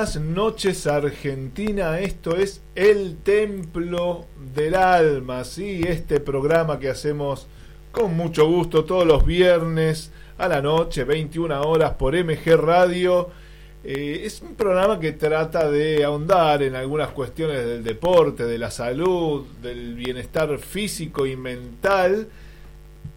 Buenas 0.00 0.16
noches 0.16 0.86
Argentina, 0.86 1.98
esto 1.98 2.34
es 2.34 2.62
El 2.74 3.18
Templo 3.18 4.24
del 4.54 4.74
Alma, 4.74 5.44
¿sí? 5.44 5.82
este 5.86 6.20
programa 6.20 6.78
que 6.78 6.88
hacemos 6.88 7.46
con 7.92 8.16
mucho 8.16 8.48
gusto 8.48 8.86
todos 8.86 9.06
los 9.06 9.26
viernes 9.26 10.10
a 10.38 10.48
la 10.48 10.62
noche, 10.62 11.04
21 11.04 11.60
horas 11.60 11.96
por 11.98 12.14
MG 12.14 12.56
Radio. 12.56 13.28
Eh, 13.84 14.22
es 14.24 14.40
un 14.40 14.54
programa 14.54 14.98
que 14.98 15.12
trata 15.12 15.70
de 15.70 16.02
ahondar 16.02 16.62
en 16.62 16.76
algunas 16.76 17.10
cuestiones 17.10 17.66
del 17.66 17.84
deporte, 17.84 18.44
de 18.44 18.56
la 18.56 18.70
salud, 18.70 19.44
del 19.60 19.96
bienestar 19.96 20.58
físico 20.58 21.26
y 21.26 21.36
mental. 21.36 22.26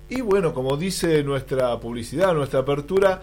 Y 0.10 0.20
bueno, 0.20 0.54
como 0.54 0.76
dice 0.76 1.24
nuestra 1.24 1.80
publicidad, 1.80 2.34
nuestra 2.34 2.60
apertura, 2.60 3.22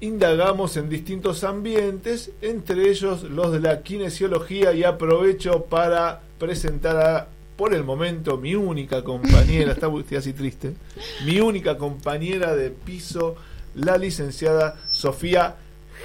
indagamos 0.00 0.76
en 0.76 0.88
distintos 0.88 1.44
ambientes, 1.44 2.30
entre 2.40 2.88
ellos 2.90 3.22
los 3.24 3.52
de 3.52 3.60
la 3.60 3.82
kinesiología 3.82 4.72
y 4.72 4.84
aprovecho 4.84 5.64
para 5.64 6.22
presentar 6.38 6.96
a, 6.96 7.28
por 7.56 7.74
el 7.74 7.84
momento, 7.84 8.38
mi 8.38 8.54
única 8.54 9.04
compañera, 9.04 9.72
está 9.74 9.88
estoy 9.98 10.16
así 10.16 10.32
triste, 10.32 10.74
mi 11.24 11.40
única 11.40 11.76
compañera 11.76 12.56
de 12.56 12.70
piso, 12.70 13.36
la 13.74 13.98
licenciada 13.98 14.76
Sofía 14.90 15.56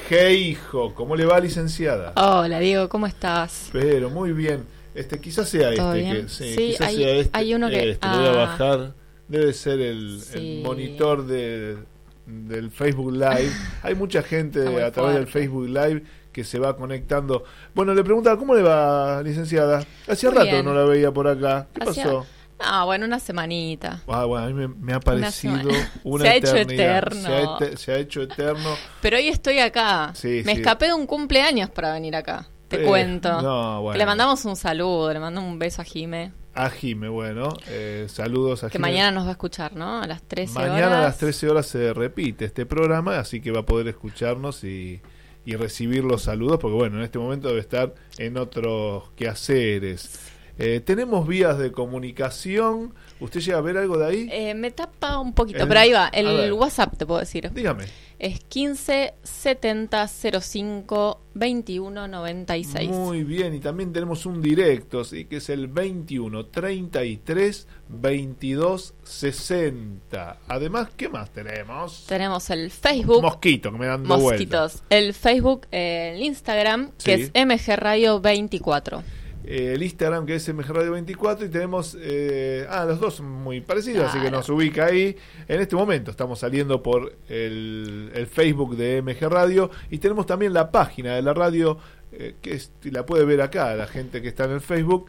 Geijo. 0.09 0.93
¿Cómo 0.93 1.15
le 1.15 1.25
va, 1.25 1.39
licenciada? 1.39 2.13
Hola, 2.17 2.59
Diego, 2.59 2.89
¿cómo 2.89 3.07
estás? 3.07 3.69
Pero 3.71 4.09
muy 4.09 4.33
bien. 4.33 4.65
Este, 4.93 5.19
quizás 5.19 5.49
sea 5.49 5.71
este, 5.71 6.03
que, 6.03 6.29
sí, 6.29 6.53
sí 6.53 6.67
quizás 6.67 6.87
hay, 6.87 6.95
sea 6.97 7.15
este. 7.15 7.37
hay 7.37 7.53
uno 7.53 7.69
que 7.69 7.91
Este, 7.91 8.07
lo 8.07 8.17
voy 8.17 8.27
a 8.27 8.31
ah, 8.31 8.35
bajar. 8.35 8.93
Debe 9.27 9.53
ser 9.53 9.81
el, 9.81 10.21
monitor 10.63 11.25
de, 11.25 11.77
del 12.25 12.71
Facebook 12.71 13.11
Live. 13.13 13.51
Hay 13.83 13.95
mucha 13.95 14.21
gente 14.23 14.83
a 14.83 14.91
través 14.91 15.15
del. 15.15 15.27
Facebook 15.27 15.67
Live 15.67 16.03
que 16.31 16.43
se 16.43 16.59
va 16.59 16.75
conectando. 16.75 17.43
Bueno, 17.73 17.93
le 17.93 18.03
preguntaba, 18.03 18.37
¿cómo 18.37 18.53
le 18.55 18.61
va, 18.61 19.21
licenciada? 19.23 19.83
Hacía 20.07 20.31
rato 20.31 20.43
bien. 20.45 20.65
no 20.65 20.73
la 20.73 20.83
veía 20.83 21.11
por 21.11 21.27
acá. 21.27 21.67
¿Qué 21.73 21.85
pasó? 21.85 22.25
Ah, 22.59 22.85
bueno, 22.85 23.05
una 23.05 23.19
semanita. 23.19 24.01
Ah, 24.07 24.23
bueno, 24.25 24.45
a 24.45 24.47
mí 24.49 24.53
me, 24.53 24.67
me 24.69 24.93
ha 24.93 24.99
parecido 24.99 25.57
semana. 25.57 25.91
una 26.03 26.23
Se 26.25 26.29
ha 26.31 26.35
hecho 26.35 26.55
eternidad. 26.55 26.97
eterno. 26.97 27.21
Se 27.21 27.33
ha, 27.33 27.43
ete- 27.43 27.75
se 27.77 27.91
ha 27.91 27.97
hecho 27.97 28.21
eterno. 28.21 28.69
Pero 29.01 29.17
hoy 29.17 29.27
estoy 29.27 29.59
acá. 29.59 30.11
Sí, 30.13 30.41
Me 30.45 30.53
sí. 30.55 30.59
escapé 30.61 30.87
de 30.87 30.93
un 30.93 31.05
cumpleaños 31.05 31.69
para 31.69 31.93
venir 31.93 32.15
acá. 32.15 32.47
Te 32.69 32.81
Eh, 32.81 32.85
cuento. 32.85 33.41
no, 33.41 33.81
bueno. 33.81 33.97
Le 33.97 34.05
mandamos 34.05 34.43
un 34.45 34.55
saludo, 34.55 35.11
le 35.13 35.19
mando 35.19 35.41
un 35.41 35.59
beso 35.59 35.81
a 35.81 35.85
Jime. 35.85 36.31
A 36.55 36.69
Jime, 36.69 37.09
bueno. 37.09 37.49
eh, 37.67 38.05
saludos 38.09 38.63
a 38.63 38.67
Que 38.69 38.77
Jime. 38.77 38.87
mañana 38.89 39.11
nos 39.11 39.25
va 39.25 39.29
a 39.29 39.31
escuchar, 39.33 39.75
¿no? 39.75 40.01
A 40.01 40.07
las 40.07 40.21
13 40.23 40.53
Mañana 40.53 40.87
horas. 40.87 40.97
a 40.99 41.01
las 41.01 41.17
13 41.17 41.49
horas 41.49 41.65
se 41.67 41.93
repite 41.93 42.45
este 42.45 42.65
programa, 42.65 43.19
así 43.19 43.41
que 43.41 43.51
va 43.51 43.59
a 43.61 43.65
poder 43.65 43.87
escucharnos 43.89 44.63
y, 44.63 45.01
y 45.45 45.55
recibir 45.55 46.03
los 46.05 46.21
saludos, 46.23 46.57
porque 46.61 46.75
bueno, 46.77 46.97
en 46.97 47.03
este 47.03 47.19
momento 47.19 47.49
debe 47.49 47.59
estar 47.59 47.93
en 48.17 48.37
otros 48.37 49.09
quehaceres. 49.17 50.19
Eh, 50.57 50.79
tenemos 50.79 51.27
vías 51.27 51.57
de 51.57 51.73
comunicación. 51.73 52.93
¿Usted 53.19 53.39
llega 53.39 53.57
a 53.57 53.61
ver 53.61 53.77
algo 53.77 53.97
de 53.97 54.05
ahí? 54.05 54.29
Eh, 54.31 54.53
me 54.53 54.71
tapa 54.71 55.19
un 55.19 55.33
poquito, 55.33 55.59
El- 55.63 55.67
pero 55.67 55.79
ahí 55.79 55.91
va. 55.93 56.09
El 56.09 56.51
WhatsApp, 56.53 56.97
te 56.97 57.05
puedo 57.05 57.19
decir. 57.19 57.49
Dígame. 57.53 57.85
Es 58.17 58.39
15 58.45 59.13
70 59.23 60.07
05 60.07 61.21
21 61.33 62.07
96. 62.07 62.89
Muy 62.89 63.23
bien, 63.23 63.53
y 63.55 63.59
también 63.59 63.91
tenemos 63.91 64.25
un 64.25 64.41
directo, 64.41 65.03
¿sí? 65.03 65.25
que 65.25 65.37
es 65.37 65.49
el 65.49 65.67
21 65.67 66.45
33 66.45 67.67
22 67.89 68.93
60. 69.03 70.37
Además, 70.47 70.89
¿qué 70.95 71.09
más 71.09 71.29
tenemos? 71.31 72.05
Tenemos 72.07 72.49
el 72.49 72.71
Facebook. 72.71 73.21
Mosquito, 73.21 73.71
que 73.71 73.77
me 73.77 73.85
dan. 73.85 74.03
Mosquitos. 74.03 74.81
El 74.89 75.13
Facebook, 75.13 75.67
el 75.71 76.21
Instagram, 76.21 76.91
que 77.03 77.13
es 77.15 77.31
MG 77.33 77.75
Radio 77.75 78.19
24. 78.21 79.03
Eh, 79.47 79.73
el 79.75 79.83
Instagram 79.83 80.25
que 80.25 80.35
es 80.35 80.53
MG 80.53 80.67
Radio 80.69 80.91
24 80.93 81.45
y 81.45 81.49
tenemos 81.49 81.95
eh, 81.99 82.65
ah 82.69 82.83
los 82.85 82.99
dos 82.99 83.15
son 83.15 83.29
muy 83.29 83.61
parecidos 83.61 84.05
así 84.09 84.19
que 84.19 84.31
nos 84.31 84.49
ubica 84.49 84.85
ahí. 84.85 85.15
En 85.47 85.61
este 85.61 85.75
momento 85.75 86.09
estamos 86.11 86.39
saliendo 86.39 86.81
por 86.81 87.15
el, 87.29 88.11
el 88.13 88.27
Facebook 88.27 88.75
de 88.75 89.01
MG 89.01 89.29
Radio 89.29 89.69
y 89.89 89.99
tenemos 89.99 90.25
también 90.25 90.53
la 90.53 90.71
página 90.71 91.15
de 91.15 91.21
la 91.21 91.33
radio 91.33 91.77
eh, 92.11 92.35
que 92.41 92.53
es- 92.55 92.71
la 92.83 93.05
puede 93.05 93.25
ver 93.25 93.41
acá 93.41 93.75
la 93.75 93.87
gente 93.87 94.21
que 94.21 94.27
está 94.29 94.45
en 94.45 94.51
el 94.51 94.61
Facebook 94.61 95.05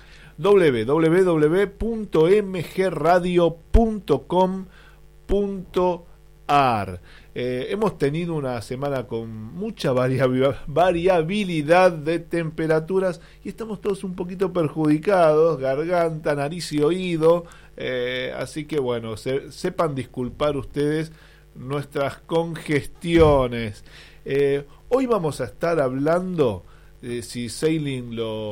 www.mgradio.com.ar 5.66 7.00
Eh, 7.38 7.66
hemos 7.70 7.98
tenido 7.98 8.34
una 8.34 8.62
semana 8.62 9.06
con 9.06 9.30
mucha 9.30 9.92
variabi- 9.92 10.56
variabilidad 10.66 11.92
de 11.92 12.18
temperaturas 12.18 13.20
y 13.44 13.50
estamos 13.50 13.82
todos 13.82 14.04
un 14.04 14.14
poquito 14.16 14.54
perjudicados, 14.54 15.58
garganta, 15.60 16.34
nariz 16.34 16.72
y 16.72 16.80
oído. 16.80 17.44
eh, 17.76 18.32
así 18.38 18.64
que 18.64 18.78
bueno, 18.80 19.18
se- 19.18 19.52
sepan 19.52 19.94
disculpar 19.94 20.56
ustedes 20.56 21.12
nuestras 21.54 22.16
congestiones. 22.20 23.84
Eh, 24.24 24.64
hoy 24.88 25.04
vamos 25.04 25.42
a 25.42 25.44
estar 25.44 25.78
hablando 25.78 26.64
de 27.02 27.20
si 27.22 27.50
Sailing 27.50 28.16
lo... 28.16 28.48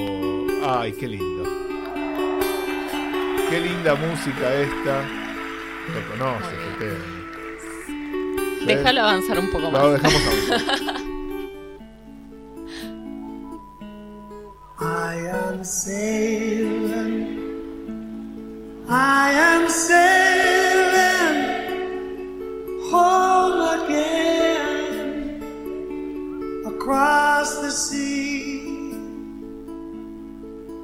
¡Ay, 0.63 0.93
qué 0.93 1.09
lindo! 1.09 1.45
Qué 3.49 3.61
linda 3.61 3.95
música 3.95 4.55
esta. 4.61 5.09
Lo 5.89 6.19
conoces, 6.19 6.59
usted. 6.73 7.14
Déjalo 8.67 9.01
avanzar 9.03 9.39
un 9.39 9.47
poco 9.51 9.71
Lo 9.71 9.71
más. 9.73 9.93
dejamos 9.93 10.23
avanzar. 10.27 10.95
I 14.81 15.17
am 15.29 15.65
sailing. 15.65 17.43
I 18.89 19.31
am 19.33 19.69
sailing 19.69 21.39
home 22.91 23.61
again 23.81 25.43
across 26.67 27.59
the 27.61 27.71
sea. 27.71 28.93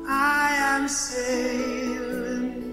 I 0.09 0.55
am 0.75 0.88
sailing, 0.88 2.73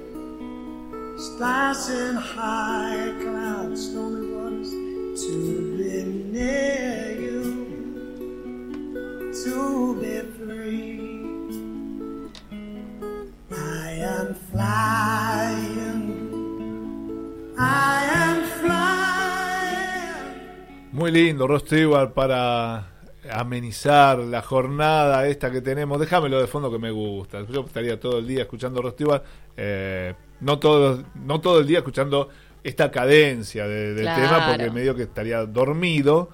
stars 1.17 1.89
in 1.89 2.15
high 2.15 3.13
clouds, 3.21 3.89
stormy 3.89 4.26
muy 20.91 21.11
lindo, 21.11 21.47
Ross 21.47 21.63
Stewart, 21.63 22.13
para 22.13 22.91
amenizar 23.31 24.19
la 24.19 24.43
jornada 24.43 25.27
esta 25.27 25.49
que 25.49 25.61
tenemos. 25.61 25.99
Déjamelo 25.99 26.39
de 26.39 26.45
fondo 26.45 26.71
que 26.71 26.77
me 26.77 26.91
gusta. 26.91 27.43
Yo 27.47 27.61
estaría 27.61 27.99
todo 27.99 28.19
el 28.19 28.27
día 28.27 28.41
escuchando 28.41 28.83
Ross 28.83 28.93
Stewart. 28.93 29.23
Eh, 29.55 30.13
no, 30.41 30.59
todo, 30.59 31.03
no 31.15 31.41
todo 31.41 31.59
el 31.59 31.65
día 31.65 31.79
escuchando 31.79 32.29
esta 32.67 32.91
cadencia 32.91 33.67
de- 33.67 33.93
del 33.93 34.03
Claro. 34.03 34.21
tema, 34.23 34.47
porque 34.49 34.69
medio 34.71 34.93
que 34.95 35.03
estaría 35.03 35.45
dormido. 35.45 36.29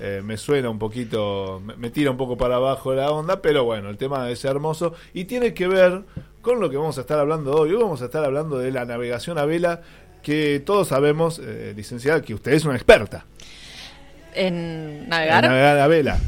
Eh, 0.00 0.20
me 0.24 0.36
suena 0.36 0.68
un 0.70 0.78
poquito, 0.78 1.60
me, 1.64 1.76
me 1.76 1.90
tira 1.90 2.10
un 2.10 2.16
poco 2.16 2.36
para 2.36 2.56
abajo 2.56 2.92
la 2.94 3.10
onda, 3.10 3.40
pero 3.40 3.64
bueno, 3.64 3.88
el 3.88 3.96
tema 3.96 4.28
es 4.30 4.44
hermoso 4.44 4.94
y 5.14 5.24
tiene 5.24 5.54
que 5.54 5.66
ver 5.66 6.02
con 6.42 6.60
lo 6.60 6.68
que 6.70 6.76
vamos 6.76 6.98
a 6.98 7.00
estar 7.00 7.18
hablando 7.18 7.52
hoy. 7.54 7.70
Hoy 7.72 7.82
vamos 7.82 8.02
a 8.02 8.04
estar 8.06 8.24
hablando 8.24 8.58
de 8.58 8.70
la 8.70 8.84
navegación 8.84 9.38
a 9.38 9.44
vela, 9.44 9.80
que 10.22 10.60
todos 10.64 10.88
sabemos, 10.88 11.40
eh, 11.42 11.72
licenciada, 11.76 12.20
que 12.22 12.34
usted 12.34 12.52
es 12.52 12.64
una 12.64 12.74
experta. 12.76 13.24
En 14.34 15.08
navegar. 15.08 15.44
En 15.44 15.50
navegar 15.50 15.78
a 15.78 15.86
vela. 15.86 16.18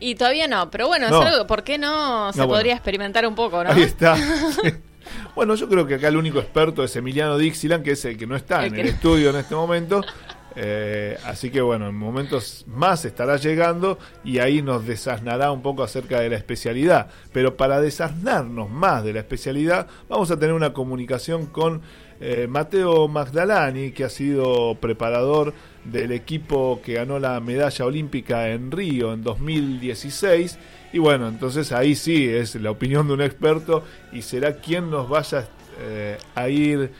Y 0.00 0.14
todavía 0.16 0.46
no, 0.48 0.70
pero 0.70 0.88
bueno, 0.88 1.08
No. 1.08 1.22
es 1.22 1.26
algo, 1.32 1.46
¿por 1.46 1.62
qué 1.64 1.78
no 1.78 2.32
se 2.32 2.38
No, 2.40 2.46
bueno. 2.46 2.58
podría 2.58 2.74
experimentar 2.74 3.26
un 3.26 3.34
poco, 3.34 3.62
no? 3.64 3.70
Ahí 3.70 3.82
está. 3.82 4.16
Bueno, 5.36 5.54
yo 5.54 5.68
creo 5.68 5.86
que 5.86 5.94
acá 5.96 6.08
el 6.08 6.16
único 6.16 6.38
experto 6.40 6.82
es 6.82 6.96
Emiliano 6.96 7.36
Dixieland, 7.38 7.84
que 7.84 7.92
es 7.92 8.04
el 8.06 8.16
que 8.16 8.26
no 8.26 8.34
está 8.36 8.64
El 8.64 8.72
en 8.72 8.80
el 8.80 8.86
no. 8.86 8.92
estudio 8.92 9.30
en 9.30 9.36
este 9.36 9.54
momento. 9.54 10.00
Eh, 10.58 11.18
así 11.26 11.50
que 11.50 11.60
bueno, 11.60 11.90
en 11.90 11.94
momentos 11.94 12.64
más 12.66 13.04
estará 13.04 13.36
llegando 13.36 13.98
y 14.24 14.38
ahí 14.38 14.62
nos 14.62 14.86
desasnará 14.86 15.52
un 15.52 15.60
poco 15.60 15.82
acerca 15.82 16.20
de 16.20 16.30
la 16.30 16.36
especialidad. 16.36 17.08
Pero 17.32 17.56
para 17.56 17.80
desasnarnos 17.80 18.70
más 18.70 19.04
de 19.04 19.12
la 19.12 19.20
especialidad, 19.20 19.86
vamos 20.08 20.30
a 20.30 20.38
tener 20.38 20.54
una 20.54 20.72
comunicación 20.72 21.46
con 21.46 21.82
eh, 22.20 22.46
Mateo 22.48 23.06
Magdalani, 23.06 23.92
que 23.92 24.04
ha 24.04 24.08
sido 24.08 24.76
preparador 24.80 25.52
del 25.84 26.10
equipo 26.12 26.80
que 26.82 26.94
ganó 26.94 27.18
la 27.18 27.38
medalla 27.40 27.84
olímpica 27.84 28.48
en 28.48 28.70
Río 28.70 29.12
en 29.12 29.22
2016. 29.22 30.58
Y 30.94 30.98
bueno, 30.98 31.28
entonces 31.28 31.70
ahí 31.72 31.94
sí 31.94 32.26
es 32.26 32.54
la 32.54 32.70
opinión 32.70 33.06
de 33.08 33.12
un 33.14 33.20
experto 33.20 33.84
y 34.10 34.22
será 34.22 34.56
quien 34.56 34.90
nos 34.90 35.06
vaya 35.06 35.46
eh, 35.80 36.16
a 36.34 36.48
ir 36.48 36.90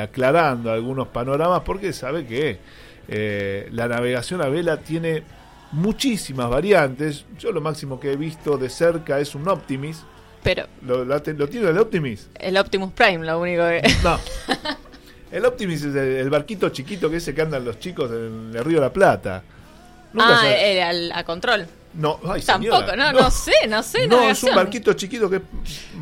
aclarando 0.00 0.72
algunos 0.72 1.08
panoramas 1.08 1.60
porque 1.60 1.92
sabe 1.92 2.24
que 2.24 2.58
eh, 3.08 3.68
la 3.72 3.88
navegación 3.88 4.40
a 4.42 4.48
vela 4.48 4.78
tiene 4.78 5.22
muchísimas 5.72 6.48
variantes. 6.50 7.24
Yo 7.38 7.52
lo 7.52 7.60
máximo 7.60 7.98
que 8.00 8.12
he 8.12 8.16
visto 8.16 8.56
de 8.56 8.68
cerca 8.70 9.18
es 9.20 9.34
un 9.34 9.48
Optimis. 9.48 10.02
Pero 10.42 10.66
¿Lo, 10.86 11.04
lo, 11.04 11.14
lo 11.16 11.48
tiene 11.48 11.68
el 11.70 11.78
Optimis? 11.78 12.28
el 12.38 12.56
Optimus 12.58 12.92
Prime, 12.92 13.24
lo 13.24 13.40
único 13.40 13.62
que... 13.62 13.82
No. 14.02 14.18
El 15.32 15.44
Optimis 15.46 15.80
es 15.82 15.96
el, 15.96 15.98
el 15.98 16.30
barquito 16.30 16.68
chiquito 16.68 17.10
que 17.10 17.16
ese 17.16 17.34
que 17.34 17.42
andan 17.42 17.64
los 17.64 17.80
chicos 17.80 18.08
en 18.08 18.52
el 18.54 18.64
Río 18.64 18.76
de 18.76 18.82
la 18.82 18.92
Plata. 18.92 19.42
Nunca 20.12 20.42
ah, 20.42 20.48
eh, 20.48 20.80
al- 20.80 21.10
a 21.10 21.24
control. 21.24 21.66
no, 21.94 22.20
ay, 22.28 22.40
Tampoco, 22.40 22.94
no, 22.94 23.12
no, 23.12 23.28
sé, 23.32 23.50
no 23.68 23.82
sé. 23.82 24.06
No, 24.06 24.14
es 24.30 24.44
un 24.44 24.50
navegación. 24.50 24.54
barquito 24.54 24.92
chiquito 24.92 25.28
que 25.28 25.40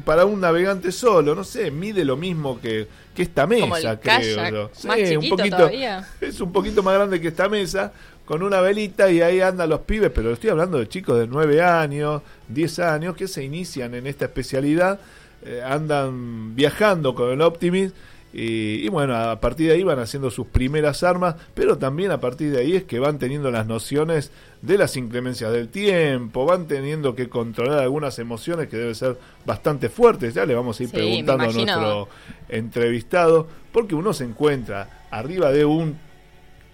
para 0.04 0.26
un 0.26 0.38
navegante 0.38 0.92
solo, 0.92 1.34
no 1.34 1.44
sé, 1.44 1.70
mide 1.70 2.04
lo 2.04 2.18
mismo 2.18 2.60
que, 2.60 2.86
que 3.14 3.22
esta 3.22 3.46
mesa, 3.46 3.60
Como 3.62 3.76
el 3.76 3.82
creo 3.82 4.00
kayak, 4.00 4.52
yo. 4.52 4.70
más 4.84 4.96
chiquito 4.96 5.36
todavía. 5.50 6.08
Es 6.20 6.40
un 6.40 6.52
poquito 6.52 6.82
más 6.82 6.94
grande 6.94 7.20
que 7.20 7.28
esta 7.28 7.48
mesa, 7.48 7.92
con 8.24 8.42
una 8.42 8.60
velita 8.60 9.10
y 9.10 9.20
ahí 9.20 9.40
andan 9.40 9.68
los 9.68 9.80
pibes, 9.80 10.10
pero 10.14 10.32
estoy 10.32 10.50
hablando 10.50 10.78
de 10.78 10.88
chicos 10.88 11.18
de 11.18 11.26
9 11.26 11.62
años, 11.62 12.22
10 12.48 12.78
años, 12.80 13.16
que 13.16 13.28
se 13.28 13.44
inician 13.44 13.94
en 13.94 14.06
esta 14.06 14.26
especialidad, 14.26 15.00
eh, 15.44 15.62
andan 15.64 16.54
viajando 16.54 17.14
con 17.14 17.30
el 17.30 17.40
Optimis. 17.42 17.92
Y, 18.34 18.86
y 18.86 18.88
bueno, 18.88 19.14
a 19.14 19.38
partir 19.40 19.68
de 19.68 19.74
ahí 19.74 19.82
van 19.82 19.98
haciendo 19.98 20.30
sus 20.30 20.46
primeras 20.46 21.02
armas, 21.02 21.34
pero 21.52 21.76
también 21.76 22.12
a 22.12 22.18
partir 22.20 22.50
de 22.50 22.60
ahí 22.60 22.76
es 22.76 22.84
que 22.84 22.98
van 22.98 23.18
teniendo 23.18 23.50
las 23.50 23.66
nociones 23.66 24.30
de 24.62 24.78
las 24.78 24.96
inclemencias 24.96 25.52
del 25.52 25.68
tiempo, 25.68 26.46
van 26.46 26.68
teniendo 26.68 27.14
que 27.14 27.28
controlar 27.28 27.80
algunas 27.80 28.18
emociones 28.20 28.68
que 28.68 28.76
deben 28.76 28.94
ser 28.94 29.18
bastante 29.44 29.88
fuertes. 29.88 30.34
Ya 30.34 30.46
le 30.46 30.54
vamos 30.54 30.78
a 30.78 30.84
ir 30.84 30.88
Sí, 30.88 30.94
preguntando 30.94 31.44
a 31.44 31.52
nuestro 31.52 32.08
entrevistado, 32.48 33.48
porque 33.72 33.96
uno 33.96 34.12
se 34.12 34.24
encuentra 34.24 35.06
arriba 35.10 35.50
de 35.50 35.64
un 35.64 35.98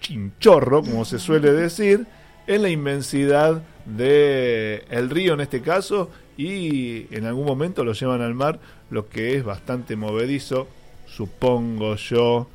chinchorro, 0.01 0.81
como 0.83 1.03
se 1.03 1.19
suele 1.19 1.51
decir, 1.51 2.05
en 2.47 2.61
la 2.61 2.69
inmensidad 2.69 3.61
de 3.85 4.83
el 4.89 5.09
río 5.09 5.33
en 5.33 5.41
este 5.41 5.61
caso 5.61 6.09
y 6.37 7.13
en 7.13 7.25
algún 7.25 7.45
momento 7.45 7.83
lo 7.83 7.93
llevan 7.93 8.21
al 8.21 8.33
mar, 8.35 8.59
lo 8.91 9.09
que 9.09 9.35
es 9.35 9.43
bastante 9.43 9.95
movedizo, 9.95 10.67
supongo 11.05 11.95
yo. 11.95 12.47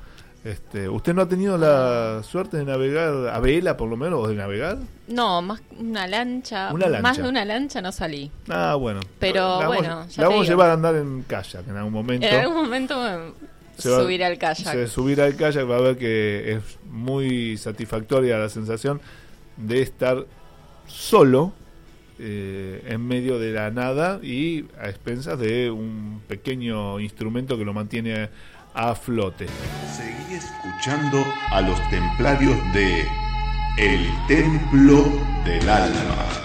Este, 0.45 0.91
¿Usted 0.91 1.15
no 1.15 1.23
ha 1.23 1.29
tenido 1.29 1.57
la 1.57 2.23
suerte 2.23 2.59
de 2.59 2.67
navegar 2.67 3.29
a 3.35 3.39
vela, 3.41 3.79
por 3.79 3.89
lo 3.89 3.97
menos, 3.97 4.21
o 4.23 4.29
de 4.29 4.35
navegar? 4.35 4.77
No, 5.09 5.41
más 5.41 5.63
una 5.79 6.07
lancha. 6.07 6.71
Una 6.71 6.87
lancha. 6.87 7.03
Más 7.03 7.17
de 7.17 7.23
una 7.29 7.45
lancha 7.47 7.81
no 7.81 7.91
salí. 7.93 8.31
Ah, 8.51 8.75
bueno. 8.75 9.01
Pero, 9.19 9.61
la 9.61 9.67
bueno, 9.69 9.89
vamos, 9.89 10.15
ya 10.15 10.23
la 10.23 10.29
vamos 10.29 10.47
a 10.47 10.51
llevar 10.51 10.71
a 10.71 10.73
andar 10.75 10.97
en 10.97 11.23
kayak 11.27 11.67
en 11.67 11.77
algún 11.79 11.93
momento. 11.95 12.27
En 12.27 12.35
algún 12.35 12.57
momento 12.57 12.95
me 13.03 13.33
Se 13.79 13.89
va- 13.89 14.01
subiré 14.01 14.27
al 14.27 14.37
kayak. 14.37 14.73
Se 14.73 14.87
subir 14.87 15.23
al 15.23 15.35
kayak 15.35 15.69
va 15.69 15.77
a 15.77 15.81
ver 15.81 15.97
que 15.97 16.53
es 16.53 16.63
muy 16.91 17.57
satisfactoria 17.57 18.37
la 18.37 18.51
sensación 18.51 19.01
de 19.57 19.81
estar 19.81 20.27
solo 20.87 21.55
eh, 22.19 22.83
en 22.87 23.07
medio 23.07 23.39
de 23.39 23.53
la 23.53 23.71
nada 23.71 24.21
y 24.23 24.67
a 24.81 24.89
expensas 24.89 25.39
de 25.39 25.71
un 25.71 26.23
pequeño 26.29 27.01
instrumento 27.01 27.59
que 27.59 27.65
lo 27.65 27.73
mantiene 27.73 28.29
a 28.75 28.95
flote. 28.95 29.47
Seguí 29.93 30.35
escuchando 30.35 31.25
a 31.51 31.61
los 31.61 31.79
templarios 31.91 32.57
de 32.73 33.07
El 33.79 34.07
Templo 34.29 35.05
del 35.45 35.69
Alma. 35.69 36.44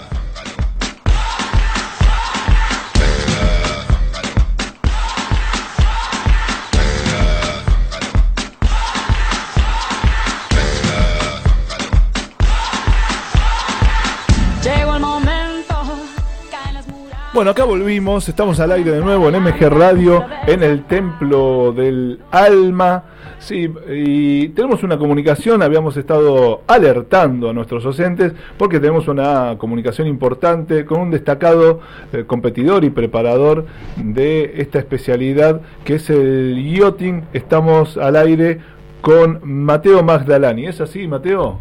Bueno, 17.40 17.52
acá 17.52 17.64
volvimos, 17.64 18.28
estamos 18.28 18.60
al 18.60 18.70
aire 18.70 18.90
de 18.90 19.00
nuevo 19.00 19.30
en 19.30 19.42
MG 19.42 19.70
Radio, 19.70 20.26
en 20.46 20.62
el 20.62 20.84
Templo 20.84 21.72
del 21.72 22.20
Alma. 22.30 23.04
Sí, 23.38 23.66
y 23.88 24.50
tenemos 24.50 24.82
una 24.82 24.98
comunicación, 24.98 25.62
habíamos 25.62 25.96
estado 25.96 26.60
alertando 26.66 27.48
a 27.48 27.54
nuestros 27.54 27.82
docentes 27.82 28.34
porque 28.58 28.78
tenemos 28.78 29.08
una 29.08 29.56
comunicación 29.56 30.06
importante 30.06 30.84
con 30.84 31.00
un 31.00 31.10
destacado 31.10 31.80
eh, 32.12 32.24
competidor 32.26 32.84
y 32.84 32.90
preparador 32.90 33.64
de 33.96 34.60
esta 34.60 34.78
especialidad 34.78 35.62
que 35.82 35.94
es 35.94 36.10
el 36.10 36.62
yachting. 36.62 37.22
Estamos 37.32 37.96
al 37.96 38.16
aire 38.16 38.60
con 39.00 39.40
Mateo 39.44 40.02
Magdalani. 40.02 40.66
¿Es 40.66 40.82
así, 40.82 41.08
Mateo? 41.08 41.58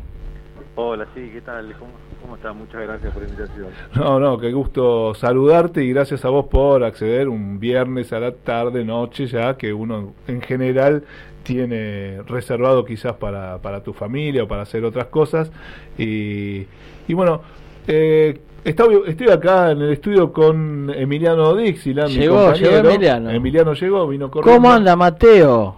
Hola, 0.75 1.07
sí, 1.15 1.29
¿qué 1.33 1.39
tal? 1.39 1.73
¿Cómo, 1.79 2.08
cómo 2.21 2.35
está? 2.35 2.53
Muchas 2.53 2.81
gracias 2.81 3.13
por 3.13 3.23
la 3.23 3.29
invitación. 3.29 3.67
No, 3.95 4.19
no, 4.19 4.37
qué 4.37 4.51
gusto 4.51 5.13
saludarte 5.15 5.83
y 5.83 5.89
gracias 5.93 6.25
a 6.25 6.29
vos 6.29 6.45
por 6.45 6.83
acceder 6.83 7.27
un 7.29 7.59
viernes 7.59 8.11
a 8.13 8.19
la 8.19 8.31
tarde, 8.31 8.83
noche 8.85 9.27
ya, 9.27 9.57
que 9.57 9.73
uno 9.73 10.13
en 10.27 10.41
general 10.41 11.03
tiene 11.43 12.21
reservado 12.27 12.85
quizás 12.85 13.15
para, 13.15 13.57
para 13.59 13.81
tu 13.81 13.93
familia 13.93 14.43
o 14.43 14.47
para 14.47 14.63
hacer 14.63 14.83
otras 14.85 15.07
cosas. 15.07 15.51
Y, 15.97 16.65
y 17.07 17.13
bueno, 17.13 17.41
eh, 17.87 18.39
estoy, 18.63 19.01
estoy 19.07 19.29
acá 19.29 19.71
en 19.71 19.81
el 19.81 19.91
estudio 19.93 20.31
con 20.31 20.91
Emiliano 20.93 21.55
Dixieland, 21.55 22.09
mi 22.09 22.19
Llegó, 22.19 22.35
compañero. 22.45 22.71
llegó 22.71 22.89
Emiliano. 22.89 23.29
Emiliano 23.31 23.73
llegó, 23.73 24.07
vino 24.07 24.29
corriendo. 24.29 24.61
¿Cómo 24.61 24.71
anda 24.71 24.95
Mateo? 24.95 25.77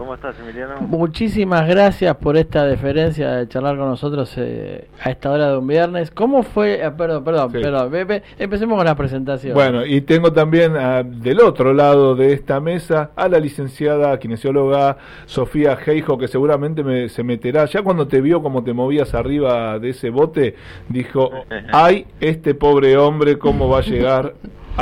¿Cómo 0.00 0.14
estás, 0.14 0.34
Emiliano? 0.40 0.80
Muchísimas 0.80 1.68
gracias 1.68 2.16
por 2.16 2.38
esta 2.38 2.64
deferencia 2.64 3.32
de 3.32 3.48
charlar 3.48 3.76
con 3.76 3.86
nosotros 3.86 4.32
eh, 4.38 4.88
a 4.98 5.10
esta 5.10 5.30
hora 5.30 5.50
de 5.50 5.58
un 5.58 5.66
viernes. 5.66 6.10
¿Cómo 6.10 6.42
fue? 6.42 6.82
eh, 6.82 6.90
perdón, 6.90 7.22
perdón, 7.22 7.50
Sí. 7.52 7.58
perdón. 7.60 7.90
ve- 7.90 8.04
ve, 8.04 8.22
empecemos 8.38 8.78
con 8.78 8.86
la 8.86 8.94
presentación. 8.94 9.52
Bueno, 9.52 9.84
y 9.84 10.00
tengo 10.00 10.32
también 10.32 10.74
ah, 10.74 11.02
del 11.04 11.40
otro 11.40 11.74
lado 11.74 12.14
de 12.14 12.32
esta 12.32 12.60
mesa 12.60 13.10
a 13.14 13.28
la 13.28 13.38
licenciada 13.38 14.18
kinesióloga 14.18 14.96
Sofía 15.26 15.76
Geijo, 15.76 16.16
que 16.16 16.28
seguramente 16.28 16.82
me- 16.82 17.10
se 17.10 17.22
meterá, 17.22 17.66
ya 17.66 17.82
cuando 17.82 18.08
te 18.08 18.22
vio 18.22 18.42
como 18.42 18.64
te 18.64 18.72
movías 18.72 19.12
arriba 19.12 19.78
de 19.78 19.90
ese 19.90 20.08
bote, 20.08 20.54
dijo, 20.88 21.30
ay, 21.74 22.06
este 22.20 22.54
pobre 22.54 22.96
hombre, 22.96 23.36
¿cómo 23.38 23.68
va 23.68 23.80
a 23.80 23.82
llegar 23.82 24.32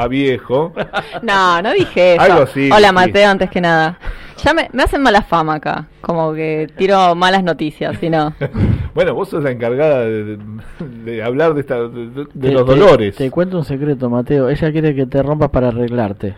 a 0.03 0.09
viejo? 0.09 0.73
No, 1.23 1.61
no 1.63 1.73
dije 1.73 2.15
eso. 2.15 2.23
Algo 2.23 2.43
así, 2.43 2.71
Hola 2.71 2.89
sí. 2.89 2.95
Mateo, 2.95 3.31
antes 3.31 3.51
que 3.51 3.61
nada. 3.61 3.99
Ya 4.45 4.55
me, 4.55 4.69
me 4.73 4.85
hacen 4.85 5.03
mala 5.03 5.23
fama 5.23 5.55
acá, 5.55 5.87
como 6.01 6.33
que 6.33 6.69
tiro 6.77 7.15
malas 7.17 7.43
noticias, 7.43 7.97
si 7.99 8.09
no. 8.09 8.35
bueno, 8.95 9.13
vos 9.15 9.29
sos 9.29 9.43
la 9.43 9.51
encargada 9.51 10.05
de, 10.05 11.23
hablar 11.25 11.55
de, 11.55 11.61
esta, 11.61 11.81
de, 11.89 12.11
de 12.11 12.25
Te- 12.27 12.53
los 12.53 12.65
te- 12.65 12.71
dolores. 12.77 13.17
Te, 13.17 13.31
cuento 13.33 13.59
un 13.59 13.65
secreto, 13.65 14.09
Mateo. 14.09 14.49
Ella 14.49 14.71
quiere 14.71 14.95
que 14.95 15.07
te 15.07 15.23
rompas 15.23 15.51
para 15.51 15.69
arreglarte. 15.69 16.37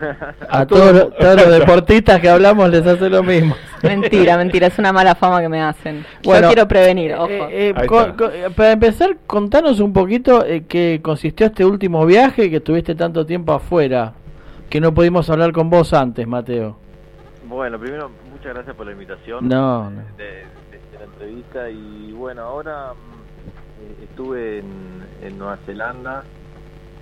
A 0.50 0.66
todos, 0.66 0.92
los- 0.92 1.16
todos 1.16 1.36
los 1.36 1.50
deportistas 1.58 2.20
que 2.20 2.28
hablamos 2.28 2.68
les 2.70 2.84
hace 2.86 3.08
lo 3.08 3.22
mismo. 3.22 3.54
Mentira, 3.82 4.36
mentira, 4.36 4.66
es 4.68 4.78
una 4.78 4.92
mala 4.92 5.14
fama 5.14 5.40
que 5.40 5.48
me 5.48 5.60
hacen. 5.62 6.04
Bueno, 6.24 6.42
Yo 6.42 6.48
quiero 6.48 6.68
prevenir, 6.68 7.14
ojo. 7.14 7.28
Eh, 7.28 7.70
eh, 7.70 7.74
eh, 7.76 8.50
para 8.56 8.72
empezar, 8.72 9.16
contanos 9.26 9.80
un 9.80 9.92
poquito 9.92 10.44
eh, 10.44 10.64
qué 10.68 11.00
consistió 11.02 11.46
este 11.46 11.64
último 11.64 12.04
viaje 12.06 12.50
que 12.50 12.60
tuviste 12.60 12.94
tanto 12.94 13.24
tiempo 13.26 13.52
afuera, 13.52 14.12
que 14.68 14.80
no 14.80 14.92
pudimos 14.92 15.28
hablar 15.30 15.52
con 15.52 15.70
vos 15.70 15.92
antes, 15.92 16.26
Mateo. 16.26 16.76
Bueno, 17.46 17.78
primero, 17.78 18.10
muchas 18.30 18.52
gracias 18.54 18.76
por 18.76 18.86
la 18.86 18.92
invitación 18.92 19.48
No, 19.48 19.90
no. 19.90 20.02
De, 20.16 20.24
de- 20.24 20.44
de 20.92 20.98
la 20.98 21.04
entrevista. 21.04 21.70
Y 21.70 22.12
bueno, 22.12 22.42
ahora 22.42 22.92
eh, 22.92 24.04
estuve 24.04 24.58
en, 24.58 24.66
en 25.22 25.38
Nueva 25.38 25.56
Zelanda 25.64 26.24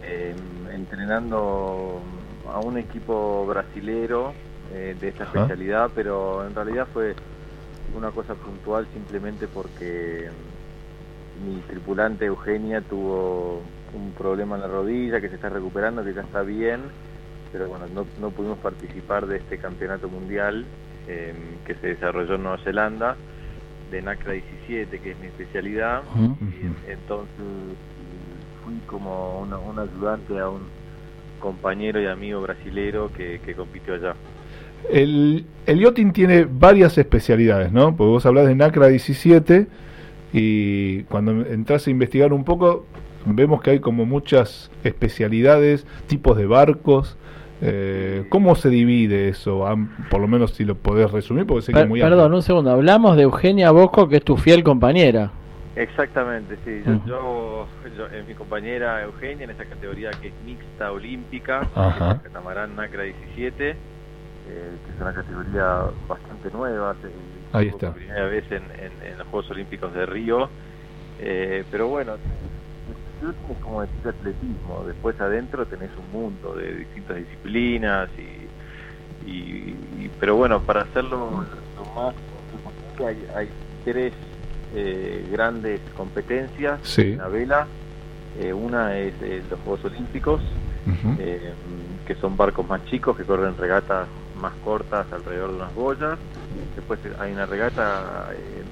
eh, 0.05 0.35
entrenando 0.73 2.01
a 2.53 2.61
un 2.61 2.79
equipo 2.79 3.45
brasilero 3.47 4.33
eh, 4.77 4.95
de 5.01 5.09
esta 5.09 5.25
Ajá. 5.25 5.39
especialidad, 5.41 5.91
pero 5.95 6.47
en 6.47 6.55
realidad 6.55 6.87
fue 6.93 7.15
una 7.95 8.11
cosa 8.11 8.35
puntual 8.35 8.87
simplemente 8.93 9.49
porque 9.49 10.29
mi 11.45 11.61
tripulante 11.63 12.27
Eugenia 12.27 12.81
tuvo 12.83 13.63
un 13.95 14.13
problema 14.13 14.57
en 14.57 14.63
la 14.63 14.69
rodilla 14.69 15.21
que 15.21 15.29
se 15.29 15.37
está 15.37 15.49
recuperando, 15.49 16.05
que 16.05 16.13
ya 16.13 16.23
está 16.23 16.43
bien, 16.43 16.83
pero 17.53 17.69
bueno, 17.69 17.87
no, 17.95 18.07
no 18.21 18.31
pudimos 18.31 18.59
participar 18.59 19.27
de 19.27 19.37
este 19.37 19.57
campeonato 19.59 20.09
mundial 20.09 20.67
eh, 21.09 21.35
que 21.65 21.75
se 21.77 21.87
desarrolló 21.89 22.35
en 22.35 22.43
Nueva 22.43 22.59
Zelanda 22.65 23.17
de 23.91 24.03
NACRA 24.03 24.33
17, 24.33 24.99
que 24.99 25.13
es 25.13 25.19
mi 25.21 25.29
especialidad. 25.29 26.03
Y 26.87 26.91
entonces 26.91 27.77
fui 28.65 28.75
como 28.87 29.41
una- 29.41 29.59
un 29.59 29.79
ayudante 29.79 30.39
a 30.39 30.49
un 30.49 30.67
compañero 31.41 32.01
y 32.01 32.07
amigo 32.07 32.41
brasilero 32.41 33.11
que, 33.13 33.41
que 33.45 33.55
compitió 33.55 33.95
allá. 33.95 34.15
El, 34.91 35.45
el 35.67 35.81
yachting 35.81 36.13
tiene 36.13 36.47
varias 36.51 36.97
especialidades, 36.99 37.73
¿no? 37.73 37.97
Porque 37.97 38.11
vos 38.11 38.27
hablás 38.27 38.47
de 38.47 38.55
NACRA 38.55 38.87
17 38.89 39.67
y 40.33 41.03
cuando 41.05 41.33
entras 41.47 41.87
a 41.87 41.91
investigar 41.91 42.33
un 42.33 42.45
poco 42.45 42.87
vemos 43.25 43.61
que 43.63 43.71
hay 43.71 43.81
como 43.81 44.07
muchas 44.07 44.71
especialidades, 44.85 45.87
tipos 46.07 46.37
de 46.37 46.47
barcos. 46.47 47.17
Eh, 47.63 48.27
¿Cómo 48.29 48.55
se 48.55 48.69
divide 48.69 49.29
eso? 49.29 49.65
Por 50.11 50.21
lo 50.21 50.29
menos 50.29 50.53
si 50.53 50.65
lo 50.65 50.75
podés 50.77 51.11
resumir, 51.11 51.47
porque 51.47 51.63
sé 51.63 51.73
que 51.73 51.77
Per- 51.79 51.85
es 51.85 51.89
muy 51.89 52.01
perdón, 52.01 52.21
amplio. 52.21 52.37
un 52.37 52.43
segundo. 52.43 52.71
Hablamos 52.71 53.17
de 53.17 53.23
Eugenia 53.23 53.71
Bosco, 53.71 54.09
que 54.09 54.17
es 54.19 54.23
tu 54.25 54.37
fiel 54.37 54.63
compañera. 54.63 55.33
Exactamente, 55.75 56.57
sí. 56.65 56.83
Yo, 56.87 57.01
yo, 57.07 57.67
yo- 57.97 58.07
eh, 58.13 58.25
mi 58.29 58.35
compañera 58.35 59.03
Eugenia 59.03 59.45
en 59.45 59.51
esa 59.51 59.65
categoría 59.65 60.11
que 60.11 60.29
es 60.29 60.35
mixta 60.45 60.93
olímpica, 60.93 61.69
Ajá. 61.75 61.99
que 61.99 62.05
es 62.05 62.17
el 62.27 62.33
catamarán 62.33 62.77
NACRA 62.77 63.03
17, 63.05 63.77
eh, 64.49 64.71
que 64.85 64.93
es 64.95 65.01
una 65.01 65.13
categoría 65.13 65.81
bastante 66.09 66.51
nueva. 66.53 66.95
se- 67.03 67.57
Ahí 67.57 67.69
está. 67.69 67.89
Por 67.89 67.97
primera 67.97 68.25
vez 68.27 68.45
en, 68.51 68.63
en- 68.79 69.13
en 69.13 69.19
los 69.19 69.27
Juegos 69.29 69.51
Olímpicos 69.51 69.93
de 69.95 70.07
Río. 70.07 70.49
Eh, 71.21 71.65
pero 71.71 71.89
bueno, 71.89 72.15
tú 73.21 73.33
tienes 73.33 73.63
como 73.63 73.81
decir 73.83 74.09
atletismo. 74.09 74.85
Después 74.87 75.21
adentro 75.21 75.65
tenés 75.67 75.91
un 75.97 76.21
mundo 76.21 76.55
de 76.55 76.75
distintas 76.75 77.17
disciplinas 77.17 78.09
y, 78.19 79.31
y- 79.31 79.77
y- 79.99 80.11
pero 80.21 80.37
bueno, 80.37 80.61
para 80.61 80.83
hacerlo 80.83 81.45
lo 81.77 81.95
más 81.95 82.15
hay, 83.07 83.27
hay 83.35 83.49
tres 83.85 84.13
eh, 84.75 85.27
grandes 85.31 85.81
competencias 85.97 86.81
Sí. 86.83 87.13
en 87.13 87.19
la 87.19 87.29
vela. 87.29 87.67
Eh, 88.39 88.53
una 88.53 88.97
es 88.99 89.15
eh, 89.23 89.43
los 89.51 89.59
Juegos 89.61 89.85
Olímpicos, 89.87 90.43
eh, 91.19 91.53
que 92.07 92.15
son 92.17 92.37
barcos 92.37 92.69
más 92.69 92.85
chicos 92.85 93.17
que 93.17 93.25
corren 93.25 93.57
regatas 93.57 94.07
más 94.47 94.55
cortas 94.65 95.07
alrededor 95.13 95.51
de 95.51 95.57
unas 95.57 95.75
boyas. 95.75 96.19
Después 96.75 97.01
hay 97.19 97.33
una 97.33 97.47
regata 97.47 98.29
eh, 98.33 98.63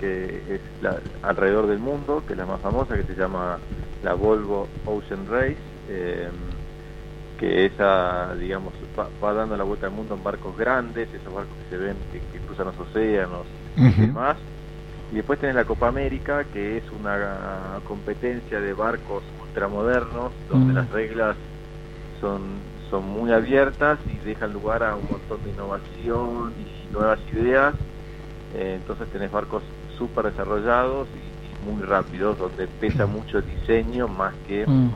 que 0.00 0.54
es 0.54 0.60
la- 0.82 0.98
alrededor 1.22 1.66
del 1.66 1.78
mundo, 1.78 2.22
que 2.26 2.32
es 2.34 2.38
la 2.38 2.46
más 2.46 2.60
famosa, 2.60 2.96
que 2.96 3.04
se 3.04 3.14
llama 3.14 3.58
la 4.02 4.14
Volvo 4.14 4.68
Ocean 4.86 5.26
Race, 5.30 5.56
eh, 5.88 6.28
que 7.38 7.66
esa, 7.66 8.34
digamos, 8.34 8.72
va, 8.98 9.08
va 9.22 9.32
dando 9.32 9.56
la 9.56 9.64
vuelta 9.64 9.86
al 9.86 9.92
mundo 9.92 10.14
en 10.14 10.22
barcos 10.22 10.56
grandes, 10.56 11.08
esos 11.12 11.32
barcos 11.32 11.54
que 11.64 11.76
se 11.76 11.82
ven 11.82 11.96
que, 12.12 12.18
que 12.32 12.44
cruzan 12.46 12.66
los 12.66 12.78
océanos 12.80 13.46
y 13.76 14.00
demás. 14.06 14.36
Y 15.12 15.16
después 15.16 15.38
tenés 15.40 15.56
la 15.56 15.64
Copa 15.64 15.88
América, 15.88 16.44
que 16.52 16.78
es 16.78 16.84
una 16.98 17.80
competencia 17.86 18.60
de 18.60 18.72
barcos 18.74 19.22
ultramodernos, 19.42 20.32
donde 20.50 20.72
Mm. 20.72 20.76
las 20.76 20.90
reglas 20.90 21.36
son, 22.20 22.40
son 22.92 23.08
muy 23.08 23.32
abiertas 23.32 23.98
y 24.06 24.24
dejan 24.28 24.52
lugar 24.52 24.82
a 24.82 24.94
un 24.94 25.04
montón 25.10 25.42
de 25.44 25.50
innovación 25.50 26.52
y 26.60 26.92
nuevas 26.92 27.18
ideas. 27.32 27.74
Eh, 28.54 28.74
entonces 28.76 29.08
tenés 29.08 29.32
barcos 29.32 29.62
súper 29.96 30.26
desarrollados 30.26 31.08
y, 31.14 31.70
y 31.70 31.72
muy 31.72 31.82
rápidos, 31.84 32.38
donde 32.38 32.66
pesa 32.66 33.06
mucho 33.06 33.38
el 33.38 33.44
diseño 33.46 34.08
más 34.08 34.34
que, 34.46 34.66
Mm. 34.66 34.90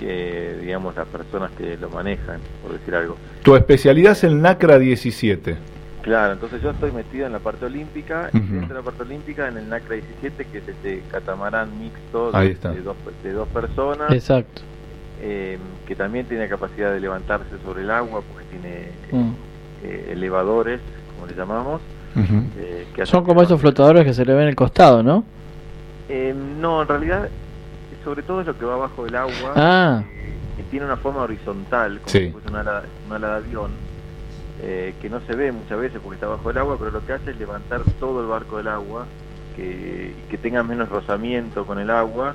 que, 0.00 0.56
digamos, 0.62 0.96
las 0.96 1.06
personas 1.06 1.50
que 1.52 1.76
lo 1.76 1.90
manejan, 1.90 2.40
por 2.62 2.72
decir 2.72 2.94
algo. 2.94 3.16
Tu 3.42 3.54
especialidad 3.54 4.12
es 4.12 4.24
el 4.24 4.40
NACRA 4.40 4.78
17. 4.78 5.56
Claro, 6.00 6.32
entonces 6.32 6.62
yo 6.62 6.70
estoy 6.70 6.92
metido 6.92 7.26
en 7.26 7.32
la 7.32 7.38
parte 7.40 7.66
olímpica 7.66 8.30
y 8.32 8.38
Ujú. 8.38 8.46
dentro 8.54 8.68
de 8.68 8.74
la 8.74 8.82
parte 8.82 9.02
olímpica 9.02 9.48
en 9.48 9.58
el 9.58 9.68
NACRA 9.68 9.96
17, 9.96 10.46
que 10.46 10.58
es 10.58 10.68
este 10.68 11.02
catamarán 11.10 11.78
mixto 11.78 12.32
de 12.32 12.54
dos, 12.82 12.96
de 13.22 13.32
dos 13.32 13.48
personas, 13.48 14.10
Exacto. 14.12 14.62
Eh, 15.20 15.58
que 15.86 15.94
también 15.96 16.26
tiene 16.26 16.48
capacidad 16.48 16.92
de 16.92 17.00
levantarse 17.00 17.46
sobre 17.64 17.82
el 17.82 17.90
agua 17.90 18.22
porque 18.32 18.44
tiene 18.50 18.88
Mm. 19.12 19.32
eh, 19.84 20.08
elevadores, 20.12 20.80
como 21.14 21.26
le 21.26 21.34
llamamos. 21.34 21.80
Eh, 22.16 22.86
que 22.94 23.06
Son 23.06 23.24
como 23.24 23.42
esos 23.42 23.60
flotadores 23.60 24.04
que 24.04 24.14
se 24.14 24.24
le 24.24 24.32
ven 24.34 24.42
en 24.44 24.48
el 24.50 24.54
costado, 24.56 25.02
¿no? 25.02 25.24
Eh, 26.08 26.34
no, 26.60 26.82
en 26.82 26.88
realidad, 26.88 27.28
sobre 28.04 28.22
todo 28.22 28.40
es 28.40 28.46
lo 28.46 28.56
que 28.56 28.64
va 28.64 28.74
abajo 28.74 29.04
del 29.04 29.16
agua, 29.16 29.52
Ah. 29.56 30.02
eh, 30.14 30.32
que 30.56 30.62
tiene 30.64 30.86
una 30.86 30.96
forma 30.96 31.22
horizontal, 31.22 31.98
como 31.98 32.08
Sí. 32.08 32.26
si 32.26 32.30
fuese 32.30 32.48
una 32.48 32.60
ala, 32.60 32.82
una 33.06 33.16
ala 33.16 33.28
de 33.30 33.36
avión, 33.46 33.70
eh, 34.62 34.94
que 35.02 35.10
no 35.10 35.20
se 35.26 35.34
ve 35.34 35.50
muchas 35.50 35.78
veces 35.80 36.00
porque 36.02 36.14
está 36.14 36.28
bajo 36.28 36.48
el 36.50 36.58
agua, 36.58 36.76
pero 36.78 36.90
lo 36.92 37.04
que 37.04 37.12
hace 37.14 37.32
es 37.32 37.38
levantar 37.38 37.80
todo 37.98 38.20
el 38.20 38.26
barco 38.28 38.58
del 38.58 38.68
agua, 38.68 39.06
que, 39.56 40.14
que 40.30 40.38
tenga 40.38 40.62
menos 40.62 40.88
rozamiento 40.88 41.64
con 41.66 41.78
el 41.78 41.90
agua 41.90 42.34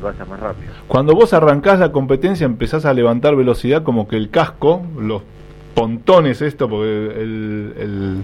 vaya 0.00 0.24
más 0.24 0.40
rápido. 0.40 0.72
Cuando 0.88 1.14
vos 1.14 1.32
arrancás 1.32 1.78
la 1.78 1.92
competencia 1.92 2.44
empezás 2.44 2.84
a 2.84 2.94
levantar 2.94 3.36
velocidad 3.36 3.82
como 3.82 4.08
que 4.08 4.16
el 4.16 4.30
casco, 4.30 4.82
los 4.98 5.22
pontones 5.74 6.42
esto, 6.42 6.68
porque 6.68 6.90
el, 6.90 7.74
el, 7.78 8.22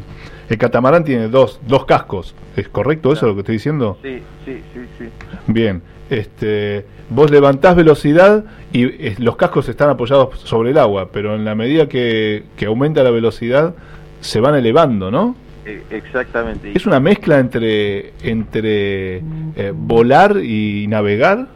el 0.49 0.59
catamarán 0.59 1.05
tiene 1.05 1.29
dos, 1.29 1.61
dos 1.67 1.85
cascos. 1.85 2.35
¿Es 2.57 2.69
correcto 2.69 3.13
eso 3.13 3.27
lo 3.27 3.35
que 3.35 3.41
estoy 3.41 3.55
diciendo? 3.55 3.99
Sí, 4.03 4.23
sí, 4.45 4.61
sí, 4.73 4.81
sí. 4.99 5.05
Bien. 5.47 5.83
Este, 6.09 6.87
vos 7.11 7.33
levantás 7.33 7.75
velocidad 7.75 8.45
y 8.73 8.85
eh, 8.85 9.17
los 9.19 9.37
cascos 9.37 9.69
están 9.69 9.91
apoyados 9.91 10.39
sobre 10.41 10.71
el 10.71 10.79
agua, 10.79 11.11
pero 11.13 11.35
en 11.35 11.45
la 11.45 11.57
medida 11.57 11.89
que, 11.89 12.45
que 12.57 12.67
aumenta 12.67 13.03
la 13.03 13.11
velocidad 13.11 13.75
se 14.21 14.41
van 14.41 14.55
elevando, 14.55 15.11
¿no? 15.11 15.35
Eh, 15.65 15.83
exactamente. 15.91 16.71
Es 16.73 16.87
una 16.87 17.01
mezcla 17.01 17.41
entre, 17.41 18.13
entre 18.23 19.17
eh, 19.57 19.73
volar 19.75 20.37
y 20.37 20.87
navegar. 20.87 21.49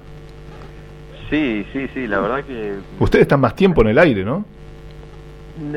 Sí, 1.30 1.64
sí, 1.72 1.88
sí, 1.94 2.06
la 2.08 2.18
verdad 2.20 2.44
que 2.44 2.75
Ustedes 2.99 3.22
están 3.22 3.40
más 3.40 3.54
tiempo 3.54 3.82
en 3.82 3.88
el 3.88 3.99
aire, 3.99 4.25
¿no? 4.25 4.44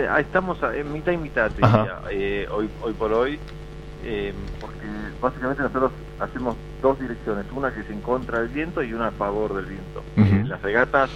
Ah, 0.10 0.20
Estamos 0.20 0.58
en 0.76 0.92
mitad 0.92 1.12
y 1.12 1.18
mitad, 1.18 1.52
te 1.52 1.58
diría, 1.58 2.00
eh, 2.10 2.48
hoy, 2.52 2.70
hoy 2.82 2.94
por 2.94 3.14
hoy, 3.14 3.38
eh, 4.04 4.34
porque 4.60 4.88
básicamente 5.22 5.62
nosotros 5.62 5.92
hacemos 6.20 6.56
dos 6.82 7.00
direcciones, 7.00 7.46
una 7.54 7.74
que 7.74 7.82
es 7.82 7.90
en 7.90 8.02
contra 8.02 8.40
del 8.40 8.50
viento 8.50 8.82
y 8.82 8.94
una 8.94 9.08
a 9.08 9.12
favor 9.12 9.54
del 9.56 9.66
viento. 9.66 10.04
Las 10.48 10.62
regatas 10.62 11.10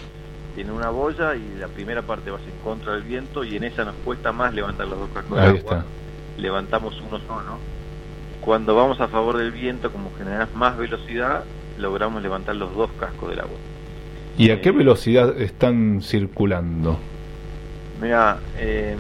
tienen 0.56 0.74
una 0.74 0.90
boya 0.90 1.36
y 1.36 1.56
la 1.60 1.68
primera 1.68 2.02
parte 2.02 2.32
vas 2.32 2.42
en 2.42 2.60
contra 2.64 2.94
del 2.94 3.04
viento 3.04 3.44
y 3.44 3.56
en 3.56 3.64
esa 3.64 3.86
nos 3.86 3.96
cuesta 4.04 4.32
más 4.32 4.54
levantar 4.54 4.88
los 4.88 5.00
dos 5.00 5.10
cascos 5.14 5.38
de 5.38 5.44
agua. 5.46 5.58
está. 5.60 5.84
Levantamos 6.38 7.00
uno 7.08 7.20
solo. 7.20 7.58
Cuando 8.42 8.76
vamos 8.76 9.00
a 9.02 9.08
favor 9.08 9.38
del 9.38 9.52
viento, 9.52 9.92
como 9.92 10.12
generas 10.18 10.54
más 10.56 10.78
velocidad, 10.78 11.44
logramos 11.78 12.22
levantar 12.22 12.56
los 12.56 12.74
dos 12.76 12.90
cascos 13.00 13.30
del 13.30 13.40
agua. 13.40 13.58
¿Y 14.38 14.52
a 14.52 14.62
qué 14.62 14.72
velocidad 14.72 15.40
están 15.42 16.02
circulando? 16.02 16.98
Mira, 18.02 18.38
eh, 18.58 18.96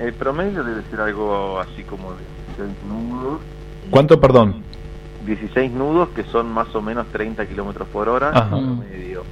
el 0.00 0.12
promedio 0.14 0.64
debe 0.64 0.82
ser 0.90 1.00
algo 1.00 1.60
así 1.60 1.82
como 1.84 2.10
de 2.12 2.18
16 2.64 2.84
nudos. 2.88 3.40
¿Cuánto, 3.90 4.20
perdón? 4.20 4.62
16 5.26 5.70
nudos 5.72 6.08
que 6.10 6.24
son 6.24 6.50
más 6.52 6.74
o 6.74 6.82
menos 6.82 7.06
30 7.12 7.46
kilómetros 7.46 7.86
por 7.88 8.08
hora 8.08 8.30
Ajá. 8.30 8.48
promedio. 8.48 9.22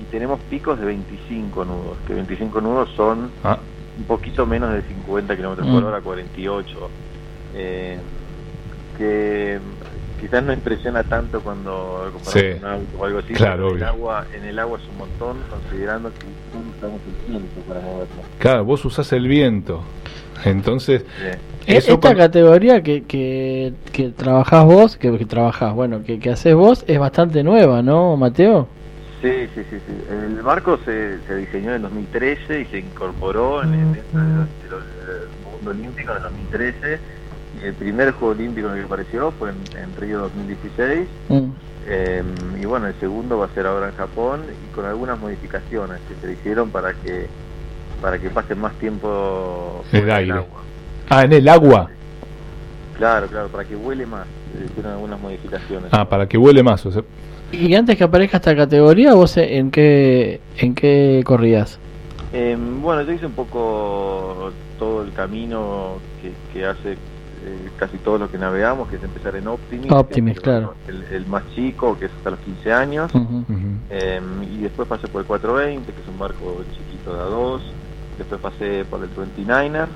Y 0.00 0.04
tenemos 0.10 0.40
picos 0.48 0.78
de 0.78 0.86
25 0.86 1.64
nudos, 1.64 1.96
que 2.06 2.14
25 2.14 2.60
nudos 2.60 2.88
son 2.96 3.30
Ah, 3.44 3.58
un 3.98 4.04
poquito 4.04 4.46
menos 4.46 4.72
de 4.72 4.82
50 4.82 5.36
kilómetros 5.36 5.66
Mm. 5.68 5.72
por 5.74 5.84
hora, 5.84 6.00
48. 6.00 6.88
Eh, 7.54 7.98
que, 8.96 9.58
quizás 10.22 10.42
no 10.42 10.52
impresiona 10.54 11.02
tanto 11.02 11.40
cuando 11.42 12.10
comparamos 12.14 12.32
Sí. 12.32 12.58
un 12.58 12.64
auto 12.64 12.98
o 12.98 13.04
algo 13.04 13.18
así. 13.18 13.32
Claro, 13.34 13.56
pero 13.56 13.68
en 13.70 13.76
el 13.76 13.82
obvio. 13.82 13.88
agua, 13.88 14.26
en 14.34 14.44
el 14.44 14.58
agua 14.58 14.78
es 14.82 14.88
un 14.88 14.96
montón, 14.98 15.36
considerando 15.50 16.08
que 16.10 16.26
usamos 16.78 17.00
el 17.06 17.26
tiempo 17.26 17.60
para 17.68 17.80
movernos. 17.80 18.26
Claro, 18.38 18.64
vos 18.64 18.84
usás 18.84 19.12
el 19.12 19.28
viento. 19.28 19.82
Entonces, 20.44 21.04
eso 21.66 21.92
Esta 21.94 22.14
categoría 22.16 22.82
que, 22.82 23.04
que, 23.04 23.72
que 23.92 24.08
trabajás 24.10 24.64
vos, 24.64 24.96
que, 24.96 25.16
que 25.18 25.26
trabajás, 25.26 25.74
bueno, 25.74 26.02
que, 26.02 26.18
que 26.18 26.30
haces 26.30 26.54
vos, 26.54 26.84
es 26.88 26.98
bastante 26.98 27.44
nueva, 27.44 27.82
¿no, 27.82 28.16
Mateo? 28.16 28.66
Sí, 29.20 29.30
sí, 29.54 29.62
sí, 29.70 29.76
sí. 29.86 29.92
El 30.10 30.42
barco 30.42 30.78
se, 30.84 31.18
se 31.28 31.36
diseñó 31.36 31.74
en 31.74 31.82
2013 31.82 32.62
y 32.62 32.64
se 32.64 32.78
incorporó 32.78 33.62
en 33.62 33.74
el, 33.74 33.86
los- 33.86 33.94
de 34.14 34.70
los- 34.70 34.82
del 35.06 35.28
mundo 35.52 35.70
olímpico 35.70 36.10
en 36.10 36.16
el 36.16 36.22
2013. 36.24 36.98
El 37.62 37.74
primer 37.74 38.12
Juego 38.12 38.34
Olímpico 38.34 38.68
en 38.68 38.74
el 38.74 38.80
que 38.80 38.86
apareció 38.86 39.30
fue 39.38 39.50
en, 39.50 39.56
en 39.78 39.96
Río 39.96 40.18
2016. 40.20 41.08
Mm. 41.28 41.38
Eh, 41.88 42.22
y 42.60 42.64
bueno, 42.64 42.86
el 42.86 42.94
segundo 43.00 43.38
va 43.38 43.46
a 43.46 43.48
ser 43.50 43.66
ahora 43.66 43.88
en 43.88 43.94
Japón 43.96 44.40
y 44.50 44.74
con 44.74 44.84
algunas 44.84 45.18
modificaciones 45.18 45.98
que 46.08 46.14
se 46.20 46.26
le 46.28 46.32
hicieron 46.34 46.70
para 46.70 46.92
que 46.94 47.26
para 48.00 48.18
que 48.18 48.30
pasen 48.30 48.58
más 48.60 48.72
tiempo 48.74 49.84
El 49.92 50.00
del 50.02 50.10
aire. 50.10 50.32
agua. 50.32 50.60
Ah, 51.08 51.24
en 51.24 51.32
el 51.32 51.48
agua. 51.48 51.88
Claro, 52.96 53.26
claro, 53.28 53.48
para 53.48 53.64
que 53.64 53.76
huele 53.76 54.06
más. 54.06 54.26
Se 54.52 54.60
le 54.60 54.66
hicieron 54.66 54.92
algunas 54.92 55.20
modificaciones. 55.20 55.88
Ah, 55.92 56.08
para 56.08 56.26
que 56.28 56.36
huele 56.38 56.62
más. 56.62 56.84
O 56.86 56.90
sea, 56.92 57.02
Y 57.52 57.74
antes 57.74 57.96
que 57.96 58.04
aparezca 58.04 58.38
esta 58.38 58.56
categoría, 58.56 59.14
¿vos 59.14 59.36
en 59.36 59.70
qué, 59.70 60.40
en 60.58 60.74
qué 60.74 61.22
corrías? 61.24 61.78
Eh, 62.32 62.56
bueno, 62.80 63.02
yo 63.02 63.12
hice 63.12 63.26
un 63.26 63.32
poco 63.32 64.50
todo 64.78 65.02
el 65.02 65.12
camino 65.12 65.98
que, 66.20 66.32
que 66.52 66.64
hace 66.66 66.96
eh, 67.44 67.70
casi 67.76 67.98
todos 67.98 68.20
los 68.20 68.30
que 68.30 68.38
navegamos, 68.38 68.88
que 68.88 68.96
es 68.96 69.02
empezar 69.02 69.34
en 69.34 69.48
Optimis. 69.48 69.90
Optimis, 69.90 70.34
que 70.34 70.40
claro. 70.40 70.74
El, 70.86 71.02
el 71.04 71.26
más 71.26 71.42
chico, 71.54 71.98
que 71.98 72.06
es 72.06 72.12
hasta 72.12 72.30
los 72.30 72.38
15 72.40 72.72
años. 72.72 73.12
Eh, 73.90 74.20
y 74.50 74.58
después 74.58 74.86
pasé 74.88 75.08
por 75.08 75.22
el 75.22 75.26
420, 75.26 75.92
que 75.92 76.00
es 76.00 76.08
un 76.08 76.18
barco 76.18 76.62
chiquito 76.76 77.14
de 77.14 77.20
A2. 77.20 77.60
Después 78.18 78.40
pasé 78.40 78.84
por 78.84 79.02
el 79.02 79.10
29er, 79.10 79.88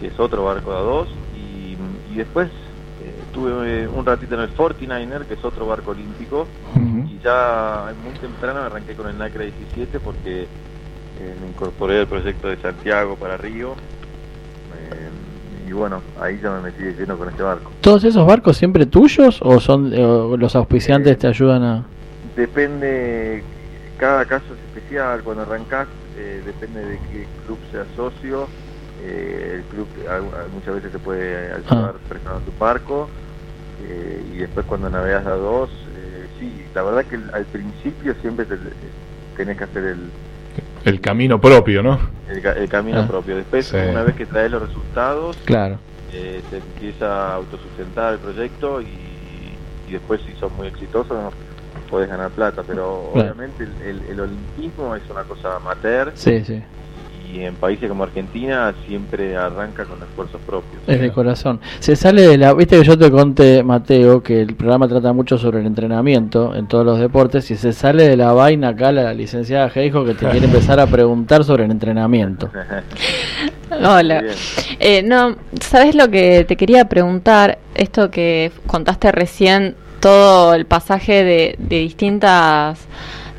que 0.00 0.08
es 0.08 0.18
otro 0.18 0.44
barco 0.44 0.72
de 0.72 0.78
A2. 0.78 1.06
Y, 1.36 2.12
y 2.12 2.16
después 2.16 2.48
eh, 2.48 3.14
tuve 3.32 3.86
un 3.86 4.04
ratito 4.04 4.34
en 4.34 4.40
el 4.40 4.54
49er, 4.56 5.26
que 5.26 5.34
es 5.34 5.44
otro 5.44 5.66
barco 5.66 5.92
olímpico. 5.92 6.46
Y 6.76 7.18
ya 7.22 7.92
muy 8.02 8.14
temprano 8.18 8.60
me 8.60 8.66
arranqué 8.66 8.94
con 8.94 9.08
el 9.08 9.16
NACRA 9.16 9.44
17 9.44 10.00
porque 10.00 10.42
eh, 10.42 11.34
me 11.40 11.48
incorporé 11.48 12.00
al 12.00 12.06
proyecto 12.08 12.48
de 12.48 12.56
Santiago 12.56 13.14
para 13.16 13.36
Río. 13.36 13.74
Y 15.66 15.72
bueno, 15.72 16.02
ahí 16.20 16.38
ya 16.42 16.50
me 16.50 16.60
metí 16.62 16.82
de 16.82 16.92
lleno 16.92 17.16
con 17.16 17.28
este 17.28 17.42
barco. 17.42 17.70
¿Todos 17.80 18.04
esos 18.04 18.26
barcos 18.26 18.56
siempre 18.56 18.86
tuyos 18.86 19.40
o 19.42 19.60
son 19.60 19.92
eh, 19.94 20.04
o 20.04 20.36
los 20.36 20.54
auspiciantes 20.56 21.12
Eh, 21.12 21.16
te 21.16 21.26
ayudan 21.26 21.62
a...? 21.62 21.84
Depende, 22.36 23.42
cada 23.98 24.24
caso 24.24 24.44
es 24.54 24.60
especial. 24.76 25.22
Cuando 25.22 25.42
arrancás, 25.42 25.88
eh, 26.18 26.42
depende 26.44 26.84
de 26.84 26.98
qué 27.10 27.26
club 27.46 27.58
seas 27.72 27.86
socio. 27.96 28.46
Eh, 29.04 29.54
el 29.56 29.62
club 29.64 29.86
muchas 30.54 30.74
veces 30.76 30.92
te 30.92 30.98
puede 30.98 31.52
ayudar 31.52 31.94
Ah. 31.96 32.08
prestando 32.08 32.40
tu 32.40 32.52
barco. 32.58 33.08
eh, 33.86 34.22
y 34.32 34.36
después 34.38 34.64
cuando 34.66 34.88
navegas 34.88 35.26
a 35.26 35.34
dos, 35.34 35.68
eh, 35.96 36.26
sí, 36.38 36.64
la 36.74 36.82
verdad 36.84 37.04
que 37.04 37.16
al 37.32 37.44
principio 37.46 38.14
siempre 38.22 38.44
te- 38.46 38.56
tenés 39.36 39.58
que 39.58 39.64
hacer 39.64 39.84
el, 39.84 39.98
El 40.84 41.00
camino 41.00 41.40
propio, 41.40 41.82
¿no? 41.82 41.98
el, 42.28 42.40
ca- 42.42 42.52
el 42.52 42.68
camino 42.68 43.00
Ah. 43.00 43.06
propio. 43.06 43.36
Después, 43.36 43.66
Sí. 43.66 43.76
una 43.76 44.02
vez 44.02 44.14
que 44.16 44.26
traes 44.26 44.50
los 44.50 44.62
resultados, 44.66 45.36
Claro. 45.44 45.78
eh, 46.12 46.40
se 46.50 46.56
empieza 46.58 47.06
a 47.30 47.34
autosustentar 47.36 48.14
el 48.14 48.18
proyecto 48.18 48.80
y, 48.80 48.86
y 49.88 49.92
después 49.92 50.20
si 50.26 50.32
son 50.38 50.54
muy 50.56 50.66
exitosos 50.68 51.32
podés 51.90 52.08
ganar 52.08 52.30
plata, 52.30 52.62
pero 52.66 53.10
Claro. 53.12 53.30
obviamente 53.32 53.64
el, 53.64 53.72
el- 53.82 54.02
el 54.10 54.20
olimpismo 54.20 54.94
es 54.96 55.02
una 55.10 55.22
cosa 55.24 55.56
amateur 55.56 56.12
Sí, 56.14 56.42
sí. 56.44 56.62
Y 57.34 57.44
en 57.44 57.54
países 57.56 57.88
como 57.88 58.04
Argentina 58.04 58.72
siempre 58.86 59.36
arranca 59.36 59.84
con 59.84 60.00
esfuerzos 60.00 60.40
propios. 60.46 60.80
Es 60.86 61.00
de 61.00 61.10
corazón. 61.10 61.60
Se 61.80 61.96
sale 61.96 62.22
de 62.22 62.38
la. 62.38 62.54
Viste 62.54 62.78
que 62.78 62.84
yo 62.84 62.96
te 62.96 63.10
conté, 63.10 63.62
Mateo, 63.64 64.22
que 64.22 64.40
el 64.40 64.54
programa 64.54 64.86
trata 64.86 65.12
mucho 65.12 65.36
sobre 65.36 65.60
el 65.60 65.66
entrenamiento 65.66 66.54
en 66.54 66.68
todos 66.68 66.86
los 66.86 67.00
deportes. 67.00 67.50
Y 67.50 67.56
se 67.56 67.72
sale 67.72 68.08
de 68.08 68.16
la 68.16 68.32
vaina 68.32 68.68
acá 68.68 68.92
la 68.92 69.12
licenciada 69.12 69.68
Geijo 69.68 70.04
que 70.04 70.14
te 70.14 70.28
quiere 70.28 70.46
empezar 70.46 70.78
a 70.78 70.86
preguntar 70.86 71.42
sobre 71.44 71.64
el 71.64 71.72
entrenamiento. 71.72 72.50
Hola. 73.70 74.22
Eh, 74.78 75.02
no, 75.02 75.36
¿sabes 75.60 75.96
lo 75.96 76.08
que 76.08 76.44
te 76.44 76.56
quería 76.56 76.84
preguntar? 76.88 77.58
Esto 77.74 78.10
que 78.10 78.52
contaste 78.68 79.10
recién, 79.10 79.74
todo 79.98 80.54
el 80.54 80.66
pasaje 80.66 81.24
de, 81.24 81.56
de 81.58 81.78
distintas 81.78 82.86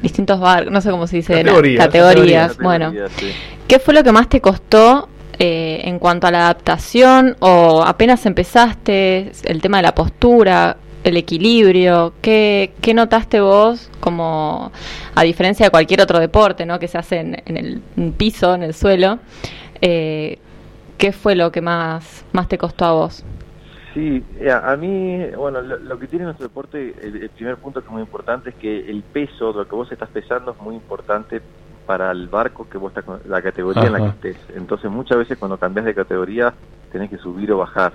distintos 0.05 0.39
barcos, 0.39 0.71
no 0.71 0.81
sé 0.81 0.89
cómo 0.91 1.07
se 1.07 1.17
dice, 1.17 1.33
la- 1.33 1.51
Categorías. 1.51 1.85
categorías. 1.85 2.57
Bueno, 2.57 2.93
sí. 3.17 3.31
¿qué 3.67 3.79
fue 3.79 3.93
lo 3.93 4.03
que 4.03 4.11
más 4.11 4.29
te 4.29 4.39
costó 4.39 5.09
eh, 5.39 5.81
en 5.83 5.97
cuanto 5.99 6.27
a 6.27 6.31
la 6.31 6.39
adaptación 6.45 7.35
o 7.39 7.83
apenas 7.83 8.25
empezaste, 8.25 9.31
el 9.45 9.61
tema 9.61 9.77
de 9.77 9.83
la 9.83 9.95
postura, 9.95 10.77
el 11.03 11.17
equilibrio? 11.17 12.13
¿Qué, 12.21 12.73
qué 12.81 12.93
notaste 12.93 13.39
vos 13.41 13.89
como, 13.99 14.71
a 15.15 15.23
diferencia 15.23 15.65
de 15.65 15.69
cualquier 15.71 16.01
otro 16.01 16.19
deporte, 16.19 16.65
¿no? 16.65 16.77
que 16.79 16.87
se 16.87 16.97
hace 16.97 17.17
en, 17.19 17.41
en 17.45 17.57
el 17.57 17.81
piso, 18.13 18.53
en 18.55 18.63
el 18.63 18.73
suelo? 18.73 19.19
Eh, 19.81 20.37
¿Qué 20.97 21.11
fue 21.11 21.35
lo 21.35 21.51
que 21.51 21.61
más, 21.61 22.23
más 22.31 22.47
te 22.47 22.57
costó 22.57 22.85
a 22.85 22.91
vos? 22.93 23.23
Sí, 23.95 24.27
eh, 24.41 24.51
a 24.51 24.75
mí, 24.77 25.25
bueno, 25.37 25.61
lo, 25.61 25.79
lo 25.79 25.97
que 25.99 26.09
tiene 26.09 26.25
nuestro 26.25 26.47
deporte, 26.47 26.93
el, 27.01 27.15
el 27.23 27.31
primer 27.31 27.57
punto 27.59 27.81
que 27.81 27.87
es 27.87 27.93
muy 27.93 28.01
importante 28.03 28.49
es 28.51 28.57
que 28.57 28.79
el 28.91 29.05
peso, 29.05 29.53
lo 29.53 29.67
que 29.67 29.75
vos 29.75 29.91
estás 29.91 30.11
pesando 30.11 30.51
es 30.51 30.59
muy 30.59 30.75
importante 30.75 31.43
para 31.85 32.11
el 32.11 32.27
barco 32.29 32.67
que 32.67 32.77
vos 32.77 32.89
estás 32.89 33.05
con 33.05 33.21
la 33.25 33.41
categoría 33.41 33.87
en 33.87 33.93
la 33.93 34.01
que 34.01 34.09
estés. 34.09 34.37
Entonces 34.49 34.91
muchas 34.91 35.17
veces 35.19 35.37
cuando 35.39 35.57
cambias 35.57 35.85
de 35.87 35.95
categoría 35.95 36.57
tenés 36.91 37.09
que 37.09 37.17
subir 37.19 37.51
o 37.53 37.59
bajar 37.59 37.93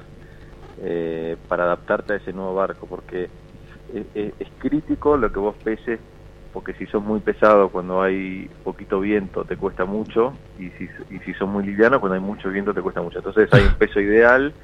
eh, 0.78 1.36
para 1.48 1.64
adaptarte 1.64 2.14
a 2.14 2.16
ese 2.16 2.32
nuevo 2.32 2.54
barco, 2.54 2.88
porque 2.88 3.30
es, 3.88 4.06
es- 4.14 4.34
es 4.38 4.48
crítico 4.58 5.16
lo 5.18 5.32
que 5.32 5.40
vos 5.40 5.56
peses, 5.62 6.00
porque 6.52 6.74
si 6.74 6.86
sos 6.86 7.02
muy 7.02 7.20
pesado 7.20 7.70
cuando 7.70 8.02
hay 8.02 8.48
poquito 8.64 9.00
viento 9.00 9.44
te 9.44 9.56
cuesta 9.56 9.84
mucho, 9.84 10.40
y 10.56 10.70
si, 10.72 10.88
y 11.10 11.20
si 11.20 11.34
sos 11.34 11.48
muy 11.48 11.64
liviano 11.64 12.00
cuando 12.00 12.14
hay 12.16 12.20
mucho 12.22 12.50
viento 12.50 12.74
te 12.74 12.82
cuesta 12.82 13.02
mucho. 13.02 13.18
Entonces 13.18 13.52
hay 13.52 13.66
un 13.66 13.74
peso 13.76 14.00
ideal 14.00 14.54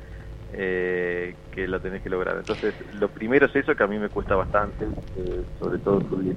eh, 0.53 1.37
que 1.51 1.67
lo 1.69 1.81
tenés 1.81 2.03
que 2.03 2.11
lograr. 2.11 2.37
Entonces, 2.37 2.75
lo 2.93 3.09
primero 3.11 3.47
es 3.47 3.57
eso 3.57 3.75
que 3.75 3.83
a 3.85 3.87
mí 3.89 3.99
me 3.99 4.09
cuesta 4.11 4.35
bastante, 4.37 4.85
eh, 5.17 5.45
sobre 5.59 5.79
todo 5.79 6.01
subir. 6.09 6.37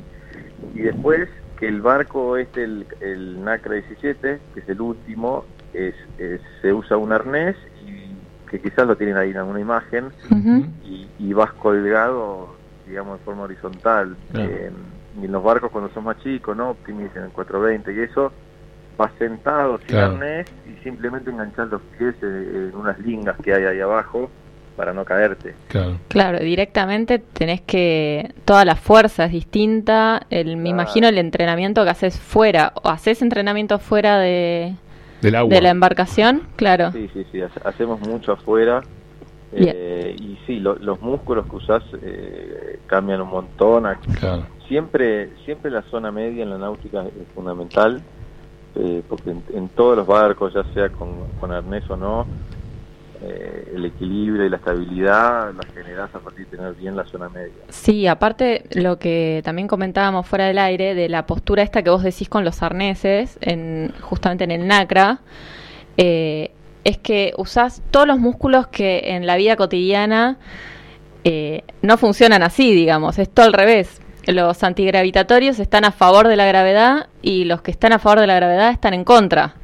Y 0.73 0.81
después, 0.81 1.29
que 1.57 1.67
el 1.67 1.81
barco 1.81 2.37
este, 2.37 2.63
el, 2.63 2.87
el 3.01 3.43
NACRA 3.43 3.75
17, 3.75 4.41
que 4.53 4.59
es 4.59 4.69
el 4.69 4.81
último, 4.81 5.45
es, 5.73 5.95
es- 6.17 6.41
se 6.61 6.73
usa 6.73 6.97
un 6.97 7.11
arnés 7.11 7.55
y 7.81 8.15
que 8.49 8.59
quizás 8.61 8.87
lo 8.87 8.97
tienen 8.97 9.17
ahí 9.17 9.31
en 9.31 9.37
alguna 9.37 9.59
imagen 9.59 10.11
y, 10.83 11.11
y 11.17 11.33
vas 11.33 11.53
colgado, 11.53 12.57
digamos, 12.85 13.19
de 13.19 13.23
forma 13.25 13.43
horizontal. 13.43 14.17
Claro. 14.31 14.49
Eh, 14.51 14.71
y 15.21 15.25
en 15.25 15.31
los 15.31 15.43
barcos 15.43 15.69
cuando 15.71 15.91
son 15.91 16.05
más 16.05 16.17
chicos, 16.17 16.55
¿no? 16.57 16.71
Optimis 16.71 17.15
en 17.15 17.23
el 17.25 17.31
420 17.31 17.93
y 17.93 17.99
eso, 17.99 18.33
vas 18.99 19.11
sentado 19.17 19.77
sin 19.79 19.87
Claro. 19.87 20.13
arnés 20.13 20.45
y 20.67 20.83
simplemente 20.83 21.31
enganchas 21.31 21.69
los 21.69 21.81
pies 21.97 22.13
en 22.21 22.71
unas 22.75 22.99
lingas 22.99 23.37
que 23.41 23.53
hay 23.53 23.63
ahí 23.63 23.79
abajo 23.79 24.29
para 24.75 24.93
no 24.93 25.03
caerte. 25.05 25.55
Claro. 25.69 25.97
Claro, 26.09 26.39
directamente 26.39 27.17
tenés 27.19 27.61
que. 27.61 28.33
Toda 28.45 28.65
la 28.65 28.75
fuerza 28.75 29.25
es 29.25 29.31
distinta. 29.31 30.21
El, 30.29 30.57
Me 30.57 30.69
imagino 30.69 31.07
el 31.07 31.17
entrenamiento 31.17 31.83
que 31.85 31.89
haces 31.89 32.19
fuera. 32.19 32.73
¿O 32.83 32.89
haces 32.89 33.21
entrenamiento 33.21 33.79
fuera 33.79 34.19
de, 34.19 34.75
Del 35.21 35.35
agua. 35.35 35.53
de 35.53 35.61
la 35.61 35.69
embarcación? 35.69 36.43
Claro. 36.57 36.91
Sí, 36.91 37.09
sí, 37.13 37.25
sí, 37.31 37.41
hace- 37.41 37.61
hacemos 37.65 37.99
mucho 38.01 38.33
afuera. 38.33 38.81
Eh, 39.51 40.15
y 40.21 40.37
sí, 40.45 40.59
lo- 40.59 40.75
los 40.75 41.01
músculos 41.01 41.45
que 41.47 41.55
usás 41.55 41.83
eh, 42.01 42.79
cambian 42.87 43.21
un 43.21 43.29
montón. 43.29 43.85
Claro. 44.19 44.43
Siempre, 44.67 45.29
siempre 45.45 45.71
la 45.71 45.81
zona 45.83 46.11
media 46.11 46.43
en 46.43 46.51
la 46.51 46.57
náutica 46.59 47.01
es 47.03 47.27
fundamental, 47.33 48.01
eh, 48.75 49.01
porque 49.07 49.31
en, 49.31 49.43
en 49.53 49.69
todos 49.69 49.97
los 49.97 50.07
barcos, 50.07 50.53
ya 50.53 50.63
sea 50.73 50.89
con, 50.89 51.51
arnés 51.51 51.89
o 51.89 51.95
no, 51.95 52.25
eh, 53.21 53.73
el 53.75 53.85
equilibrio 53.85 54.45
y 54.45 54.49
la 54.49 54.57
estabilidad 54.57 55.53
la 55.53 55.67
generás 55.73 56.13
a 56.15 56.19
partir 56.19 56.47
de 56.47 56.57
tener 56.57 56.73
bien 56.75 56.95
la 56.95 57.05
zona 57.05 57.27
media. 57.27 57.51
Sí, 57.67 58.07
aparte 58.07 58.63
lo 58.71 58.97
que 58.97 59.41
también 59.43 59.67
comentábamos 59.67 60.25
fuera 60.25 60.45
del 60.47 60.57
aire, 60.57 60.95
de 60.95 61.09
la 61.09 61.25
postura 61.25 61.63
esta 61.63 61.83
que 61.83 61.89
vos 61.89 62.03
decís 62.03 62.29
con 62.29 62.45
los 62.45 62.63
arneses, 62.63 63.37
en, 63.41 63.93
justamente 64.01 64.45
en 64.45 64.51
el 64.51 64.67
NACRA, 64.67 65.19
eh, 65.97 66.51
es 66.85 66.97
que 66.97 67.33
usás 67.37 67.81
todos 67.91 68.07
los 68.07 68.19
músculos 68.19 68.67
que 68.67 69.01
en 69.15 69.27
la 69.27 69.35
vida 69.35 69.57
cotidiana 69.57 70.37
eh, 71.25 71.63
no 71.81 71.97
funcionan 71.97 72.41
así, 72.41 72.73
digamos, 72.73 73.19
es 73.19 73.29
todo 73.29 73.45
al 73.47 73.53
revés. 73.53 74.01
Los 74.25 74.63
antigravitatorios 74.63 75.59
están 75.59 75.85
a 75.85 75.91
favor 75.91 76.27
de 76.27 76.35
la 76.35 76.45
gravedad 76.45 77.07
y 77.21 77.45
los 77.45 77.61
que 77.61 77.71
están 77.71 77.93
a 77.93 77.99
favor 77.99 78.19
de 78.19 78.27
la 78.27 78.35
gravedad 78.35 78.71
están 78.71 78.93
en 78.93 79.03
contra. 79.03 79.55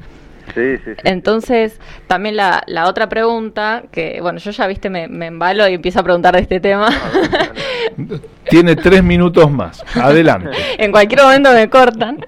Sí, 0.54 0.76
sí, 0.78 0.82
sí. 0.84 1.00
Entonces, 1.04 1.80
también 2.06 2.36
la, 2.36 2.62
la 2.66 2.86
otra 2.86 3.08
pregunta, 3.08 3.82
que 3.90 4.20
bueno, 4.22 4.38
yo 4.38 4.50
ya 4.50 4.66
viste, 4.66 4.90
me, 4.90 5.08
me 5.08 5.26
embalo 5.26 5.68
y 5.68 5.74
empiezo 5.74 6.00
a 6.00 6.02
preguntar 6.02 6.34
de 6.34 6.42
este 6.42 6.60
tema. 6.60 6.88
Tiene 8.48 8.76
tres 8.76 9.02
minutos 9.02 9.50
más. 9.50 9.84
Adelante. 9.96 10.50
en 10.78 10.92
cualquier 10.92 11.22
momento 11.22 11.52
me 11.52 11.68
cortan. 11.68 12.24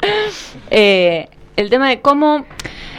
Eh, 0.70 1.28
el 1.56 1.70
tema 1.70 1.88
de 1.88 2.00
cómo, 2.00 2.44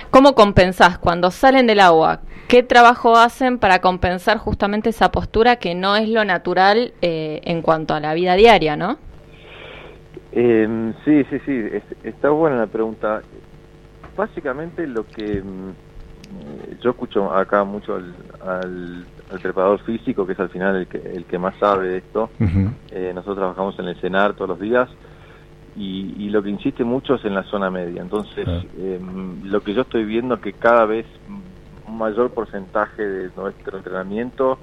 cómo 0.10 0.36
compensás 0.36 0.98
cuando 0.98 1.32
salen 1.32 1.68
del 1.68 1.80
agua. 1.80 2.22
¿Qué 2.48 2.64
trabajo 2.64 3.16
hacen 3.16 3.60
para 3.60 3.80
compensar 3.80 4.38
justamente 4.38 4.90
esa 4.90 5.12
postura 5.12 5.58
que 5.58 5.76
no 5.76 5.96
es 5.96 6.10
lo 6.10 6.26
natural 6.26 6.94
eh, 7.02 7.42
en 7.44 7.62
cuanto 7.62 7.94
a 7.94 8.00
la 8.00 8.14
vida 8.16 8.34
diaria, 8.34 8.76
no? 8.76 8.98
Eh, 10.32 10.94
sí, 11.06 11.24
sí, 11.30 11.40
sí, 11.46 11.52
es- 11.72 11.98
está 12.04 12.30
buena 12.30 12.58
la 12.58 12.68
pregunta. 12.68 13.24
Básicamente 14.16 14.86
lo 14.88 15.06
que 15.10 15.42
mm, 15.42 15.72
yo 16.82 16.92
escucho 16.92 17.32
acá 17.34 17.64
mucho 17.64 17.96
al, 17.96 18.16
al, 18.42 19.08
al 19.30 19.40
preparador 19.40 19.82
físico, 19.82 20.26
que 20.26 20.34
es 20.34 20.40
al 20.40 20.50
final 20.50 20.76
el 20.76 20.88
que, 20.88 20.98
el 20.98 21.26
que 21.26 21.38
más 21.40 21.56
sabe 21.60 21.88
de 21.88 21.98
esto. 22.00 22.32
Eh, 22.92 23.12
nosotros 23.14 23.38
trabajamos 23.38 23.78
en 23.80 23.88
el 23.88 24.00
CENAR 24.00 24.34
todos 24.36 24.50
los 24.50 24.60
días 24.60 24.90
y, 25.76 26.26
y 26.26 26.30
lo 26.30 26.42
que 26.44 26.50
insiste 26.50 26.84
mucho 26.84 27.16
es 27.16 27.26
en 27.26 27.36
la 27.36 27.44
zona 27.44 27.70
media. 27.72 28.02
Entonces, 28.02 28.48
eh, 28.78 29.00
lo 29.44 29.62
que 29.64 29.74
yo 29.74 29.82
estoy 29.84 30.04
viendo 30.06 30.36
es 30.36 30.42
que 30.42 30.54
cada 30.54 30.86
vez 30.86 31.06
un 31.28 31.98
mayor 31.98 32.34
porcentaje 32.34 33.04
de 33.04 33.32
nuestro 33.36 33.78
entrenamiento 33.78 34.60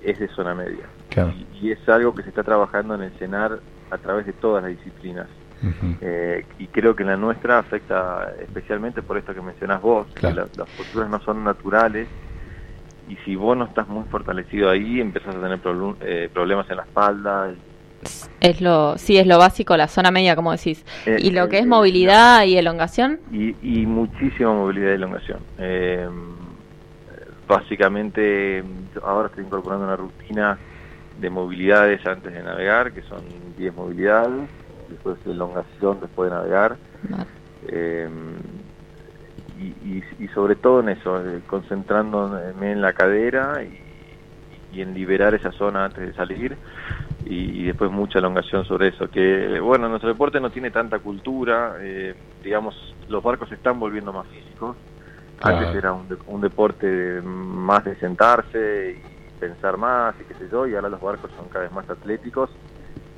es 0.00 0.18
de 0.18 0.28
zona 0.28 0.54
media. 0.54 0.88
Claro. 1.08 1.32
Y, 1.32 1.46
y 1.68 1.70
es 1.72 1.88
algo 1.88 2.14
que 2.14 2.22
se 2.22 2.30
está 2.30 2.42
trabajando 2.42 2.94
en 2.94 3.02
el 3.02 3.12
CENAR 3.18 3.60
a 3.92 3.98
través 3.98 4.26
de 4.26 4.32
todas 4.32 4.62
las 4.64 4.72
disciplinas. 4.76 5.26
Eh, 6.00 6.44
y 6.58 6.66
creo 6.66 6.96
que 6.96 7.04
la 7.04 7.16
nuestra 7.16 7.58
afecta 7.60 8.32
especialmente 8.40 9.00
por 9.00 9.16
esto 9.16 9.32
que 9.32 9.40
mencionás 9.40 9.80
vos, 9.80 10.08
Claro. 10.14 10.34
que 10.34 10.40
la- 10.58 10.64
las 10.64 10.74
posturas 10.76 11.08
no 11.08 11.20
son 11.20 11.44
naturales 11.44 12.08
y 13.08 13.14
si 13.24 13.36
vos 13.36 13.56
no 13.56 13.66
estás 13.66 13.86
muy 13.86 14.02
fortalecido 14.10 14.68
ahí, 14.70 15.00
empezás 15.00 15.36
a 15.36 15.40
tener 15.40 15.60
eh, 16.00 16.28
problemas 16.34 16.68
en 16.68 16.76
la 16.78 16.82
espalda. 16.82 17.54
Es 18.40 18.60
lo, 18.60 18.98
sí, 18.98 19.16
es 19.18 19.26
lo 19.28 19.38
básico, 19.38 19.76
la 19.76 19.86
zona 19.86 20.10
media, 20.10 20.34
como 20.34 20.50
decís. 20.50 20.84
Eh, 21.06 21.18
¿Y 21.20 21.30
lo 21.30 21.44
eh, 21.44 21.48
que 21.48 21.58
es 21.58 21.64
eh, 21.64 21.68
movilidad 21.68 22.42
y 22.44 22.56
elongación? 22.58 23.20
y, 23.30 23.54
y 23.62 23.86
muchísima 23.86 24.52
movilidad 24.52 24.90
y 24.90 24.94
elongación. 24.94 25.38
Eh, 25.58 26.08
básicamente, 27.46 28.64
yo 28.94 29.06
ahora 29.06 29.28
estoy 29.28 29.44
incorporando 29.44 29.84
una 29.86 29.96
rutina 29.96 30.58
de 31.18 31.30
movilidades 31.30 32.04
antes 32.06 32.32
de 32.32 32.42
navegar, 32.42 32.92
que 32.92 33.02
son 33.02 33.22
10 33.56 33.74
movilidades, 33.74 34.48
después 34.88 35.18
elongación 35.26 36.00
después 36.00 36.30
de 36.30 36.36
navegar. 36.36 36.76
Eh, 37.68 38.08
y, 39.58 39.66
y- 39.98 40.04
y 40.18 40.28
sobre 40.28 40.56
todo 40.56 40.80
en 40.80 40.88
eso, 40.90 41.18
eh, 41.24 41.40
concentrándome 41.46 42.72
en 42.72 42.80
la 42.80 42.92
cadera 42.92 43.62
y, 43.62 43.78
y 44.76 44.80
en 44.80 44.94
liberar 44.94 45.34
esa 45.34 45.52
zona 45.52 45.84
antes 45.84 46.06
de 46.06 46.12
salir 46.14 46.56
y, 47.26 47.60
y 47.60 47.64
después 47.66 47.90
mucha 47.90 48.18
elongación 48.18 48.64
sobre 48.64 48.88
eso. 48.88 49.08
Que 49.08 49.60
bueno, 49.60 49.88
nuestro 49.88 50.08
deporte 50.08 50.40
no 50.40 50.50
tiene 50.50 50.70
tanta 50.70 50.98
cultura, 50.98 51.76
eh, 51.80 52.14
digamos, 52.42 52.74
los 53.08 53.22
barcos 53.22 53.48
se 53.50 53.54
están 53.56 53.78
volviendo 53.78 54.12
más 54.12 54.26
físicos. 54.28 54.76
Claro. 55.38 55.58
Antes 55.58 55.74
era 55.76 55.92
un, 55.92 56.08
de- 56.08 56.16
un 56.26 56.40
deporte 56.40 57.20
más 57.22 57.84
de 57.84 57.94
sentarse 57.96 58.96
y 58.98 59.11
pensar 59.42 59.76
más 59.76 60.14
y 60.20 60.24
qué 60.24 60.34
sé 60.34 60.48
yo, 60.52 60.68
y 60.68 60.74
ahora 60.76 60.88
los 60.88 61.00
barcos 61.00 61.28
son 61.36 61.48
cada 61.48 61.64
vez 61.64 61.72
más 61.72 61.88
atléticos. 61.90 62.48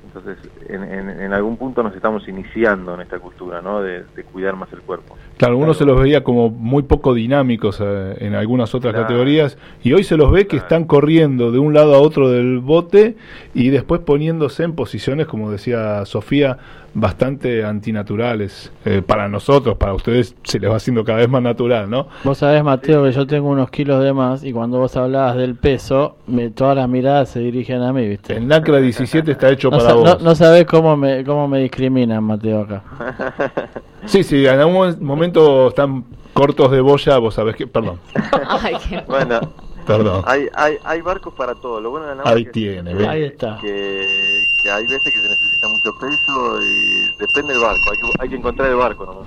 Entonces, 0.06 0.38
en, 0.68 0.84
en- 0.84 1.10
en 1.20 1.32
algún 1.34 1.56
punto 1.56 1.82
nos 1.82 1.94
estamos 1.94 2.26
iniciando 2.28 2.94
en 2.94 3.00
esta 3.02 3.18
cultura, 3.18 3.60
¿no? 3.60 3.82
De, 3.82 4.04
de 4.16 4.22
cuidar 4.22 4.54
más 4.56 4.72
el 4.72 4.80
cuerpo. 4.80 5.16
Claro, 5.37 5.58
uno 5.58 5.74
se 5.74 5.84
los 5.84 6.00
veía 6.00 6.22
como 6.22 6.48
muy 6.50 6.84
poco 6.84 7.12
dinámicos 7.14 7.78
eh, 7.84 8.16
en 8.20 8.34
algunas 8.34 8.74
otras 8.74 8.92
Claro. 8.94 9.08
categorías 9.08 9.58
y 9.82 9.92
hoy 9.92 10.04
se 10.04 10.16
los 10.16 10.30
ve 10.30 10.42
que 10.42 10.50
Claro. 10.58 10.62
están 10.62 10.84
corriendo 10.84 11.50
de 11.50 11.58
un 11.58 11.74
lado 11.74 11.94
a 11.96 11.98
otro 11.98 12.30
del 12.30 12.60
bote 12.60 13.16
y 13.54 13.70
después 13.70 14.00
poniéndose 14.02 14.62
en 14.62 14.74
posiciones, 14.76 15.26
como 15.26 15.50
decía 15.50 16.04
Sofía, 16.06 16.58
bastante 16.94 17.64
antinaturales. 17.64 18.72
Eh, 18.85 19.02
para 19.07 19.28
nosotros, 19.28 19.76
para 19.76 19.94
ustedes, 19.94 20.35
se 20.44 20.59
les 20.59 20.70
va 20.70 20.76
haciendo 20.76 21.04
cada 21.04 21.18
vez 21.18 21.28
más 21.28 21.42
natural, 21.42 21.90
¿no? 21.90 22.07
Vos 22.22 22.38
sabés, 22.38 22.62
Mateo, 22.62 23.04
que 23.04 23.12
yo 23.12 23.26
tengo 23.26 23.48
unos 23.48 23.70
kilos 23.70 24.02
de 24.02 24.12
más 24.12 24.44
y 24.44 24.52
cuando 24.52 24.78
vos 24.78 24.96
hablabas 24.96 25.37
del 25.37 25.54
peso, 25.57 26.16
me, 26.26 26.50
todas 26.50 26.76
las 26.76 26.88
miradas 26.88 27.28
se 27.30 27.40
dirigen 27.40 27.83
a 27.83 27.92
mí, 27.92 28.07
¿viste? 28.09 28.37
El 28.37 28.46
NACRA 28.46 28.78
17 28.78 29.33
está 29.33 29.50
hecho 29.50 29.70
No, 29.70 29.78
para 29.78 29.88
sa- 29.90 29.94
vos. 29.94 30.04
no, 30.04 30.18
no 30.24 30.35
sabés 30.35 30.64
cómo 30.66 30.96
me, 30.96 31.24
cómo 31.24 31.48
me 31.48 31.61
discriminan, 31.61 32.22
Mateo, 32.24 32.61
acá. 32.62 32.83
Sí, 34.07 34.22
sí, 34.22 34.46
en 34.46 34.61
algún 34.61 34.96
momento 35.00 35.68
están 35.68 36.04
cortos 36.35 36.70
de 36.70 36.80
boya, 36.83 37.16
vos 37.16 37.35
sabés 37.35 37.57
que... 37.57 37.66
Perdón, 37.66 37.98
Ay, 38.48 38.74
qué- 38.88 39.02
Bueno, 39.09 39.40
perdón. 39.85 40.23
hay, 40.27 40.49
hay, 40.55 40.77
hay 40.85 41.01
barcos 41.01 41.35
para 41.35 41.55
todo. 41.55 41.81
Lo 41.81 41.90
bueno 41.90 42.07
de 42.07 42.14
la 42.16 42.23
Ahí 42.25 42.42
es 42.42 42.53
tiene, 42.53 42.94
que-. 42.97 43.07
Ahí 43.07 43.23
está. 43.25 43.59
Que, 43.61 44.44
que 44.62 44.70
hay 44.70 44.87
veces 44.87 45.12
que 45.12 45.20
se 45.20 45.29
necesita 45.29 45.68
mucho 45.68 45.94
peso 45.99 46.62
y 46.62 47.09
depende 47.18 47.53
del 47.55 47.62
barco. 47.62 47.90
Hay 47.90 47.99
que, 47.99 48.07
hay 48.20 48.29
que 48.29 48.37
encontrar 48.37 48.68
el 48.70 48.77
barco, 48.77 49.27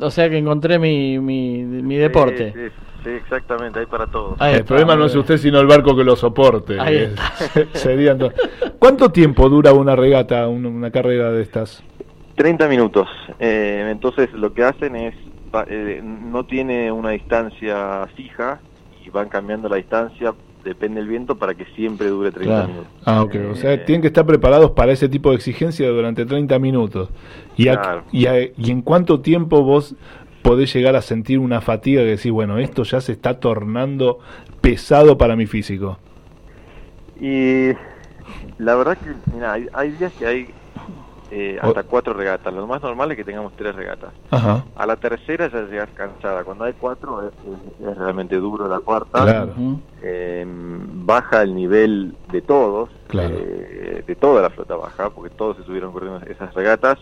o 0.00 0.10
sea 0.10 0.30
que 0.30 0.38
encontré 0.38 0.78
mi, 0.78 1.18
mi, 1.18 1.62
mi 1.62 1.96
deporte. 1.96 2.52
Sí, 2.54 2.60
sí, 2.60 2.74
sí, 3.04 3.10
exactamente, 3.10 3.78
hay 3.80 3.86
para 3.86 4.06
todo. 4.06 4.36
Ahí 4.38 4.54
el 4.54 4.60
está, 4.60 4.68
problema 4.68 4.96
no 4.96 5.04
es 5.04 5.14
usted, 5.14 5.36
sino 5.36 5.60
el 5.60 5.66
barco 5.66 5.94
que 5.94 6.02
lo 6.04 6.16
soporte. 6.16 6.80
Ahí 6.80 6.96
Eh, 6.96 7.14
está. 7.14 8.32
¿Cuánto 8.78 9.10
tiempo 9.10 9.48
dura 9.48 9.72
una 9.72 9.94
regata, 9.96 10.48
un- 10.48 10.64
una 10.66 10.90
carrera 10.90 11.30
de 11.30 11.42
estas? 11.42 11.82
30 12.36 12.68
minutos. 12.68 13.08
Eh, 13.38 13.88
entonces 13.90 14.32
lo 14.32 14.54
que 14.54 14.62
hacen 14.64 14.96
es, 14.96 15.14
eh, 15.68 16.00
no 16.02 16.44
tiene 16.46 16.90
una 16.92 17.10
distancia 17.10 18.06
fija 18.16 18.60
y 19.08 19.10
van 19.10 19.28
cambiando 19.30 19.68
la 19.68 19.76
distancia, 19.76 20.34
depende 20.64 21.00
del 21.00 21.08
viento, 21.08 21.36
para 21.36 21.54
que 21.54 21.64
siempre 21.76 22.08
dure 22.08 22.30
30 22.30 22.52
Claro. 22.54 22.68
minutos. 22.68 22.90
Ah, 23.06 23.22
ok. 23.22 23.34
O 23.52 23.54
sea, 23.54 23.72
Eh, 23.72 23.78
tienen 23.78 24.02
que 24.02 24.08
estar 24.08 24.26
preparados 24.26 24.72
para 24.72 24.92
ese 24.92 25.08
tipo 25.08 25.30
de 25.30 25.36
exigencia 25.36 25.88
durante 25.88 26.26
30 26.26 26.58
minutos. 26.58 27.08
¿Y, 27.56 27.68
a- 27.68 27.80
Claro. 27.80 28.02
y, 28.12 28.26
a- 28.26 28.42
y 28.42 28.70
en 28.70 28.82
cuánto 28.82 29.20
tiempo 29.20 29.62
vos 29.62 29.96
podés 30.42 30.72
llegar 30.74 30.94
a 30.94 31.00
sentir 31.02 31.38
una 31.38 31.60
fatiga 31.60 32.02
que 32.02 32.08
decís, 32.10 32.30
bueno, 32.32 32.58
esto 32.58 32.82
ya 32.82 33.00
se 33.00 33.12
está 33.12 33.40
tornando 33.40 34.18
pesado 34.60 35.16
para 35.16 35.36
mi 35.36 35.46
físico? 35.46 35.98
Y 37.20 37.70
la 38.58 38.74
verdad 38.76 38.98
que, 38.98 39.10
mira, 39.34 39.52
hay, 39.54 39.66
hay 39.72 39.90
días 39.92 40.12
que 40.18 40.26
hay 40.26 40.48
eh, 41.30 41.58
hasta 41.60 41.82
cuatro 41.82 42.12
regatas. 42.14 42.52
Lo 42.54 42.66
más 42.66 42.82
normal 42.82 43.10
es 43.10 43.16
que 43.16 43.24
tengamos 43.24 43.52
tres 43.56 43.74
regatas. 43.74 44.12
Ajá, 44.30 44.64
A 44.76 44.86
la 44.86 44.96
tercera 44.96 45.48
ya 45.48 45.62
llegas 45.62 45.88
cansada. 45.94 46.44
Cuando 46.44 46.64
hay 46.64 46.72
cuatro 46.74 47.22
es, 47.28 47.32
es- 47.82 47.88
es 47.88 47.98
realmente 47.98 48.36
duro 48.36 48.66
la 48.68 48.80
cuarta. 48.80 49.22
claro. 49.22 49.52
Eh, 50.02 50.44
baja 50.46 51.42
el 51.42 51.54
nivel 51.54 52.14
de 52.30 52.40
todos, 52.42 52.90
Claro. 53.08 53.34
eh, 53.38 54.04
de 54.06 54.14
toda 54.16 54.42
la 54.42 54.50
flota 54.50 54.76
baja, 54.76 55.10
porque 55.10 55.30
todos 55.34 55.58
estuvieron 55.58 55.92
corriendo 55.92 56.20
esas 56.26 56.54
regatas. 56.54 56.98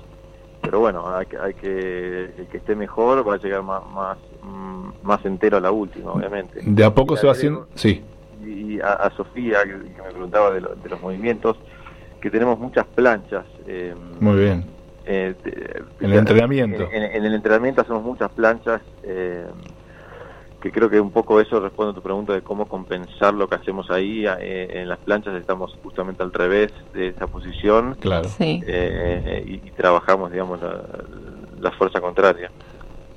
Pero 0.63 0.81
bueno, 0.81 1.07
hay 1.15 1.27
que, 1.27 1.37
hay 1.39 1.55
que 1.55 2.25
el 2.39 2.47
que 2.51 2.57
esté 2.57 2.75
mejor 2.75 3.27
va 3.29 3.35
a 3.35 3.39
llegar 3.39 3.63
más 3.63 3.83
más, 3.95 4.19
mm, 4.43 4.89
más 5.07 5.25
entero 5.25 5.59
a 5.59 5.61
la 5.61 5.71
última, 5.71 6.13
obviamente. 6.13 6.61
De 6.65 6.85
a 6.85 6.93
poco 6.93 7.15
Y 7.15 7.17
se 7.19 7.27
va 7.27 7.33
haciendo... 7.33 7.69
Sí, 7.75 8.03
y 8.45 8.81
a, 8.81 8.93
a 8.95 9.11
Sofía, 9.11 9.63
que, 9.65 9.71
que 9.93 10.03
me 10.03 10.11
preguntaba 10.11 10.51
de, 10.53 10.61
lo- 10.63 10.75
de 10.75 10.89
los 10.89 11.01
movimientos, 11.01 11.57
que 12.21 12.31
tenemos 12.31 12.59
muchas 12.59 12.87
planchas. 12.95 13.47
eh, 13.67 13.95
muy 13.97 14.37
bien. 14.39 14.77
eh, 15.05 15.35
te- 15.43 15.79
En 16.05 16.11
el 16.13 16.19
entrenamiento. 16.19 16.89
En, 16.93 17.03
en- 17.05 17.13
en 17.17 17.25
el 17.25 17.35
entrenamiento 17.35 17.81
hacemos 17.83 18.03
muchas 18.03 18.31
planchas, 18.33 18.83
eh, 19.03 19.47
que 20.61 20.73
creo 20.73 20.89
que 20.91 20.99
un 20.99 21.13
poco 21.13 21.41
eso 21.41 21.61
responde 21.61 21.93
a 21.93 21.95
tu 21.95 22.03
pregunta 22.03 22.33
de 22.33 22.43
cómo 22.43 22.67
compensar 22.67 23.35
lo 23.35 23.47
que 23.49 23.55
hacemos 23.57 23.89
ahí. 23.91 24.27
eh, 24.27 24.69
en 24.81 24.89
las 24.89 24.99
planchas 24.99 25.35
estamos 25.37 25.79
justamente 25.83 26.23
al 26.23 26.33
revés 26.33 26.73
de 26.93 27.09
esa 27.09 27.27
posición 27.29 27.95
Claro, 28.01 28.27
Sí. 28.27 28.61
eh, 28.67 29.45
y, 29.47 29.69
y 29.69 29.71
trabajamos, 29.73 30.33
digamos, 30.33 30.61
la, 30.61 30.83
la 31.59 31.71
fuerza 31.73 32.01
contraria. 32.01 32.51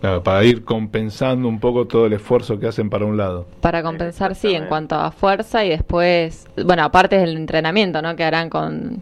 Claro, 0.01 0.23
para 0.23 0.43
ir 0.43 0.63
compensando 0.63 1.47
un 1.47 1.59
poco 1.59 1.85
todo 1.85 2.05
el 2.05 2.13
esfuerzo 2.13 2.59
que 2.59 2.67
hacen 2.67 2.89
para 2.89 3.05
un 3.05 3.17
lado. 3.17 3.45
Para 3.61 3.83
compensar, 3.83 4.35
sí, 4.35 4.53
en 4.53 4.65
cuanto 4.67 4.95
a 4.95 5.11
fuerza 5.11 5.63
y 5.65 5.69
después, 5.69 6.47
bueno, 6.65 6.83
aparte 6.83 7.17
del 7.17 7.35
entrenamiento, 7.37 8.01
¿no? 8.01 8.15
Que 8.15 8.23
harán 8.23 8.49
con, 8.49 9.01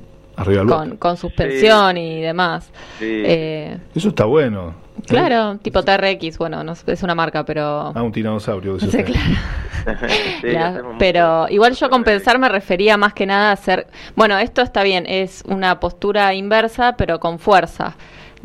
con, 1.00 1.18
suspensión 1.18 1.98
y 1.98 2.22
demás. 2.22 2.72
Sí, 3.00 3.06
Eh, 3.26 3.78
Eso 3.96 4.10
está 4.10 4.26
bueno. 4.26 4.74
claro, 5.08 5.58
tipo 5.62 5.84
TRX, 5.84 6.38
bueno, 6.38 6.64
no 6.64 6.76
sé, 6.76 6.92
es 6.92 7.04
una 7.04 7.16
marca, 7.16 7.44
pero... 7.46 7.92
Ah, 7.96 8.02
un 8.04 8.12
tiranosaurio. 8.12 8.76
dice 8.78 8.90
Sí, 8.92 8.98
usted. 8.98 9.06
claro. 9.06 9.28
Sí, 10.42 10.48
La- 10.52 10.82
pero 11.00 11.48
igual 11.50 11.74
yo 11.74 11.90
compensar 11.90 12.40
me 12.40 12.50
refería 12.50 12.98
más 12.98 13.14
que 13.14 13.26
nada 13.26 13.52
a 13.52 13.54
hacer, 13.54 13.88
bueno, 14.18 14.38
esto 14.38 14.62
está 14.62 14.84
bien, 14.84 15.06
es 15.08 15.44
una 15.48 15.80
postura 15.80 16.34
inversa, 16.34 16.96
pero 16.98 17.20
con 17.22 17.40
fuerza. 17.40 17.96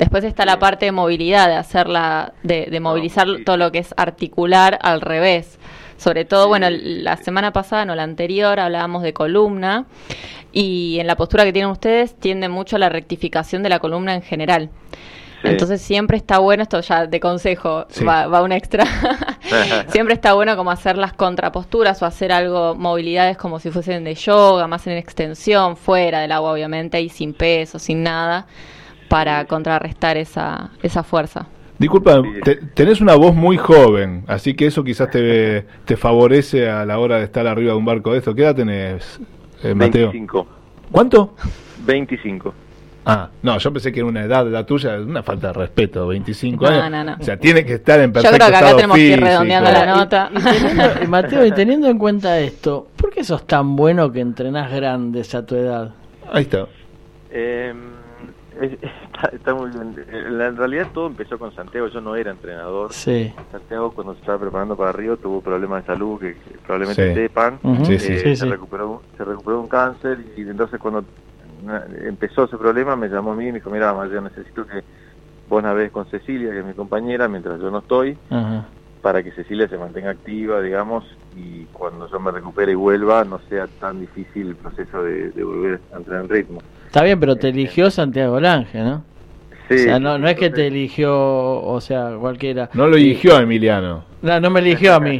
Después 0.03 0.25
está 0.25 0.45
la 0.45 0.59
parte 0.59 0.87
de 0.87 0.91
movilidad, 0.91 1.47
de 1.47 1.55
hacerla, 1.55 2.33
de, 2.43 2.67
de 2.69 2.81
movilizar 2.81 3.25
sí, 3.29 3.45
todo 3.45 3.57
lo 3.57 3.71
que 3.71 3.79
es 3.79 3.95
articular 3.97 4.77
al 4.83 5.01
revés. 5.01 5.61
Sobre 5.97 6.25
todo, 6.25 6.49
bueno, 6.49 6.67
la 6.71 7.17
semana 7.19 7.53
pasada, 7.53 7.85
no 7.85 7.95
la 7.95 8.03
anterior, 8.03 8.59
hablábamos 8.59 9.05
de 9.05 9.12
columna 9.12 9.87
y 10.51 10.99
en 10.99 11.07
la 11.07 11.15
postura 11.15 11.45
que 11.45 11.53
tienen 11.53 11.71
ustedes 11.71 12.17
tiende 12.19 12.49
mucho 12.49 12.75
a 12.75 12.79
la 12.81 12.88
rectificación 12.88 13.62
de 13.62 13.69
la 13.69 13.79
columna 13.79 14.12
en 14.12 14.23
general. 14.23 14.71
Sí. 15.43 15.49
Entonces 15.51 15.81
siempre 15.81 16.17
está 16.17 16.38
bueno, 16.38 16.65
esto 16.65 16.81
ya 16.81 17.07
de 17.07 17.21
consejo, 17.21 17.87
Sí. 17.88 18.03
va, 18.05 18.27
va 18.27 18.43
un 18.43 18.51
extra. 18.51 18.85
siempre 19.87 20.15
está 20.15 20.33
bueno 20.33 20.57
como 20.57 20.73
hacer 20.73 20.99
las 20.99 21.12
contraposturas 21.12 22.03
o 22.03 22.07
hacer 22.07 22.33
algo, 22.33 22.75
movilidades 22.75 23.37
como 23.37 23.61
si 23.61 23.71
fuesen 23.71 24.03
de 24.03 24.17
yoga, 24.17 24.67
más 24.67 24.85
en 24.88 24.97
extensión, 24.97 25.77
fuera 25.77 26.19
del 26.23 26.33
agua 26.33 26.51
obviamente, 26.51 27.01
y 27.01 27.09
sin 27.09 27.35
peso, 27.35 27.79
sin 27.79 28.03
nada, 28.03 28.49
para 29.12 29.44
contrarrestar 29.44 30.16
esa, 30.16 30.70
esa 30.83 31.03
fuerza. 31.03 31.46
Disculpa, 31.79 32.22
te- 32.44 32.57
tenés 32.57 33.01
una 33.03 33.14
voz 33.14 33.35
muy 33.35 33.59
joven, 33.59 34.25
así 34.27 34.55
que 34.55 34.66
eso 34.66 34.83
quizás 34.83 35.11
te, 35.11 35.66
te 35.85 35.96
favorece 35.98 36.70
a 36.70 36.87
la 36.87 36.98
hora 36.98 37.18
de 37.18 37.25
estar 37.25 37.46
arriba 37.46 37.72
de 37.72 37.79
un 37.79 37.85
barco 37.85 38.12
de 38.12 38.18
esto. 38.18 38.35
¿Qué 38.35 38.42
edad 38.42 38.55
tenés, 38.55 39.20
eh, 39.62 39.75
Mateo? 39.75 40.07
25. 40.12 40.46
¿Cuánto? 40.90 41.35
25. 41.85 42.55
Ah, 43.05 43.29
no, 43.42 43.59
yo 43.59 43.70
pensé 43.72 43.90
que 43.92 43.98
era 44.01 44.09
una 44.09 44.22
edad 44.22 44.46
la 44.46 44.64
tuya, 44.64 44.94
es 44.96 45.03
una 45.05 45.22
falta 45.22 45.48
de 45.48 45.53
respeto, 45.55 46.07
25 46.07 46.64
No, 46.64 46.70
años. 46.70 46.90
no, 46.90 47.05
no. 47.05 47.16
O 47.20 47.22
sea, 47.25 47.37
tiene 47.37 47.66
que 47.66 47.75
estar 47.75 47.98
en 48.01 48.07
Yo 48.11 48.12
perfecto 48.14 48.37
creo 48.46 48.48
que 48.48 48.57
acá 48.57 48.77
tenemos 48.77 48.96
que 48.96 49.03
ir 49.03 49.09
físico. 49.14 49.27
redondeando 49.27 49.70
la 49.72 49.87
nota. 49.87 50.31
Y, 50.33 50.38
y 50.38 50.42
teniendo- 50.42 51.03
y 51.03 51.07
Mateo, 51.09 51.46
y 51.46 51.51
teniendo 51.53 51.88
en 51.88 51.98
cuenta 51.98 52.38
esto, 52.38 52.87
¿por 52.96 53.11
qué 53.11 53.25
sos 53.25 53.44
tan 53.46 53.77
bueno 53.77 54.11
que 54.11 54.20
entrenás 54.20 54.70
grandes 54.72 55.35
a 55.35 55.44
tu 55.44 55.57
edad? 55.57 55.90
Ahí 56.33 56.42
está. 56.44 56.66
Eh, 57.31 57.75
está, 58.83 59.29
está 59.33 59.55
muy 59.55 59.70
bien. 59.70 59.94
En 60.09 60.38
la- 60.38 60.46
en 60.46 60.57
realidad 60.57 60.88
todo 60.94 61.07
empezó 61.07 61.38
con 61.38 61.53
Santiago. 61.55 61.88
Yo 61.88 62.01
no 62.01 62.16
era 62.16 62.31
entrenador. 62.31 62.92
Sí. 62.92 63.33
Santiago 63.51 63.92
cuando 63.92 64.14
se 64.14 64.20
estaba 64.20 64.38
preparando 64.38 64.77
para 64.77 64.92
Río 64.92 65.16
tuvo 65.16 65.40
problemas 65.40 65.83
de 65.83 65.87
salud 65.94 66.20
que, 66.20 66.35
que 66.35 66.59
probablemente 66.59 67.09
Sí. 67.09 67.14
sepan. 67.14 67.59
Eh, 67.64 67.85
sí, 67.85 67.98
se 67.98 68.37
sí. 68.37 68.48
recuperó 68.48 69.03
se 69.16 69.25
recuperó 69.25 69.61
un 69.61 69.68
cáncer 69.68 70.18
y 70.37 70.42
entonces 70.42 70.79
cuando 70.81 71.05
empezó 72.05 72.44
ese 72.44 72.57
problema 72.57 72.96
me 72.96 73.09
llamó 73.09 73.33
a 73.33 73.37
mí 73.37 73.44
y 73.44 73.53
me 73.53 73.59
dijo 73.59 73.70
mira 73.70 73.94
yo 74.09 74.20
necesito 74.20 74.66
que 74.66 74.83
vos 75.48 75.62
navegues 75.62 75.92
con 75.92 76.07
Cecilia 76.07 76.51
que 76.51 76.59
es 76.61 76.64
mi 76.64 76.75
compañera 76.75 77.29
mientras 77.29 77.61
yo 77.61 77.70
no 77.70 77.79
estoy 77.81 78.16
para 79.01 79.22
que 79.22 79.33
Cecilia 79.33 79.68
se 79.68 79.77
mantenga 79.79 80.11
activa 80.11 80.61
digamos 80.61 81.05
y 81.37 81.66
cuando 81.66 82.09
yo 82.11 82.18
me 82.20 82.31
recupere 82.31 82.72
y 82.72 82.77
vuelva 82.77 83.25
no 83.25 83.38
sea 83.48 83.66
tan 83.81 84.01
difícil 84.01 84.48
el 84.48 84.57
proceso 84.57 85.03
de, 85.03 85.31
de 85.31 85.44
volver 85.44 85.81
a 85.92 85.96
entrar 85.98 86.22
en 86.22 86.29
ritmo 86.29 86.62
Está 86.92 87.05
bien, 87.05 87.18
pero 87.18 87.37
te 87.37 87.48
eligió 87.48 87.90
Santiago 87.90 88.38
Lange, 88.38 88.78
¿no? 88.83 89.02
sí, 89.66 89.76
o 89.76 89.78
sea, 89.78 89.98
no, 89.98 90.18
no 90.18 90.28
es 90.28 90.37
que 90.37 90.50
te 90.50 90.66
eligió, 90.66 91.11
o 91.62 91.81
sea, 91.81 92.11
cualquiera. 92.20 92.68
No 92.74 92.87
lo 92.87 92.96
eligió 92.98 93.38
Emiliano. 93.38 94.05
No, 94.20 94.38
no 94.40 94.50
me 94.50 94.61
eligió 94.61 94.94
a 94.94 95.00
mí. 95.00 95.18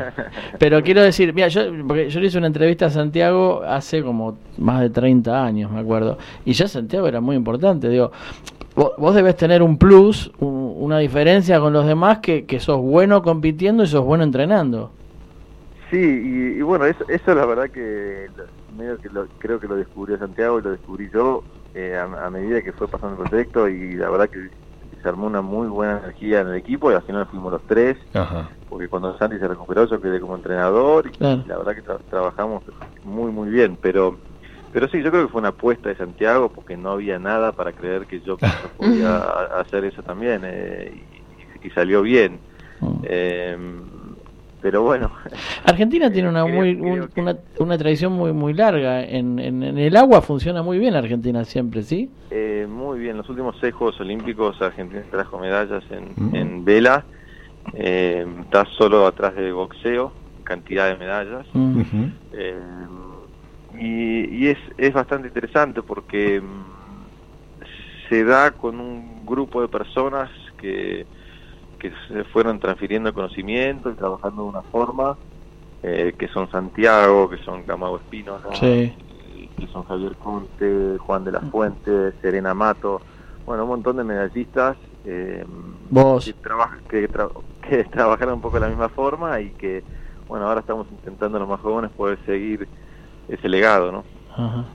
Pero 0.59 0.83
quiero 0.83 1.01
decir, 1.01 1.33
mira, 1.33 1.49
yo, 1.49 1.63
porque 1.89 2.11
yo 2.11 2.21
le 2.21 2.27
hice 2.27 2.37
una 2.37 2.49
entrevista 2.49 2.85
a 2.87 2.91
Santiago 2.91 3.63
hace 3.67 4.03
como 4.03 4.37
más 4.59 4.83
de 4.83 4.91
30 4.91 5.43
años, 5.43 5.71
me 5.71 5.81
acuerdo. 5.81 6.19
Y 6.45 6.53
ya 6.53 6.69
Santiago 6.69 7.09
era 7.09 7.23
muy 7.23 7.37
importante. 7.37 7.89
Digo, 7.89 8.13
vos, 8.77 8.93
vos 8.99 9.15
debes 9.15 9.35
tener 9.39 9.63
un 9.63 9.79
plus, 9.79 10.31
un- 10.41 10.75
una 10.77 10.99
diferencia 10.99 11.59
con 11.59 11.73
los 11.73 11.87
demás, 11.87 12.19
que, 12.19 12.45
que 12.45 12.61
sos 12.61 12.83
bueno 12.83 13.23
compitiendo 13.23 13.83
y 13.83 13.87
sos 13.87 14.05
bueno 14.05 14.25
entrenando. 14.25 14.91
Sí, 15.91 15.97
y, 15.97 16.59
y 16.59 16.61
bueno, 16.63 16.85
eso, 16.85 17.03
eso 17.09 17.35
la 17.35 17.47
verdad 17.47 17.71
que 17.71 18.27
medio 18.77 18.99
que 18.99 19.09
lo- 19.09 19.27
creo 19.39 19.59
que 19.59 19.67
lo 19.69 19.77
descubrió 19.77 20.19
Santiago 20.19 20.59
y 20.59 20.63
lo 20.63 20.71
descubrí 20.73 21.09
yo 21.13 21.43
eh, 21.75 21.97
a, 21.97 22.27
a 22.27 22.31
medida 22.31 22.63
que 22.63 22.73
fue 22.73 22.89
pasando 22.89 23.23
el 23.23 23.29
proyecto 23.29 23.69
y 23.69 23.95
la 23.95 24.11
verdad 24.11 24.29
que 24.31 24.51
se 25.03 25.09
armó 25.09 25.27
una 25.27 25.43
muy 25.43 25.69
buena 25.69 25.99
energía 25.99 26.41
en 26.41 26.49
el 26.49 26.57
equipo 26.57 26.91
y 26.91 26.95
al 26.95 27.03
final 27.03 27.27
fuimos 27.27 27.53
los 27.53 27.67
tres, 27.67 27.97
Ajá. 28.15 28.51
porque 28.69 28.89
cuando 28.89 29.17
Santi 29.19 29.39
se 29.39 29.49
recuperó 29.49 29.87
yo 29.87 30.01
quedé 30.01 30.21
como 30.21 30.37
entrenador 30.37 31.07
y 31.07 31.11
Claro. 31.13 31.45
la 31.47 31.59
verdad 31.59 31.75
que 31.75 31.85
tra- 31.85 32.01
trabajamos 32.09 32.63
muy 33.03 33.31
muy 33.33 33.49
bien, 33.51 33.79
pero 33.81 34.19
pero 34.73 34.89
sí, 34.89 35.03
yo 35.03 35.11
creo 35.11 35.27
que 35.27 35.33
fue 35.33 35.41
una 35.41 35.51
apuesta 35.51 35.91
de 35.91 35.97
Santiago 35.97 36.51
porque 36.53 36.77
no 36.79 36.93
había 36.93 37.19
nada 37.19 37.53
para 37.53 37.73
creer 37.75 38.07
que 38.07 38.21
yo, 38.23 38.39
podía 38.77 39.19
hacer 39.61 39.85
eso 39.85 40.03
también 40.03 40.43
eh, 40.45 41.07
y, 41.61 41.67
y 41.67 41.71
salió 41.71 42.01
bien. 42.03 42.41
Eh, 43.05 43.57
pero 44.63 44.83
bueno, 44.83 45.11
Argentina 45.65 46.11
tiene 46.13 46.29
una 46.29 46.47
muy 46.47 46.75
un- 46.75 47.11
una, 47.17 47.37
una 47.59 47.77
tradición 47.79 48.13
muy 48.13 48.33
muy 48.33 48.55
larga. 48.55 49.03
En, 49.05 49.39
en, 49.39 49.63
en 49.63 49.77
el 49.79 49.97
agua 49.97 50.23
funciona 50.23 50.63
muy 50.63 50.79
bien 50.79 50.95
Argentina 50.95 51.45
siempre 51.45 51.83
sí 51.83 52.11
Eh, 52.31 52.67
muy 52.69 53.01
bien, 53.01 53.17
los 53.19 53.29
últimos 53.29 53.57
seis 53.61 53.75
Juegos 53.75 54.01
Olímpicos 54.01 54.61
Argentina 54.63 55.03
trajo 55.11 55.39
medallas 55.39 55.85
en, 55.91 56.15
Mm. 56.17 56.35
en 56.37 56.65
vela, 56.65 57.07
eh, 57.75 58.25
está 58.41 58.65
solo 58.79 59.07
atrás 59.07 59.35
de 59.37 59.53
boxeo, 59.53 60.13
cantidad 60.45 60.89
de 60.89 60.97
medallas, 60.97 61.47
Mm. 61.53 61.81
Eh, 62.35 62.59
y, 63.79 64.45
y 64.45 64.49
es, 64.49 64.59
es 64.79 64.93
bastante 64.93 65.29
interesante 65.29 65.83
porque 65.83 66.41
mm, 66.41 66.65
se 68.09 68.25
da 68.25 68.51
con 68.53 68.81
un 68.81 69.25
grupo 69.27 69.61
de 69.63 69.69
personas 69.69 70.31
que, 70.59 71.07
que 71.83 71.93
se 72.07 72.23
fueron 72.27 72.61
transfiriendo 72.61 73.09
el 73.09 73.15
conocimiento 73.15 73.91
y 73.91 73.95
trabajando 73.97 74.45
de 74.45 74.49
una 74.51 74.63
forma, 74.63 75.19
eh, 75.83 76.15
que 76.17 76.29
son 76.29 76.49
Santiago, 76.49 77.29
que 77.29 77.39
son 77.39 77.65
Camago 77.65 78.01
Sí. 78.55 78.65
eh, 78.65 79.49
que 79.59 79.67
son 79.67 79.83
Javier 79.83 80.15
Conte, 80.17 80.97
Juan 80.99 81.25
de 81.25 81.33
la 81.33 81.41
Fuente, 81.41 82.13
Serena 82.23 82.55
Mato, 82.55 83.03
bueno, 83.45 83.65
un 83.65 83.71
montón 83.71 83.97
de 83.97 84.05
medallistas 84.05 84.77
eh, 85.05 85.45
Vos. 85.91 86.25
que, 86.25 86.35
traba- 86.35 86.79
que, 86.89 87.11
tra- 87.11 87.33
que 87.61 87.83
trabajaron 87.91 88.35
un 88.35 88.41
poco 88.41 88.55
de 88.55 88.61
la 88.61 88.69
misma 88.69 88.89
forma 88.89 89.41
y 89.41 89.51
que, 89.55 89.83
bueno, 90.29 90.47
ahora 90.47 90.61
estamos 90.61 90.87
intentando 90.89 91.41
los 91.41 91.49
más 91.49 91.59
jóvenes 91.61 91.91
poder 91.97 92.17
seguir 92.25 92.69
ese 93.27 93.49
legado, 93.49 93.91
¿no? 93.91 94.05
Ajá. 94.37 94.67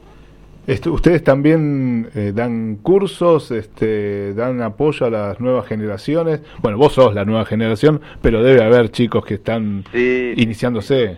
Esto- 0.68 0.92
ustedes 0.92 1.24
también 1.24 2.10
eh, 2.14 2.34
dan 2.36 2.76
cursos, 2.84 3.52
este, 3.52 4.34
dan 4.34 4.62
apoyo 4.62 5.06
a 5.06 5.10
las 5.10 5.40
nuevas 5.40 5.66
generaciones. 5.66 6.42
Bueno, 6.62 6.78
vos 6.78 6.92
sos 6.94 7.14
la 7.16 7.24
nueva 7.24 7.46
generación, 7.46 8.02
pero 8.22 8.44
debe 8.44 8.64
haber 8.64 8.92
chicos 8.92 9.24
que 9.26 9.36
están 9.36 9.86
Sí, 9.94 10.34
iniciándose. 10.36 11.18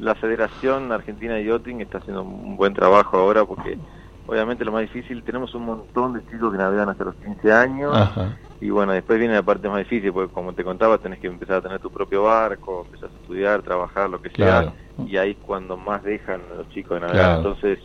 la 0.00 0.16
Federación 0.16 0.90
Argentina 0.90 1.34
de 1.34 1.44
Yachting 1.44 1.80
está 1.80 1.98
haciendo 1.98 2.22
un 2.24 2.56
buen 2.56 2.74
trabajo 2.74 3.18
ahora 3.18 3.44
porque 3.44 3.78
obviamente 4.26 4.64
lo 4.64 4.72
más 4.72 4.82
difícil, 4.82 5.22
tenemos 5.22 5.54
un 5.54 5.64
montón 5.64 6.14
de 6.14 6.20
chicos 6.28 6.50
que 6.50 6.58
navegan 6.58 6.88
hasta 6.88 7.04
los 7.04 7.14
15 7.16 7.52
años 7.52 7.96
Ajá. 7.96 8.36
y 8.60 8.70
bueno, 8.70 8.92
después 8.92 9.20
viene 9.20 9.34
la 9.34 9.42
parte 9.44 9.68
más 9.68 9.78
difícil 9.78 10.12
porque 10.12 10.32
como 10.34 10.54
te 10.54 10.64
contaba 10.64 10.98
tenés 10.98 11.20
que 11.20 11.28
empezar 11.28 11.56
a 11.58 11.60
tener 11.62 11.78
tu 11.78 11.90
propio 11.90 12.24
barco, 12.24 12.84
empezar 12.86 13.10
a 13.16 13.20
estudiar, 13.22 13.62
trabajar, 13.62 14.10
lo 14.10 14.20
que 14.20 14.30
Claro. 14.30 14.72
sea 14.98 15.06
y 15.06 15.16
ahí 15.18 15.30
es 15.32 15.36
cuando 15.46 15.76
más 15.76 16.02
dejan 16.02 16.40
los 16.56 16.68
chicos 16.70 17.00
de 17.00 17.06
navegar. 17.06 17.24
Claro. 17.24 17.54
Entonces 17.54 17.78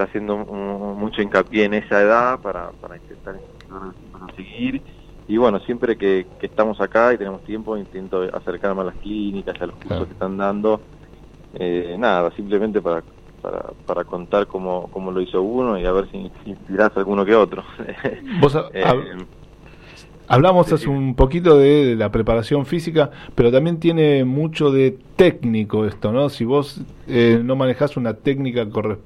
está 0.00 0.04
haciendo 0.04 0.38
mucho 0.38 1.20
hincapié 1.20 1.64
en 1.64 1.74
esa 1.74 2.00
edad 2.00 2.40
para, 2.40 2.70
para 2.80 2.96
intentar 2.96 3.36
conseguir 4.12 4.80
y 5.28 5.36
bueno, 5.36 5.60
siempre 5.60 5.96
que, 5.96 6.26
que 6.40 6.46
estamos 6.46 6.80
acá 6.80 7.12
y 7.12 7.18
tenemos 7.18 7.42
tiempo 7.44 7.76
intento 7.76 8.22
acercarme 8.34 8.80
a 8.80 8.84
las 8.84 8.96
clínicas, 8.96 9.60
a 9.60 9.66
los 9.66 9.74
cursos 9.74 9.88
Claro. 9.88 10.06
que 10.06 10.12
están 10.12 10.36
dando 10.38 10.80
eh, 11.54 11.96
nada, 11.98 12.30
simplemente 12.32 12.80
para, 12.80 13.02
para, 13.42 13.70
para 13.86 14.04
contar 14.04 14.46
cómo, 14.46 14.88
cómo 14.90 15.12
lo 15.12 15.20
hizo 15.20 15.42
uno 15.42 15.78
y 15.78 15.84
a 15.84 15.92
ver 15.92 16.10
si, 16.10 16.30
inspirás 16.46 16.96
a 16.96 17.00
alguno 17.00 17.24
que 17.24 17.34
otro. 17.34 17.62
Vos 18.40 18.56
Eh, 18.72 18.82
hablamos 20.30 20.72
hace 20.72 20.88
un 20.88 21.16
poquito 21.16 21.58
de, 21.58 21.96
la 21.96 22.10
preparación 22.10 22.64
física, 22.64 23.10
pero 23.34 23.50
también 23.50 23.80
tiene 23.80 24.24
mucho 24.24 24.70
de 24.70 24.96
técnico 25.16 25.84
esto, 25.86 26.12
¿no? 26.12 26.28
Si 26.28 26.44
vos 26.44 26.80
eh, 27.08 27.40
no 27.42 27.56
manejás 27.56 27.96
una 27.96 28.14
técnica 28.14 28.64
corre- 28.70 28.98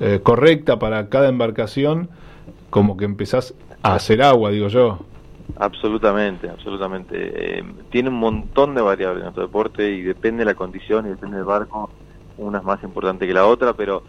eh, 0.00 0.20
correcta 0.22 0.78
para 0.78 1.08
cada 1.08 1.30
embarcación, 1.30 2.10
como 2.68 2.98
que 2.98 3.06
empezás 3.06 3.54
a 3.82 3.94
hacer 3.94 4.22
agua, 4.22 4.50
digo 4.50 4.68
yo. 4.68 4.98
Absolutamente, 5.58 6.50
absolutamente. 6.50 7.58
Eh, 7.58 7.64
tiene 7.90 8.10
un 8.10 8.16
montón 8.16 8.74
de 8.74 8.82
variables 8.82 9.20
en 9.20 9.24
nuestro 9.24 9.44
deporte 9.44 9.90
y 9.90 10.02
depende 10.02 10.40
de 10.40 10.44
la 10.44 10.54
condición 10.54 11.06
y 11.06 11.10
depende 11.10 11.38
del 11.38 11.46
barco, 11.46 11.88
una 12.36 12.58
es 12.58 12.64
más 12.64 12.82
importante 12.82 13.26
que 13.26 13.32
la 13.32 13.46
otra, 13.46 13.72
pero 13.72 14.02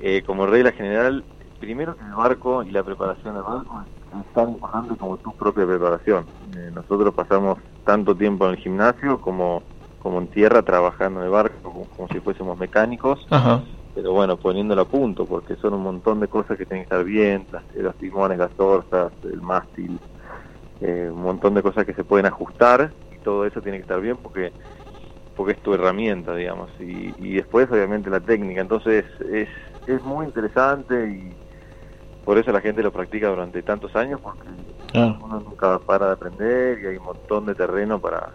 eh, 0.00 0.22
como 0.24 0.46
regla 0.46 0.72
general, 0.72 1.22
primero 1.60 1.94
que 1.96 2.04
el 2.04 2.14
barco 2.14 2.62
y 2.62 2.70
la 2.70 2.82
preparación 2.82 3.34
del 3.34 3.42
barco 3.42 3.82
es 3.82 3.95
tan 4.34 4.50
importante 4.50 4.96
como 4.96 5.18
tu 5.18 5.32
propia 5.36 5.66
preparación. 5.66 6.28
Eh, 6.56 6.70
nosotros 6.72 7.14
pasamos 7.14 7.58
tanto 7.84 8.16
tiempo 8.16 8.46
en 8.46 8.52
el 8.52 8.56
gimnasio 8.58 9.20
como, 9.20 9.64
como 9.98 10.18
en 10.18 10.28
tierra 10.28 10.62
trabajando 10.62 11.20
en 11.20 11.26
el 11.26 11.32
barco, 11.32 11.56
como, 11.62 11.86
como 11.88 12.08
si 12.08 12.20
fuésemos 12.20 12.56
mecánicos, 12.58 13.26
Ajá. 13.30 13.62
pero 13.94 14.12
bueno, 14.12 14.36
poniéndolo 14.38 14.82
a 14.82 14.88
punto, 14.88 15.26
porque 15.26 15.56
son 15.56 15.74
un 15.74 15.82
montón 15.82 16.20
de 16.20 16.28
cosas 16.28 16.56
que 16.56 16.66
tienen 16.66 16.82
que 16.86 16.94
estar 16.94 17.04
bien, 17.04 17.48
las, 17.50 17.64
los 17.74 17.96
timones, 17.96 18.38
las 18.38 18.54
torsas, 18.54 19.12
el 19.24 19.40
mástil, 19.42 20.00
eh, 20.80 21.08
un 21.10 21.22
montón 21.22 21.54
de 21.54 21.62
cosas 21.62 21.84
que 21.84 21.94
se 21.94 22.04
pueden 22.04 22.26
ajustar 22.26 22.94
y 23.10 23.18
todo 23.20 23.46
eso 23.46 23.62
tiene 23.62 23.78
que 23.78 23.82
estar 23.82 24.00
bien 24.00 24.18
porque 24.18 24.52
porque 25.34 25.52
es 25.52 25.62
tu 25.62 25.74
herramienta, 25.74 26.34
digamos, 26.34 26.70
y, 26.78 27.14
y 27.18 27.36
después 27.36 27.70
obviamente 27.70 28.08
la 28.10 28.20
técnica, 28.20 28.60
entonces 28.62 29.04
es, 29.30 29.48
es 29.84 30.02
muy 30.02 30.26
interesante 30.26 31.10
y 31.10 31.38
por 32.26 32.36
eso 32.36 32.52
la 32.52 32.60
gente 32.60 32.82
lo 32.82 32.92
practica 32.92 33.28
durante 33.28 33.62
tantos 33.62 33.96
años 33.96 34.20
porque 34.22 34.48
uno 35.24 35.40
nunca 35.40 35.78
para 35.78 36.08
de 36.08 36.12
aprender 36.12 36.78
y 36.82 36.86
hay 36.88 36.96
un 36.98 37.04
montón 37.04 37.46
de 37.46 37.54
terreno 37.54 37.98
para, 37.98 38.28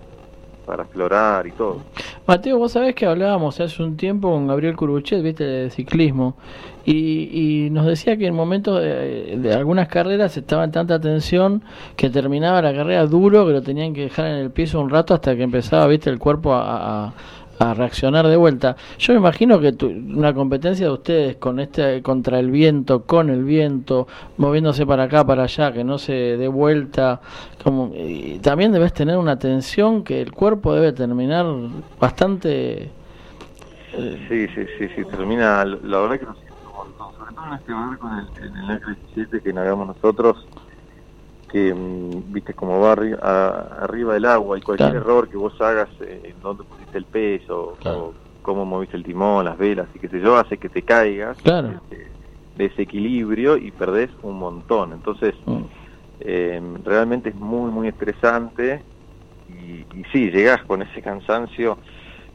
para 0.66 0.84
explorar 0.84 1.46
y 1.46 1.52
todo. 1.52 1.82
Mateo, 2.28 2.58
vos 2.58 2.72
sabés 2.72 2.96
que 2.96 3.06
hablábamos 3.06 3.60
hace 3.60 3.82
un 3.84 3.98
tiempo 3.98 4.32
con 4.32 4.48
Gabriel 4.48 4.76
Curuchet, 4.76 5.22
viste, 5.24 5.44
de 5.44 5.70
ciclismo, 5.72 6.36
y, 6.86 7.66
y 7.66 7.70
nos 7.72 7.86
decía 7.86 8.16
que 8.16 8.28
en 8.28 8.36
momentos 8.36 8.80
de, 8.80 9.38
de 9.38 9.54
algunas 9.54 9.88
carreras 9.88 10.38
estaba 10.38 10.64
en 10.64 10.72
tanta 10.72 11.00
tensión 11.00 11.64
que 11.96 12.10
terminaba 12.10 12.62
la 12.62 12.74
carrera 12.74 13.06
duro, 13.08 13.46
que 13.46 13.54
lo 13.54 13.62
tenían 13.62 13.94
que 13.94 14.02
dejar 14.04 14.28
en 14.28 14.36
el 14.38 14.52
piso 14.52 14.80
un 14.80 14.90
rato 14.90 15.14
hasta 15.14 15.36
que 15.36 15.44
empezaba, 15.44 15.86
viste, 15.88 16.10
el 16.10 16.20
cuerpo 16.20 16.54
a, 16.54 17.08
a- 17.08 17.14
a 17.60 17.74
reaccionar 17.74 18.28
de 18.28 18.36
vuelta. 18.38 18.76
Yo 18.98 19.14
me 19.14 19.20
imagino 19.20 19.60
que 19.60 19.72
tu- 19.74 19.88
una 19.88 20.34
competencia 20.34 20.88
de 20.88 20.92
ustedes 20.94 21.36
con 21.38 21.60
este 21.60 22.02
contra 22.02 22.40
el 22.40 22.50
viento, 22.52 23.04
con 23.04 23.30
el 23.30 23.44
viento, 23.44 24.08
moviéndose 24.38 24.86
para 24.86 25.04
acá, 25.04 25.24
para 25.26 25.44
allá, 25.44 25.72
que 25.72 25.84
no 25.84 25.98
se 26.00 26.14
dé 26.14 26.48
vuelta, 26.48 27.22
como 27.64 27.92
y 27.96 28.40
también 28.40 28.72
debes 28.72 28.94
tener 28.94 29.18
una 29.18 29.38
tensión 29.38 30.04
que 30.04 30.22
el 30.22 30.32
cuerpo 30.32 30.74
debe 30.74 30.92
terminar 30.94 31.46
bastante 32.00 32.90
eh, 33.94 34.26
Sí, 34.30 34.48
sí, 34.56 34.66
sí, 34.80 34.88
sí, 34.96 35.06
termina, 35.06 35.64
la 35.66 36.00
verdad 36.00 36.20
que 36.20 36.26
nos 36.26 36.38
siento 36.40 36.56
un 36.82 37.16
sobre 37.16 37.34
todo 37.36 37.46
en 37.48 37.54
este 37.54 37.74
barco, 37.74 38.08
en 38.10 38.44
el, 38.44 38.50
en 38.50 38.58
el 38.58 38.72
Acre 38.72 38.96
17 39.14 39.42
que 39.42 39.54
navegamos 39.54 39.88
nosotros, 39.88 40.48
que 41.52 41.74
mm, 41.74 42.32
viste 42.32 42.54
como 42.54 42.80
va 42.80 42.96
arri- 42.96 43.20
a- 43.22 43.84
arriba 43.84 44.14
del 44.14 44.26
agua 44.26 44.58
y 44.58 44.62
cualquier 44.62 44.92
Claro. 44.92 45.04
error 45.06 45.30
que 45.30 45.36
vos 45.38 45.54
hagas 45.60 45.90
eh, 46.00 46.22
en 46.34 46.40
dónde 46.42 46.64
pusiste 46.64 46.98
el 46.98 47.06
peso 47.06 47.78
Claro. 47.82 47.98
o 48.00 48.16
cómo 48.42 48.66
moviste 48.66 48.96
el 48.96 49.04
timón, 49.04 49.46
las 49.46 49.58
velas 49.58 49.90
y 49.94 50.00
qué 50.00 50.08
sé 50.08 50.22
yo, 50.22 50.38
hace 50.38 50.58
que 50.58 50.70
te 50.70 50.84
caigas 50.84 51.38
Claro. 51.42 51.84
de, 51.90 52.12
de 52.56 52.66
ese 52.66 52.84
equilibrio 52.84 53.58
y 53.58 53.72
perdés 53.72 54.10
un 54.22 54.40
montón. 54.40 54.94
Entonces, 54.94 55.36
mm, 55.46 55.64
eh, 56.22 56.62
realmente 56.84 57.30
es 57.30 57.36
muy, 57.36 57.70
muy 57.70 57.88
estresante 57.90 58.86
y, 59.48 59.82
y 59.82 60.04
sí, 60.12 60.30
llegás 60.32 60.64
con 60.64 60.82
ese 60.82 61.02
cansancio, 61.02 61.80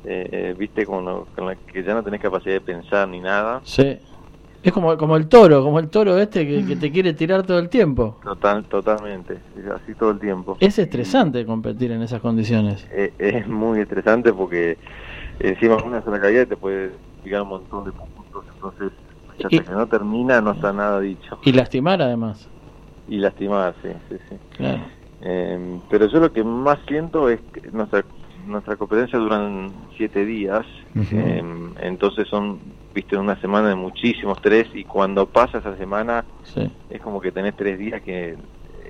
eh, 0.05 0.29
eh, 0.31 0.55
viste, 0.57 0.85
con, 0.85 1.05
lo- 1.07 1.27
con 1.35 1.47
la 1.47 1.57
que 1.57 1.83
ya 1.83 1.95
no 1.95 2.03
tenés 2.05 2.21
capacidad 2.21 2.55
de 2.55 2.61
pensar 2.61 3.09
ni 3.09 3.21
nada. 3.21 3.61
sí. 3.65 3.99
Es 4.67 4.73
como, 4.73 4.97
como 4.97 5.17
el 5.17 5.29
toro, 5.29 5.63
como 5.63 5.79
el 5.79 5.89
toro 5.89 6.19
este 6.19 6.45
que, 6.45 6.67
que 6.67 6.75
te 6.75 6.91
quiere 6.91 7.15
tirar 7.15 7.47
todo 7.47 7.61
el 7.61 7.69
tiempo. 7.69 8.19
Total, 8.25 8.65
totalmente, 8.67 9.41
es 9.57 9.67
así 9.67 9.95
todo 9.95 10.11
el 10.11 10.19
tiempo. 10.19 10.57
Es 10.59 10.77
estresante 10.81 11.47
competir 11.47 11.93
en 11.93 12.03
esas 12.03 12.21
condiciones. 12.21 12.85
Eh, 12.91 13.15
es 13.17 13.47
muy 13.47 13.79
estresante 13.79 14.33
porque 14.33 14.77
encima 15.39 15.77
una 15.77 16.03
sola 16.03 16.21
caída 16.21 16.47
te 16.47 16.57
puede 16.57 16.99
llegar 17.23 17.43
un 17.43 17.51
montón 17.51 17.85
de 17.85 17.93
puntos, 17.93 18.45
entonces 18.53 18.91
hasta 19.29 19.47
Y- 19.51 19.61
que 19.61 19.71
no 19.71 19.87
termina 19.87 20.41
no 20.41 20.51
está 20.51 20.73
nada 20.73 20.99
dicho. 20.99 21.39
Y 21.45 21.53
lastimar 21.53 22.03
además. 22.03 22.51
Y 23.07 23.19
lastimar, 23.19 23.73
sí, 23.83 23.91
sí, 24.09 24.17
sí. 24.29 24.37
Claro. 24.57 24.83
Eh, 25.21 25.81
pero 25.89 26.07
yo 26.09 26.19
lo 26.19 26.33
que 26.33 26.43
más 26.43 26.81
siento 26.89 27.29
es 27.29 27.41
que 27.53 27.71
nuestra 27.71 28.05
nuestra 28.47 28.77
competencia 28.77 29.19
duran 29.19 29.73
siete 29.97 30.25
días, 30.25 30.67
Ujú. 30.95 31.17
eh, 31.17 31.43
entonces 31.81 32.29
son, 32.29 32.61
viste, 32.97 33.15
una 33.19 33.39
semana 33.43 33.69
de 33.69 33.75
muchísimo 33.75 34.33
estrés 34.33 34.69
y 34.75 34.83
cuando 34.85 35.27
pasa 35.27 35.59
esa 35.59 35.77
semana 35.77 36.25
Sí. 36.45 36.67
es 36.89 37.01
como 37.03 37.21
que 37.21 37.31
tenés 37.31 37.55
tres 37.55 37.79
días 37.79 38.01
que 38.01 38.37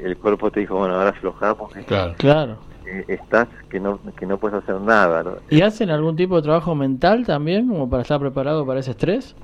el 0.00 0.16
cuerpo 0.16 0.48
te 0.52 0.60
dijo, 0.60 0.76
bueno, 0.76 0.94
ahora 0.94 1.10
aflojá 1.10 1.56
porque 1.56 1.82
Claro. 1.82 2.14
Claro. 2.16 2.58
eh, 2.86 3.04
estás 3.08 3.48
que 3.68 3.80
no 3.80 3.98
que 4.16 4.24
no 4.26 4.38
puedes 4.38 4.62
hacer 4.62 4.80
nada. 4.80 5.24
¿no? 5.24 5.32
¿Y 5.50 5.60
hacen 5.62 5.90
algún 5.90 6.14
tipo 6.14 6.36
de 6.36 6.42
trabajo 6.42 6.76
mental 6.76 7.26
también, 7.26 7.66
como 7.66 7.90
para 7.90 8.02
estar 8.02 8.20
preparado 8.20 8.64
para 8.64 8.78
ese 8.78 8.92
estrés? 8.92 9.34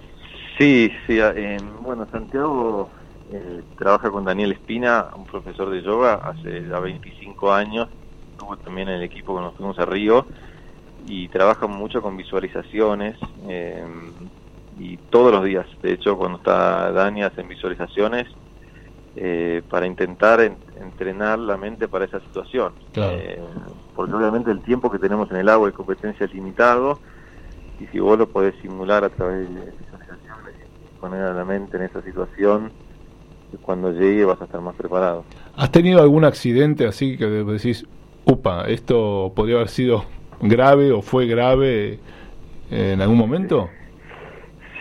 Sí, 0.58 0.92
sí, 1.08 1.18
eh, 1.20 1.56
bueno, 1.80 2.06
Santiago 2.12 2.88
eh, 3.32 3.62
trabaja 3.76 4.10
con 4.12 4.24
Daniel 4.24 4.52
Espina, 4.52 5.06
un 5.16 5.24
profesor 5.24 5.70
de 5.70 5.82
yoga, 5.82 6.20
hace 6.22 6.68
ya 6.68 6.78
25 6.78 7.52
años, 7.52 7.88
estuvo 8.30 8.56
también 8.58 8.88
en 8.90 8.94
el 8.96 9.02
equipo 9.02 9.32
cuando 9.32 9.48
nos 9.50 9.56
fuimos 9.56 9.78
a 9.80 9.86
Río, 9.86 10.24
y 11.08 11.26
trabaja 11.28 11.66
mucho 11.66 12.00
con 12.00 12.16
visualizaciones, 12.16 13.16
eh, 13.48 13.82
y 14.82 14.96
todos 15.10 15.30
los 15.32 15.44
días, 15.44 15.66
de 15.82 15.92
hecho, 15.92 16.16
cuando 16.16 16.38
está 16.38 16.90
Dani 16.90 17.22
hacen 17.22 17.46
visualizaciones 17.48 18.26
eh, 19.14 19.62
para 19.70 19.86
intentar 19.86 20.40
en- 20.40 20.56
entrenar 20.80 21.38
la 21.38 21.56
mente 21.56 21.86
para 21.86 22.04
esa 22.04 22.18
situación. 22.20 22.72
Claro. 22.92 23.16
Eh, 23.16 23.38
porque 23.94 24.12
obviamente 24.14 24.50
el 24.50 24.60
tiempo 24.62 24.90
que 24.90 24.98
tenemos 24.98 25.30
en 25.30 25.36
el 25.36 25.48
agua 25.48 25.68
de 25.68 25.72
competencia 25.72 26.26
es 26.26 26.34
limitado, 26.34 26.98
y 27.78 27.86
si 27.86 28.00
vos 28.00 28.18
lo 28.18 28.26
podés 28.28 28.54
simular 28.60 29.04
a 29.04 29.08
través 29.10 29.48
de 29.48 29.54
visualizaciones 29.54 30.54
poner 31.00 31.22
a 31.22 31.34
la 31.34 31.44
mente 31.44 31.76
en 31.76 31.84
esa 31.84 32.02
situación, 32.02 32.72
cuando 33.60 33.92
llegue 33.92 34.24
vas 34.24 34.40
a 34.40 34.44
estar 34.44 34.60
más 34.60 34.74
preparado. 34.74 35.24
¿Has 35.56 35.70
tenido 35.70 36.00
algún 36.00 36.24
accidente 36.24 36.86
así 36.86 37.16
que 37.18 37.26
decís, 37.26 37.84
upa, 38.24 38.64
esto 38.68 39.32
podría 39.36 39.56
haber 39.56 39.68
sido 39.68 40.04
grave 40.40 40.90
o 40.90 41.02
fue 41.02 41.26
grave 41.26 42.00
en 42.70 43.00
algún 43.02 43.18
momento? 43.18 43.68
Sí, 43.68 43.81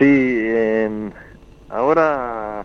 eh, 0.06 1.10
ahora 1.68 2.64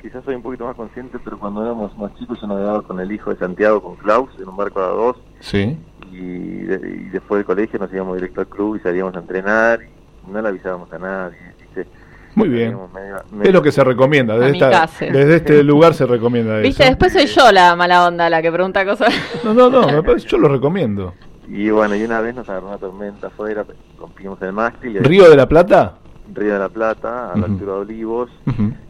quizás 0.00 0.24
soy 0.24 0.34
un 0.34 0.42
poquito 0.42 0.64
más 0.64 0.76
consciente, 0.76 1.18
pero 1.22 1.38
cuando 1.38 1.62
éramos 1.64 1.96
más 1.98 2.14
chicos 2.16 2.40
yo 2.40 2.46
navegaba 2.46 2.82
con 2.82 2.98
el 3.00 3.12
hijo 3.12 3.30
de 3.30 3.36
Santiago, 3.36 3.82
con 3.82 3.96
Klaus, 3.96 4.30
en 4.40 4.48
un 4.48 4.56
barco 4.56 4.80
a 4.80 4.86
dos, 4.88 5.16
Sí. 5.40 5.76
y, 6.10 6.18
de- 6.62 6.88
y 6.88 7.08
después 7.10 7.38
del 7.40 7.44
colegio 7.44 7.78
nos 7.78 7.92
íbamos 7.92 8.16
directo 8.16 8.40
al 8.40 8.46
club 8.48 8.76
y 8.76 8.80
salíamos 8.80 9.14
a 9.14 9.18
entrenar, 9.20 9.80
y 10.26 10.30
no 10.30 10.40
le 10.40 10.48
avisábamos 10.48 10.90
a 10.92 10.98
nadie. 10.98 11.36
¿viste? 11.60 11.86
Muy 12.34 12.48
bien. 12.48 12.76
Medio- 12.94 13.22
Es 13.42 13.52
lo 13.52 13.60
que 13.62 13.72
se 13.72 13.84
recomienda. 13.84 14.38
Desde, 14.38 14.52
esta- 14.56 14.88
desde 15.00 15.36
este 15.36 15.62
lugar 15.64 15.92
se 15.94 16.06
recomienda 16.06 16.58
Viste, 16.58 16.84
después 16.84 17.12
soy 17.12 17.26
yo 17.26 17.50
la 17.52 17.74
mala 17.76 18.06
onda, 18.06 18.30
la 18.30 18.40
que 18.40 18.50
pregunta 18.52 18.84
cosas. 18.86 19.12
No, 19.44 19.52
no, 19.52 19.68
no, 19.68 19.86
me 19.86 20.02
parece- 20.02 20.28
yo 20.28 20.38
lo 20.38 20.48
recomiendo. 20.48 21.12
Y 21.48 21.68
bueno, 21.70 21.96
y 21.96 22.04
una 22.04 22.20
vez 22.20 22.34
nos 22.36 22.48
agarró 22.48 22.68
una 22.68 22.78
tormenta 22.78 23.26
afuera, 23.26 23.64
rompimos 23.98 24.40
el 24.42 24.52
mástil, 24.52 24.96
y 24.96 24.98
¿Río 25.00 25.28
de 25.28 25.36
la 25.36 25.48
Plata? 25.48 25.94
Río 26.34 26.52
de 26.54 26.58
la 26.58 26.68
Plata, 26.68 27.32
a 27.32 27.36
la 27.36 27.46
altura 27.46 27.72
de 27.74 27.78
Olivos, 27.80 28.30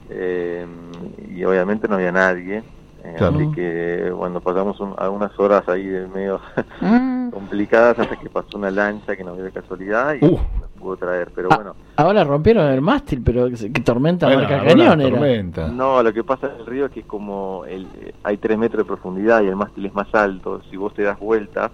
eh, 0.09 0.67
y 1.29 1.45
obviamente 1.45 1.89
no 1.89 1.95
había 1.97 2.13
nadie. 2.13 2.63
eh, 3.03 3.15
Claro. 3.17 3.37
Así 3.39 3.51
que, 3.53 4.11
bueno, 4.15 4.41
pasamos 4.43 4.79
un- 4.79 4.95
algunas 4.99 5.31
horas 5.41 5.67
ahí 5.71 5.87
de 5.87 6.07
medio 6.07 6.39
Mm. 6.83 7.31
complicadas 7.33 7.99
hasta 7.99 8.15
que 8.17 8.29
pasó 8.29 8.59
una 8.59 8.71
lancha 8.71 9.17
que 9.17 9.25
nos 9.25 9.39
de 9.39 9.51
casualidad 9.51 10.17
y 10.21 10.25
Uh. 10.27 10.33
nos 10.33 10.71
pudo 10.79 10.97
traer. 10.99 11.31
Pero 11.35 11.49
Ah, 11.51 11.57
bueno, 11.57 11.77
Ahora 11.97 12.25
rompieron 12.25 12.67
el 12.71 12.83
mástil, 12.83 13.23
pero 13.25 13.49
que 13.49 13.81
tormenta 13.81 14.27
Bueno, 14.27 14.43
marca 14.43 14.65
cañón 14.67 15.01
era. 15.01 15.11
tormenta. 15.11 15.69
no, 15.69 16.03
lo 16.03 16.13
que 16.13 16.23
pasa 16.25 16.49
en 16.49 16.61
el 16.61 16.67
río 16.67 16.87
es 16.87 16.93
que 16.93 17.03
como 17.05 17.65
el, 17.65 17.87
eh, 18.03 18.13
hay 18.23 18.37
tres 18.37 18.59
metros 18.59 18.85
de 18.85 18.87
profundidad 18.87 19.41
y 19.45 19.47
el 19.47 19.57
mástil 19.57 19.87
es 19.87 19.95
más 19.95 20.15
alto, 20.15 20.61
si 20.71 20.77
vos 20.77 20.93
te 20.93 21.03
das 21.03 21.19
vuelta, 21.19 21.71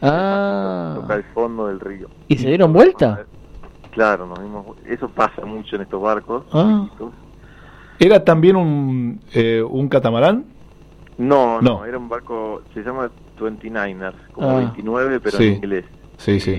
Ah. 0.00 0.94
toca 0.98 1.16
el 1.16 1.24
fondo 1.34 1.66
del 1.68 1.80
río. 1.80 2.08
¿Y 2.28 2.38
se 2.38 2.48
dieron 2.48 2.72
vuelta? 2.72 3.24
Claro, 3.92 4.26
nos 4.26 4.40
dimos, 4.42 4.66
eso 4.86 5.08
pasa 5.08 5.44
mucho 5.44 5.76
en 5.76 5.82
estos 5.82 6.00
barcos. 6.02 6.44
Ah. 6.52 6.86
¿Era 7.98 8.24
también 8.24 8.56
un, 8.56 9.20
eh, 9.32 9.62
un 9.62 9.88
catamarán? 9.88 10.44
No, 11.18 11.60
no, 11.60 11.78
No. 11.80 11.84
era 11.84 11.98
un 11.98 12.08
barco, 12.08 12.62
se 12.74 12.82
llama 12.82 13.10
29ers, 13.38 14.14
como 14.32 14.50
Ah. 14.50 14.54
29 14.56 15.20
pero 15.20 15.36
Sí. 15.36 15.46
en 15.48 15.54
inglés. 15.54 15.84
Sí, 16.16 16.40
sí. 16.40 16.50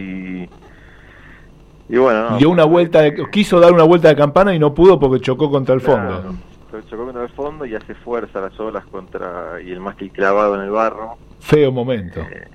Y, 1.89 1.95
y 1.95 1.97
bueno, 1.97 2.31
no, 2.31 2.37
Dio 2.37 2.49
una 2.49 2.65
vuelta, 2.65 3.01
de- 3.01 3.29
quiso 3.31 3.59
dar 3.59 3.73
una 3.73 3.83
vuelta 3.83 4.09
de 4.09 4.15
campana 4.15 4.53
y 4.53 4.59
no 4.59 4.73
pudo 4.73 4.99
porque 4.99 5.19
chocó 5.19 5.49
contra 5.49 5.73
el 5.75 5.81
Claro, 5.81 6.21
fondo. 6.21 6.35
chocó 6.89 7.03
contra 7.05 7.23
el 7.23 7.29
fondo 7.29 7.65
y 7.65 7.73
hace 7.75 7.95
fuerza 7.95 8.39
las 8.41 8.57
olas 8.59 8.85
contra 8.85 9.59
y 9.61 9.71
el 9.71 9.79
mástil 9.79 10.11
clavado 10.11 10.55
en 10.55 10.61
el 10.61 10.69
barro. 10.69 11.15
Feo 11.39 11.71
momento. 11.71 12.21
Eh, 12.21 12.47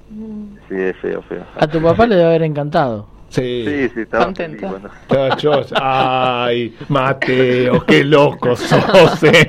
sí, 0.69 0.75
es 0.77 0.97
feo, 0.99 1.21
feo. 1.23 1.43
A 1.59 1.67
tu 1.67 1.83
papá 1.83 2.07
le 2.07 2.14
debe 2.14 2.29
haber 2.29 2.43
encantado. 2.45 3.07
Sí. 3.31 3.64
Sí, 3.67 3.88
sí, 3.95 4.01
estaba 4.01 4.25
Contento. 4.25 4.59
feliz 4.69 4.71
cuando- 4.71 4.91
Muchachos, 5.29 5.73
ay, 5.81 6.75
Mateo, 6.88 7.85
qué 7.85 8.03
loco 8.05 8.57
sos, 8.57 9.23
eh. 9.23 9.47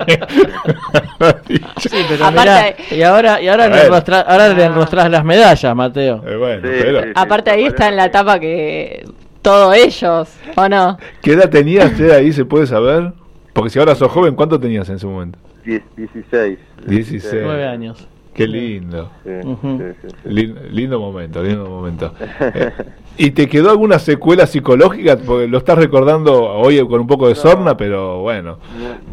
Sí, 1.78 1.90
pero 2.10 2.26
Aparte 2.26 2.76
mirá, 2.90 2.96
y 2.98 3.02
ahora, 3.04 3.42
y 3.42 3.48
ahora, 3.48 3.68
le, 3.68 3.76
ver. 3.76 3.86
enrostra- 3.86 4.22
ahora 4.28 4.50
le 4.50 4.64
Ah. 4.64 4.66
enrostrás 4.68 5.10
las 5.10 5.24
medallas, 5.24 5.76
Mateo. 5.76 6.24
Eh, 6.28 6.36
bueno, 6.36 6.62
Sí, 6.62 6.74
pero, 6.82 7.04
sí. 7.04 7.10
Aparte 7.16 7.52
ahí 7.52 7.66
está 7.66 7.88
en 7.88 7.96
la 7.96 8.06
etapa 8.06 8.40
que 8.40 9.06
todo 9.42 9.74
ellos, 9.74 10.30
¿o 10.56 10.70
no? 10.70 10.98
¿qué 11.22 11.34
edad 11.34 11.50
tenías 11.50 11.92
usted 11.92 12.12
ahí? 12.12 12.32
¿Se 12.34 12.46
puede 12.46 12.68
saber? 12.68 13.14
Porque 13.54 13.70
si 13.70 13.80
ahora 13.80 13.96
sos 13.96 14.12
joven, 14.12 14.36
¿cuánto 14.36 14.60
tenías 14.60 14.90
en 14.90 14.96
ese 14.96 15.06
momento? 15.08 15.40
Diez- 15.66 15.84
16. 15.96 16.60
16. 16.86 17.44
Nueve 17.44 17.66
años. 17.66 18.08
Qué 18.40 18.48
lindo. 18.48 19.12
Sí, 19.24 19.30
Ujú. 19.48 19.78
sí, 19.80 19.84
sí, 20.02 20.08
sí. 20.24 20.30
Lin- 20.30 20.56
Lindo 20.72 21.00
momento, 21.00 21.44
lindo 21.44 21.70
momento. 21.70 22.14
Eh, 22.40 22.72
¿Y 23.18 23.32
te 23.32 23.50
quedó 23.50 23.70
alguna 23.70 24.00
secuela 24.00 24.48
psicológica? 24.48 25.18
Porque 25.18 25.48
lo 25.48 25.58
estás 25.58 25.78
recordando 25.78 26.42
hoy 26.42 26.80
con 26.88 27.02
un 27.02 27.08
poco 27.08 27.28
de 27.28 27.34
No. 27.34 27.40
sorna, 27.42 27.76
pero 27.76 28.22
bueno. 28.22 28.60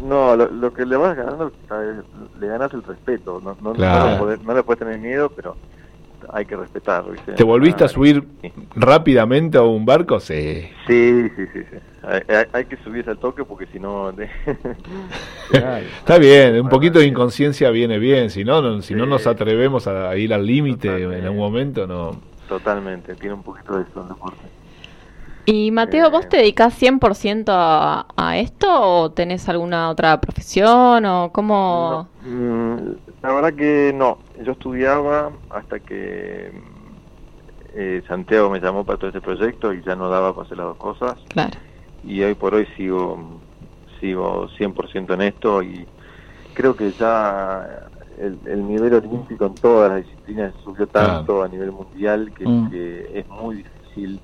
No, 0.07 0.35
lo, 0.37 0.47
lo 0.49 0.73
que 0.73 0.85
le 0.85 0.95
vas 0.95 1.17
ganando, 1.17 1.51
¿sabes? 1.67 1.97
le 2.39 2.47
ganas 2.47 2.73
el 2.73 2.83
respeto. 2.83 3.41
No, 3.43 3.57
no, 3.61 3.73
Claro. 3.73 4.05
no, 4.05 4.11
le 4.11 4.37
podés- 4.37 4.45
no 4.45 4.53
le 4.53 4.63
puedes 4.63 4.79
tener 4.79 4.97
miedo, 4.99 5.29
pero 5.35 5.57
hay 6.31 6.45
que 6.45 6.55
respetarlo. 6.55 7.11
¿viste? 7.13 7.33
¿Te 7.33 7.43
volviste 7.43 7.83
a 7.83 7.87
Ah, 7.87 7.89
subir 7.89 8.23
sí. 8.41 8.51
rápidamente 8.75 9.57
a 9.57 9.61
un 9.63 9.85
barco? 9.85 10.19
Sí. 10.19 10.69
Sí, 10.87 11.29
sí, 11.35 11.45
sí. 11.53 11.59
sí. 11.71 11.77
Hay, 12.03 12.21
hay- 12.35 12.45
hay 12.53 12.65
que 12.65 12.77
subirse 12.77 13.09
al 13.11 13.17
toque 13.17 13.43
porque 13.43 13.65
si 13.67 13.79
no... 13.79 14.11
Está 15.51 16.17
bien, 16.17 16.59
un 16.61 16.69
poquito 16.69 16.99
de 16.99 17.05
inconsciencia 17.05 17.69
viene 17.69 17.97
bien, 17.99 18.29
si 18.29 18.43
no, 18.43 18.61
no- 18.61 18.81
si 18.81 18.93
no 18.93 19.05
nos 19.05 19.27
atrevemos 19.27 19.87
a 19.87 20.15
ir 20.15 20.33
al 20.33 20.45
límite 20.45 21.03
en 21.03 21.23
algún 21.25 21.37
momento, 21.39 21.87
no. 21.87 22.19
totalmente, 22.47 23.15
tiene 23.15 23.33
un 23.35 23.43
poquito 23.43 23.75
de 23.77 23.83
eso 23.83 24.01
el 24.01 24.07
deporte. 24.09 24.37
Y 25.49 25.71
Mateo, 25.71 26.07
Eh. 26.07 26.09
¿vos 26.11 26.27
te 26.27 26.37
dedicás 26.37 26.73
100% 26.81 27.45
a, 27.47 28.05
a 28.17 28.37
esto 28.37 28.67
o 28.69 29.11
tenés 29.11 29.47
alguna 29.47 29.89
otra 29.89 30.19
profesión 30.19 31.05
o 31.05 31.31
cómo? 31.31 32.07
No, 32.25 32.29
mm, 32.29 32.77
la 33.23 33.33
verdad 33.33 33.53
que 33.53 33.93
no, 33.95 34.17
yo 34.43 34.51
estudiaba 34.53 35.31
hasta 35.49 35.79
que 35.79 36.51
eh, 37.73 38.03
Santiago 38.07 38.49
me 38.49 38.59
llamó 38.59 38.83
para 38.83 38.97
todo 38.97 39.09
este 39.09 39.21
proyecto 39.21 39.73
y 39.73 39.81
ya 39.83 39.95
no 39.95 40.09
daba 40.09 40.33
para 40.33 40.45
hacer 40.45 40.57
las 40.57 40.67
dos 40.67 40.77
cosas 40.77 41.15
Claro. 41.29 41.57
y 42.03 42.21
hoy 42.23 42.33
por 42.35 42.53
hoy 42.55 42.65
sigo 42.77 43.39
sigo 43.99 44.47
100% 44.57 45.13
en 45.15 45.21
esto 45.21 45.61
y 45.63 45.85
creo 46.53 46.75
que 46.75 46.91
ya 46.91 47.67
el, 48.19 48.37
el 48.45 48.67
nivel 48.67 48.93
olímpico 48.93 49.45
en 49.45 49.55
todas 49.55 49.91
las 49.91 50.03
disciplinas 50.05 50.53
subió 50.63 50.87
tanto 50.87 51.43
a 51.43 51.47
nivel 51.47 51.71
mundial 51.71 52.31
que, 52.35 52.45
Mm. 52.47 52.69
que 52.71 53.19
es 53.19 53.27
muy 53.27 53.57
difícil 53.57 54.19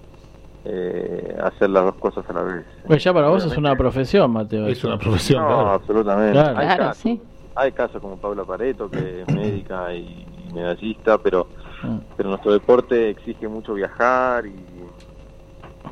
eh, 0.66 1.36
hacer 1.44 1.70
las 1.72 1.84
dos 1.84 1.96
cosas 1.96 2.24
a 2.30 2.34
la 2.34 2.42
vez. 2.42 2.66
Pues 2.88 3.04
ya 3.04 3.14
para 3.14 3.28
vos 3.28 3.44
es 3.46 3.58
una 3.58 3.76
profesión, 3.76 4.32
Mateo. 4.32 4.66
Es 4.68 4.82
una 4.86 4.98
profesión, 4.98 5.42
No, 5.42 5.48
claro. 5.50 5.72
absolutamente. 5.72 6.32
Claro. 6.32 6.94
Sí. 6.94 7.22
Hay 7.56 7.72
casos 7.72 8.02
como 8.02 8.18
Paula 8.18 8.44
Pareto, 8.46 8.90
que 8.90 9.22
es 9.22 9.34
médica 9.34 9.94
y, 9.94 10.26
y 10.50 10.54
medallista, 10.54 11.18
pero, 11.18 11.48
Mm. 11.84 11.98
pero 12.16 12.30
nuestro 12.30 12.54
deporte 12.54 13.10
exige 13.10 13.46
mucho 13.50 13.74
viajar 13.74 14.46
y, 14.46 14.56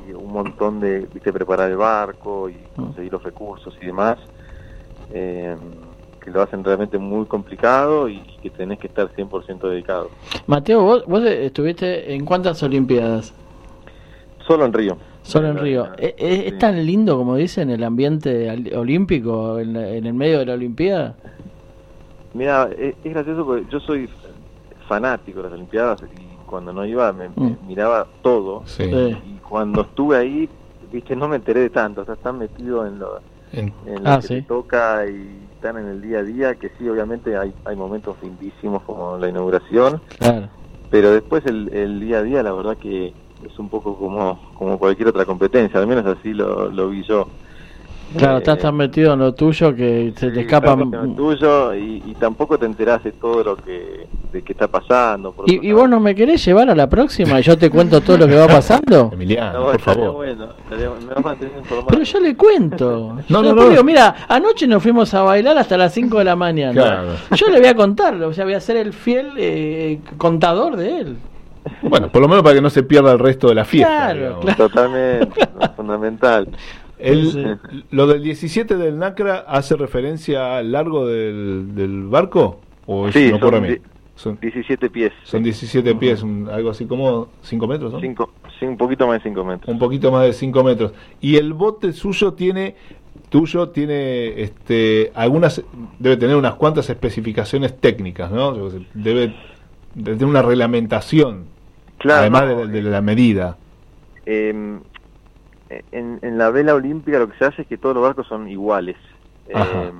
y 0.09 0.13
un 0.13 0.31
montón 0.31 0.79
de, 0.79 1.01
viste, 1.13 1.33
preparar 1.33 1.69
el 1.69 1.75
barco 1.75 2.49
y 2.49 2.55
conseguir 2.77 3.11
los 3.11 3.21
recursos 3.21 3.75
y 3.81 3.87
demás, 3.87 4.17
eh, 5.13 5.53
que 6.23 6.31
lo 6.31 6.41
hacen 6.41 6.63
realmente 6.63 6.97
muy 6.97 7.25
complicado 7.25 8.07
y 8.07 8.21
que 8.41 8.49
tenés 8.51 8.79
que 8.79 8.87
estar 8.87 9.09
100% 9.13 9.67
dedicado. 9.69 10.09
Mateo, 10.47 10.81
vos, 10.81 11.05
vos 11.07 11.23
estuviste 11.25 12.13
en 12.13 12.23
cuántas 12.23 12.63
Olimpiadas? 12.63 13.33
Solo 14.47 14.63
en 14.65 14.71
Río. 14.73 14.97
Solo 15.23 15.49
en 15.49 15.57
Río. 15.57 15.87
¿Es, 15.97 16.13
es- 16.17 16.39
es 16.45 16.53
Sí. 16.53 16.57
tan 16.59 16.85
lindo 16.85 17.17
como 17.17 17.35
dicen 17.35 17.69
el 17.69 17.83
ambiente 17.83 18.49
olímpico 18.77 19.59
en, 19.59 19.75
en 19.75 20.05
el 20.05 20.13
medio 20.13 20.39
de 20.39 20.45
la 20.45 20.53
Olimpiada? 20.53 21.15
Mira, 22.33 22.69
es, 22.77 22.95
es 23.03 23.13
gracioso 23.13 23.45
porque 23.45 23.65
yo 23.69 23.79
soy 23.79 24.09
fanático 24.87 25.37
de 25.39 25.43
las 25.43 25.53
Olimpiadas 25.53 26.01
y 26.03 26.35
cuando 26.45 26.73
no 26.73 26.85
iba 26.85 27.11
me, 27.13 27.29
me 27.29 27.35
Mm. 27.51 27.57
miraba 27.67 28.07
todo. 28.21 28.63
Sí. 28.65 28.83
y 29.25 29.37
cuando 29.47 29.81
estuve 29.81 30.17
ahí, 30.17 30.49
viste, 30.91 31.15
no 31.15 31.27
me 31.27 31.37
enteré 31.37 31.61
de 31.61 31.69
tanto, 31.69 32.01
o 32.01 32.05
sea, 32.05 32.15
están 32.15 32.37
metido 32.37 32.85
en 32.85 32.99
lo, 32.99 33.19
En- 33.53 33.73
en 33.85 34.03
lo 34.03 34.09
Ah, 34.11 34.19
que 34.21 34.27
sí. 34.27 34.35
te 34.35 34.41
toca 34.43 35.05
y 35.07 35.45
están 35.55 35.77
en 35.77 35.87
el 35.87 36.01
día 36.01 36.19
a 36.19 36.23
día, 36.23 36.55
que 36.55 36.69
sí, 36.77 36.87
obviamente 36.87 37.35
hay, 37.37 37.53
hay 37.65 37.75
momentos 37.75 38.15
lindísimos 38.21 38.81
como 38.83 39.17
la 39.17 39.27
inauguración, 39.27 40.01
Claro. 40.19 40.47
pero 40.89 41.11
después 41.11 41.45
el, 41.45 41.69
el 41.73 41.99
día 41.99 42.19
a 42.19 42.23
día, 42.23 42.43
la 42.43 42.53
verdad 42.53 42.77
que 42.77 43.13
es 43.43 43.59
un 43.59 43.67
poco 43.69 43.97
como, 43.97 44.39
como 44.57 44.77
cualquier 44.79 45.09
otra 45.09 45.25
competencia, 45.25 45.79
al 45.81 45.87
menos 45.87 46.05
así 46.05 46.33
lo, 46.33 46.69
lo 46.71 46.89
vi 46.89 47.03
yo. 47.03 47.27
Claro, 48.17 48.35
Eh, 48.35 48.39
estás 48.39 48.59
tan 48.59 48.75
metido 48.75 49.13
en 49.13 49.19
lo 49.19 49.33
tuyo 49.33 49.75
que 49.75 50.13
se 50.17 50.31
te 50.31 50.41
escapa. 50.41 50.73
en 50.73 50.91
lo 50.91 51.07
tuyo 51.15 51.73
y, 51.75 52.03
y 52.05 52.15
tampoco 52.19 52.57
te 52.57 52.65
enterás 52.65 53.03
de 53.03 53.11
todo 53.13 53.43
lo 53.43 53.55
que, 53.55 54.07
de 54.33 54.41
que 54.41 54.51
está 54.53 54.67
pasando. 54.67 55.31
por 55.31 55.49
¿Y, 55.49 55.59
y 55.67 55.71
vos 55.71 55.89
no 55.89 55.99
me 55.99 56.13
querés 56.15 56.43
llevar 56.45 56.69
a 56.69 56.75
la 56.75 56.87
próxima 56.89 57.39
y 57.39 57.43
yo 57.43 57.57
te 57.57 57.69
cuento 57.69 58.01
todo 58.01 58.17
lo 58.17 58.27
que 58.27 58.35
va 58.35 58.47
pasando? 58.47 59.09
Emiliano, 59.13 59.59
No, 59.59 59.65
por 59.71 59.79
favor. 59.79 60.11
bueno, 60.13 60.47
estaría- 60.63 60.89
me 60.89 61.21
vas 61.21 61.37
a. 61.37 61.85
Pero 61.87 62.03
yo 62.03 62.19
le 62.19 62.35
cuento. 62.35 63.15
No, 63.29 63.43
Yo 63.43 63.53
no, 63.53 63.53
no. 63.63 63.69
digo, 63.69 63.83
mira, 63.83 64.15
anoche 64.27 64.67
nos 64.67 64.81
fuimos 64.83 65.13
a 65.13 65.21
bailar 65.23 65.57
hasta 65.57 65.77
las 65.77 65.93
5 65.93 66.17
de 66.19 66.23
la 66.25 66.35
mañana. 66.35 66.73
Claro. 66.73 67.09
Yo 67.35 67.47
le 67.49 67.59
voy 67.59 67.67
a 67.69 67.75
contar, 67.75 68.15
o 68.21 68.33
sea, 68.33 68.43
voy 68.43 68.53
a 68.55 68.59
ser 68.61 68.77
el 68.77 68.93
fiel 68.93 69.31
eh, 69.37 69.99
contador 70.17 70.75
de 70.75 70.99
él. 70.99 71.17
Bueno, 71.83 72.09
por 72.09 72.23
lo 72.23 72.27
menos 72.27 72.41
para 72.43 72.55
que 72.55 72.61
no 72.61 72.71
se 72.71 72.81
pierda 72.81 73.11
el 73.11 73.19
resto 73.19 73.47
de 73.49 73.53
la 73.55 73.65
fiesta. 73.65 73.87
Claro, 74.13 74.19
digamos. 74.19 74.45
claro. 74.45 74.67
Totalmente, 74.67 75.49
fundamental. 75.75 76.47
El- 77.01 77.31
Sí. 77.31 77.83
¿Lo 77.91 78.07
del 78.07 78.23
17 78.23 78.77
del 78.77 78.97
NACRA 78.99 79.37
hace 79.47 79.75
referencia 79.75 80.57
al 80.57 80.71
largo 80.71 81.07
del, 81.07 81.73
del 81.75 82.03
barco? 82.07 82.59
¿O 82.85 83.07
es 83.07 83.13
Sí, 83.13 83.31
no 83.31 83.39
son, 83.39 83.61
mí? 83.61 83.67
di- 83.69 83.81
Son, 84.15 84.37
17 84.39 84.89
pies. 84.89 85.11
son 85.23 85.41
17 85.43 85.95
pies, 85.95 86.21
un- 86.21 86.47
algo 86.51 86.69
así 86.69 86.85
como 86.85 87.29
5 87.41 87.65
metros, 87.67 87.91
¿no? 87.93 87.99
Cinco, 87.99 88.31
sí, 88.59 88.65
un 88.65 88.77
poquito 88.77 89.07
más 89.07 89.17
de 89.23 89.29
5 89.29 89.43
metros. 89.43 89.67
Un 89.73 89.79
poquito 89.79 90.11
más 90.11 90.23
de 90.25 90.33
5 90.33 90.63
metros. 90.63 90.93
Y 91.21 91.37
el 91.37 91.53
bote 91.53 91.91
suyo 91.93 92.33
tiene, 92.33 92.75
tuyo 93.29 93.69
tiene, 93.69 94.41
este, 94.41 95.11
algunas, 95.15 95.63
debe 95.97 96.17
tener 96.17 96.35
unas 96.35 96.53
cuantas 96.55 96.89
especificaciones 96.89 97.77
técnicas, 97.79 98.29
¿no? 98.31 98.51
Debe, 98.53 98.85
debe 98.93 99.33
tener 100.17 100.25
una 100.25 100.41
reglamentación, 100.43 101.45
Claro, 101.97 102.21
además 102.21 102.43
no, 102.47 102.67
de, 102.67 102.67
de 102.67 102.81
la 102.89 103.01
medida. 103.01 103.57
eh, 104.25 104.79
en, 105.91 106.19
en 106.21 106.37
la 106.37 106.49
vela 106.51 106.75
olímpica 106.75 107.19
lo 107.19 107.29
que 107.29 107.37
se 107.37 107.45
hace 107.45 107.61
es 107.63 107.67
que 107.67 107.77
todos 107.77 107.95
los 107.95 108.03
barcos 108.03 108.27
son 108.27 108.47
iguales. 108.49 108.97
Eh, 109.45 109.91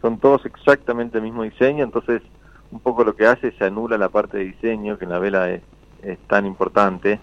son 0.00 0.18
todos 0.20 0.44
exactamente 0.46 1.18
el 1.18 1.24
mismo 1.24 1.44
diseño, 1.44 1.84
entonces 1.84 2.22
un 2.70 2.80
poco 2.80 3.04
lo 3.04 3.14
que 3.14 3.26
hace 3.26 3.48
es 3.48 3.56
se 3.58 3.64
anula 3.64 3.98
la 3.98 4.08
parte 4.08 4.38
de 4.38 4.44
diseño, 4.44 4.98
que 4.98 5.04
en 5.04 5.10
la 5.10 5.18
vela 5.18 5.50
es, 5.50 5.62
es 5.98 6.18
tan 6.26 6.46
importante 6.46 7.20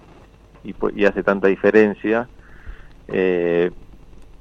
y, 0.64 0.76
y 0.96 1.06
hace 1.06 1.24
tanta 1.24 1.48
diferencia, 1.48 2.30
eh, 3.08 3.72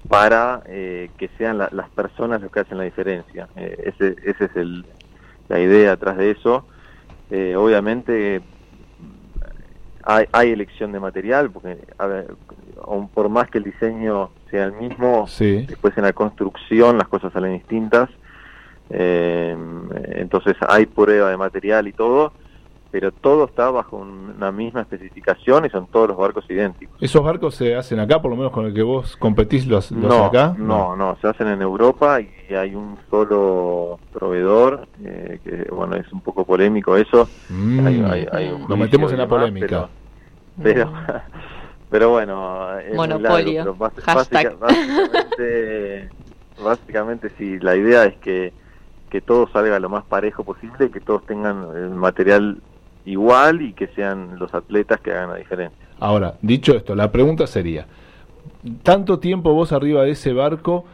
para 0.09 0.63
eh, 0.67 1.11
que 1.19 1.29
sean 1.39 1.59
la- 1.59 1.69
las 1.73 1.91
personas 1.91 2.41
los 2.41 2.51
que 2.51 2.61
hacen 2.61 2.79
la 2.79 2.85
diferencia. 2.85 3.49
Eh, 3.57 3.77
ese, 3.85 4.17
ese 4.25 4.45
es 4.47 4.57
el, 4.57 4.87
la 5.49 5.61
idea 5.61 5.93
atrás 5.93 6.17
de 6.17 6.31
eso. 6.33 6.69
Eh, 7.31 7.57
obviamente 7.57 8.43
hay, 10.05 10.27
hay 10.33 10.53
elección 10.53 10.93
de 10.93 11.01
material, 11.01 11.51
porque 11.51 11.79
a 11.99 12.07
ver, 12.07 12.35
aun 12.87 13.09
por 13.09 13.29
más 13.29 13.49
que 13.51 13.59
el 13.59 13.65
diseño 13.65 14.31
sea 14.51 14.65
el 14.65 14.73
mismo, 14.73 15.27
Sí. 15.27 15.67
después 15.67 15.97
en 15.97 16.05
la 16.05 16.13
construcción 16.13 16.99
las 16.99 17.09
cosas 17.09 17.33
salen 17.33 17.53
distintas. 17.55 18.09
Eh, 18.91 19.55
entonces 20.13 20.57
hay 20.67 20.87
prueba 20.87 21.31
de 21.31 21.37
material 21.37 21.87
y 21.89 21.93
todo, 21.93 22.33
pero 22.91 23.13
todo 23.13 23.45
está 23.45 23.71
bajo 23.71 23.97
un- 23.99 24.35
una 24.37 24.51
misma 24.51 24.81
especificación 24.81 25.67
y 25.67 25.71
son 25.71 25.87
todos 25.89 26.09
los 26.09 26.17
barcos 26.17 26.45
idénticos. 26.49 26.97
¿Esos 27.03 27.23
barcos 27.23 27.55
se 27.55 27.75
hacen 27.77 28.01
acá, 28.01 28.21
por 28.23 28.31
lo 28.31 28.37
menos 28.37 28.51
con 28.53 28.65
el 28.67 28.73
que 28.73 28.83
vos 28.83 29.17
competís, 29.17 29.67
los, 29.67 29.91
los 29.91 30.05
No, 30.09 30.25
acá? 30.27 30.55
no, 30.57 30.97
no, 30.97 31.17
se 31.21 31.29
hacen 31.29 31.49
en 31.49 31.61
Europa 31.61 32.21
y 32.21 32.55
hay 32.55 32.75
un 32.75 32.97
solo 33.11 33.99
proveedor, 34.13 34.87
eh, 35.05 35.39
que 35.45 35.69
bueno, 35.71 35.97
es 35.97 36.11
un 36.13 36.21
poco 36.23 36.45
polémico 36.45 36.97
eso. 36.97 37.29
Mm. 37.51 37.87
Hay- 37.87 38.03
hay- 38.03 38.29
hay 38.33 38.49
un 38.53 38.67
Nos 38.69 38.79
metemos 38.79 39.13
en 39.13 39.19
la 39.19 39.25
demás, 39.27 39.39
polémica. 39.41 39.89
Pero, 40.63 40.91
pero, 40.91 40.93
pero 41.91 42.11
bueno, 42.11 42.79
es 42.79 42.95
Monopolio. 42.95 43.65
largo, 43.65 43.77
pero 43.77 43.77
bas- 43.77 44.03
Hashtag. 44.03 44.59
básica- 44.59 44.67
básicamente, 44.67 46.09
básicamente 46.63 47.31
sí, 47.37 47.59
la 47.61 47.77
idea 47.77 48.05
es 48.05 48.17
que, 48.17 48.53
que 49.11 49.21
todo 49.21 49.49
salga 49.49 49.79
lo 49.79 49.89
más 49.89 50.05
parejo 50.05 50.45
posible, 50.45 50.91
que 50.91 51.01
todos 51.01 51.25
tengan 51.27 51.65
el 51.77 51.91
material 51.91 52.61
igual 53.05 53.63
y 53.63 53.73
que 53.73 53.87
sean 53.89 54.39
los 54.39 54.55
atletas 54.55 55.01
que 55.01 55.13
hagan 55.13 55.31
la 55.31 55.37
diferencia. 55.37 55.79
Ahora, 56.01 56.35
dicho 56.43 56.77
esto, 56.77 56.95
la 56.95 57.11
pregunta 57.11 57.47
sería, 57.47 57.87
tanto 58.83 59.19
tiempo 59.19 59.53
vos 59.53 59.73
arriba 59.73 60.03
de 60.03 60.11
ese 60.11 60.33
barco 60.33 60.85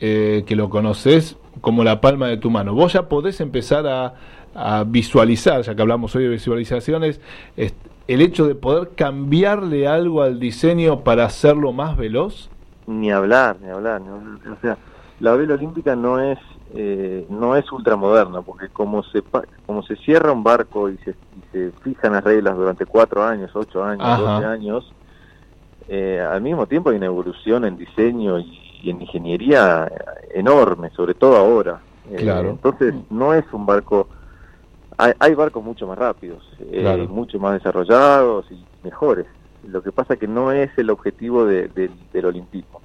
eh, 0.00 0.44
que 0.46 0.56
lo 0.56 0.70
conocés 0.70 1.36
como 1.60 1.84
la 1.84 2.00
palma 2.00 2.28
de 2.28 2.36
tu 2.36 2.50
mano, 2.50 2.74
vos 2.74 2.92
ya 2.92 3.08
podés 3.08 3.40
empezar 3.40 3.86
a, 3.86 4.14
a 4.54 4.84
visualizar, 4.84 5.62
ya 5.62 5.74
que 5.74 5.82
hablamos 5.82 6.14
hoy 6.16 6.24
de 6.24 6.30
visualizaciones, 6.30 7.20
el 7.56 8.20
hecho 8.20 8.46
de 8.46 8.54
poder 8.54 8.90
cambiarle 8.94 9.86
algo 9.86 10.22
al 10.22 10.38
diseño 10.38 11.00
para 11.00 11.24
hacerlo 11.24 11.72
más 11.72 11.96
veloz. 11.96 12.50
Ni 12.86 13.10
hablar, 13.10 13.56
ni 13.62 13.70
hablar, 13.70 14.00
ni 14.00 14.08
hablar. 14.08 14.56
O 14.56 14.60
sea, 14.60 14.76
la 15.20 15.34
vela 15.34 15.54
olímpica 15.54 15.96
no 15.96 16.20
es 16.20 16.38
eh, 16.76 17.26
no 17.28 17.54
es 17.56 17.70
ultramoderna, 17.70 18.42
porque 18.42 18.68
como 18.68 19.02
se 19.04 19.22
como 19.66 19.82
se 19.84 19.96
cierra 19.96 20.32
un 20.32 20.42
barco 20.42 20.88
y 20.90 20.96
se, 20.98 21.10
y 21.10 21.42
se 21.52 21.70
fijan 21.82 22.12
las 22.12 22.24
reglas 22.24 22.56
durante 22.56 22.84
cuatro 22.84 23.22
años, 23.24 23.50
ocho 23.54 23.82
años, 23.84 24.18
doce 24.18 24.44
años, 24.44 24.92
eh, 25.88 26.20
al 26.20 26.40
mismo 26.40 26.66
tiempo 26.66 26.90
hay 26.90 26.96
una 26.96 27.06
evolución 27.06 27.64
en 27.64 27.76
diseño 27.76 28.38
y, 28.40 28.58
y 28.82 28.90
en 28.90 29.00
ingeniería 29.02 29.90
enorme, 30.34 30.90
sobre 30.90 31.14
todo 31.14 31.36
ahora. 31.36 31.80
Eh. 32.10 32.16
Entonces, 32.50 32.94
no 33.10 33.32
es 33.34 33.44
un 33.52 33.66
barco... 33.66 34.08
Hay, 34.96 35.12
hay 35.18 35.34
barcos 35.34 35.62
mucho 35.64 35.86
más 35.86 35.98
rápidos, 35.98 36.42
eh, 36.60 36.80
Claro. 36.82 37.06
mucho 37.08 37.38
más 37.38 37.54
desarrollados 37.54 38.46
y 38.50 38.64
mejores. 38.82 39.26
Lo 39.66 39.82
que 39.82 39.90
pasa 39.90 40.16
que 40.16 40.28
no 40.28 40.52
es 40.52 40.70
el 40.76 40.90
objetivo 40.90 41.44
de- 41.46 41.68
de- 41.68 41.90
del 42.12 42.26
olimpismo. 42.26 42.80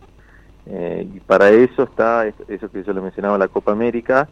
Eh, 0.71 1.07
y 1.15 1.19
para 1.21 1.49
eso 1.49 1.83
está 1.83 2.27
es- 2.27 2.35
eso 2.47 2.69
que 2.69 2.83
yo 2.83 2.93
le 2.93 3.01
mencionaba, 3.01 3.37
la 3.37 3.47
Copa 3.47 3.71
América, 3.71 4.29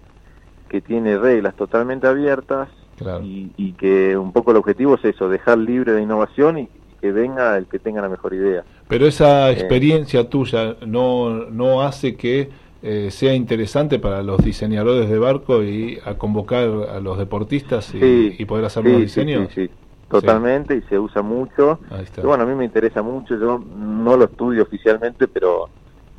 que 0.69 0.81
tiene 0.81 1.17
reglas 1.17 1.55
totalmente 1.55 2.07
abiertas 2.07 2.69
Claro. 2.97 3.23
y, 3.23 3.51
y 3.57 3.73
que 3.73 4.17
un 4.17 4.31
poco 4.31 4.51
el 4.51 4.57
objetivo 4.57 4.95
es 4.95 5.05
eso, 5.05 5.29
dejar 5.29 5.57
libre 5.57 5.93
de 5.93 6.01
innovación 6.01 6.59
y, 6.59 6.69
que 6.99 7.11
venga 7.11 7.55
el 7.57 7.67
que 7.67 7.77
tenga 7.77 8.01
la 8.01 8.09
mejor 8.09 8.33
idea. 8.33 8.63
Pero 8.87 9.05
esa 9.05 9.51
experiencia 9.51 10.27
tuya 10.27 10.75
no, 10.85 11.29
no 11.45 11.83
hace 11.83 12.15
que 12.15 12.49
eh, 12.81 13.09
sea 13.11 13.35
interesante 13.35 13.99
para 13.99 14.23
los 14.23 14.43
diseñadores 14.43 15.07
de 15.07 15.19
barco 15.19 15.63
y 15.63 15.99
a 16.05 16.15
convocar 16.15 16.63
a 16.63 16.99
los 16.99 17.17
deportistas 17.19 17.93
y, 17.93 17.99
Sí, 17.99 18.35
y 18.39 18.45
poder 18.45 18.65
hacer 18.65 18.83
sí, 18.83 18.89
los 18.91 19.01
diseños. 19.01 19.47
Sí, 19.53 19.67
sí, 19.67 19.71
totalmente 20.09 20.75
y 20.75 20.81
se 20.89 20.97
usa 20.97 21.21
mucho. 21.21 21.79
Ahí 21.91 22.03
está. 22.03 22.21
Y 22.21 22.25
bueno, 22.25 22.43
a 22.43 22.47
mí 22.47 22.55
me 22.55 22.65
interesa 22.65 23.03
mucho, 23.03 23.37
yo 23.39 23.59
no 23.59 24.17
lo 24.17 24.25
estudio 24.25 24.63
oficialmente, 24.63 25.27
pero 25.27 25.69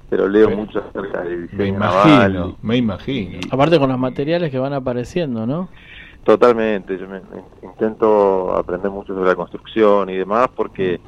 pero 0.08 0.28
leo 0.28 0.48
Me- 0.48 0.56
mucho 0.56 0.78
acerca 0.78 1.22
de 1.22 1.48
Me 1.52 1.72
naval 1.72 2.32
imagino, 2.32 2.48
y- 2.62 2.66
me 2.66 2.76
imagino. 2.76 3.38
Aparte 3.50 3.78
con 3.78 3.88
los 3.90 3.98
materiales 3.98 4.50
que 4.50 4.58
van 4.58 4.72
apareciendo, 4.72 5.46
¿no? 5.46 5.68
Totalmente, 6.24 6.98
yo 6.98 7.08
me, 7.08 7.20
me 7.20 7.42
intento 7.62 8.54
aprender 8.54 8.90
mucho 8.90 9.14
sobre 9.14 9.28
la 9.28 9.36
construcción 9.36 10.10
y 10.10 10.16
demás 10.16 10.48
porque 10.54 11.00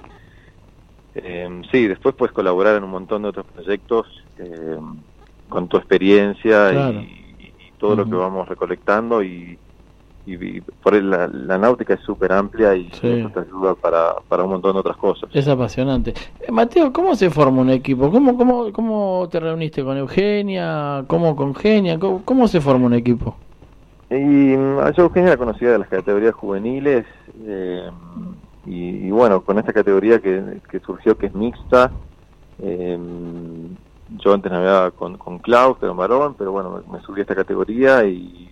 eh, 1.14 1.62
sí, 1.70 1.86
después 1.88 2.14
puedes 2.14 2.32
colaborar 2.32 2.76
en 2.76 2.84
un 2.84 2.90
montón 2.90 3.22
de 3.22 3.28
otros 3.28 3.46
proyectos 3.46 4.06
eh, 4.38 4.78
con 5.48 5.68
tu 5.68 5.76
experiencia 5.76 6.70
Claro. 6.70 7.00
y, 7.00 7.54
y 7.58 7.72
todo 7.78 7.96
lo 7.96 8.04
que 8.04 8.14
vamos 8.14 8.48
recolectando 8.48 9.22
y, 9.22 9.58
y- 10.34 10.60
por 10.82 10.94
ahí 10.94 11.02
la, 11.02 11.26
la 11.28 11.58
náutica 11.58 11.94
es 11.94 12.00
súper 12.00 12.32
amplia 12.32 12.74
y 12.74 12.90
Sí. 12.92 13.06
eso 13.08 13.28
te 13.30 13.40
ayuda 13.40 13.74
para, 13.74 14.14
para 14.28 14.44
un 14.44 14.50
montón 14.50 14.74
de 14.74 14.80
otras 14.80 14.96
cosas. 14.96 15.30
Es 15.32 15.46
apasionante. 15.48 16.10
Eh, 16.40 16.50
Mateo, 16.52 16.92
¿cómo 16.92 17.14
se 17.14 17.30
forma 17.30 17.60
un 17.62 17.70
equipo? 17.70 18.10
¿Cómo, 18.10 18.36
cómo, 18.36 18.72
cómo 18.72 19.28
te 19.30 19.40
reuniste 19.40 19.82
con 19.84 19.96
Eugenia? 19.96 21.04
¿Cómo 21.06 21.34
con 21.36 21.54
Genia? 21.54 21.98
¿Cómo, 21.98 22.22
cómo 22.24 22.48
se 22.48 22.60
forma 22.60 22.86
un 22.86 22.94
equipo? 22.94 23.36
Y 24.10 24.14
mm, 24.14 24.78
yo 24.96 25.04
Eugenia 25.04 25.30
la 25.30 25.36
conocía 25.36 25.70
de 25.70 25.78
las 25.78 25.88
categorías 25.88 26.34
juveniles 26.34 27.06
eh, 27.46 27.88
y, 28.66 29.06
y 29.06 29.10
bueno, 29.10 29.40
con 29.42 29.58
esta 29.58 29.72
categoría 29.72 30.18
que, 30.20 30.60
que 30.70 30.80
surgió 30.80 31.16
que 31.16 31.26
es 31.26 31.34
mixta, 31.34 31.90
eh, 32.62 32.98
yo 34.22 34.34
antes 34.34 34.50
navegaba 34.50 34.90
con, 34.90 35.16
con 35.16 35.38
Klaus, 35.38 35.78
que 35.78 35.84
era 35.86 35.92
un 35.92 35.98
varón, 35.98 36.34
pero 36.36 36.50
bueno, 36.52 36.82
me, 36.88 36.98
me 36.98 37.04
subí 37.04 37.20
a 37.20 37.22
esta 37.22 37.36
categoría 37.36 38.04
y, 38.04 38.50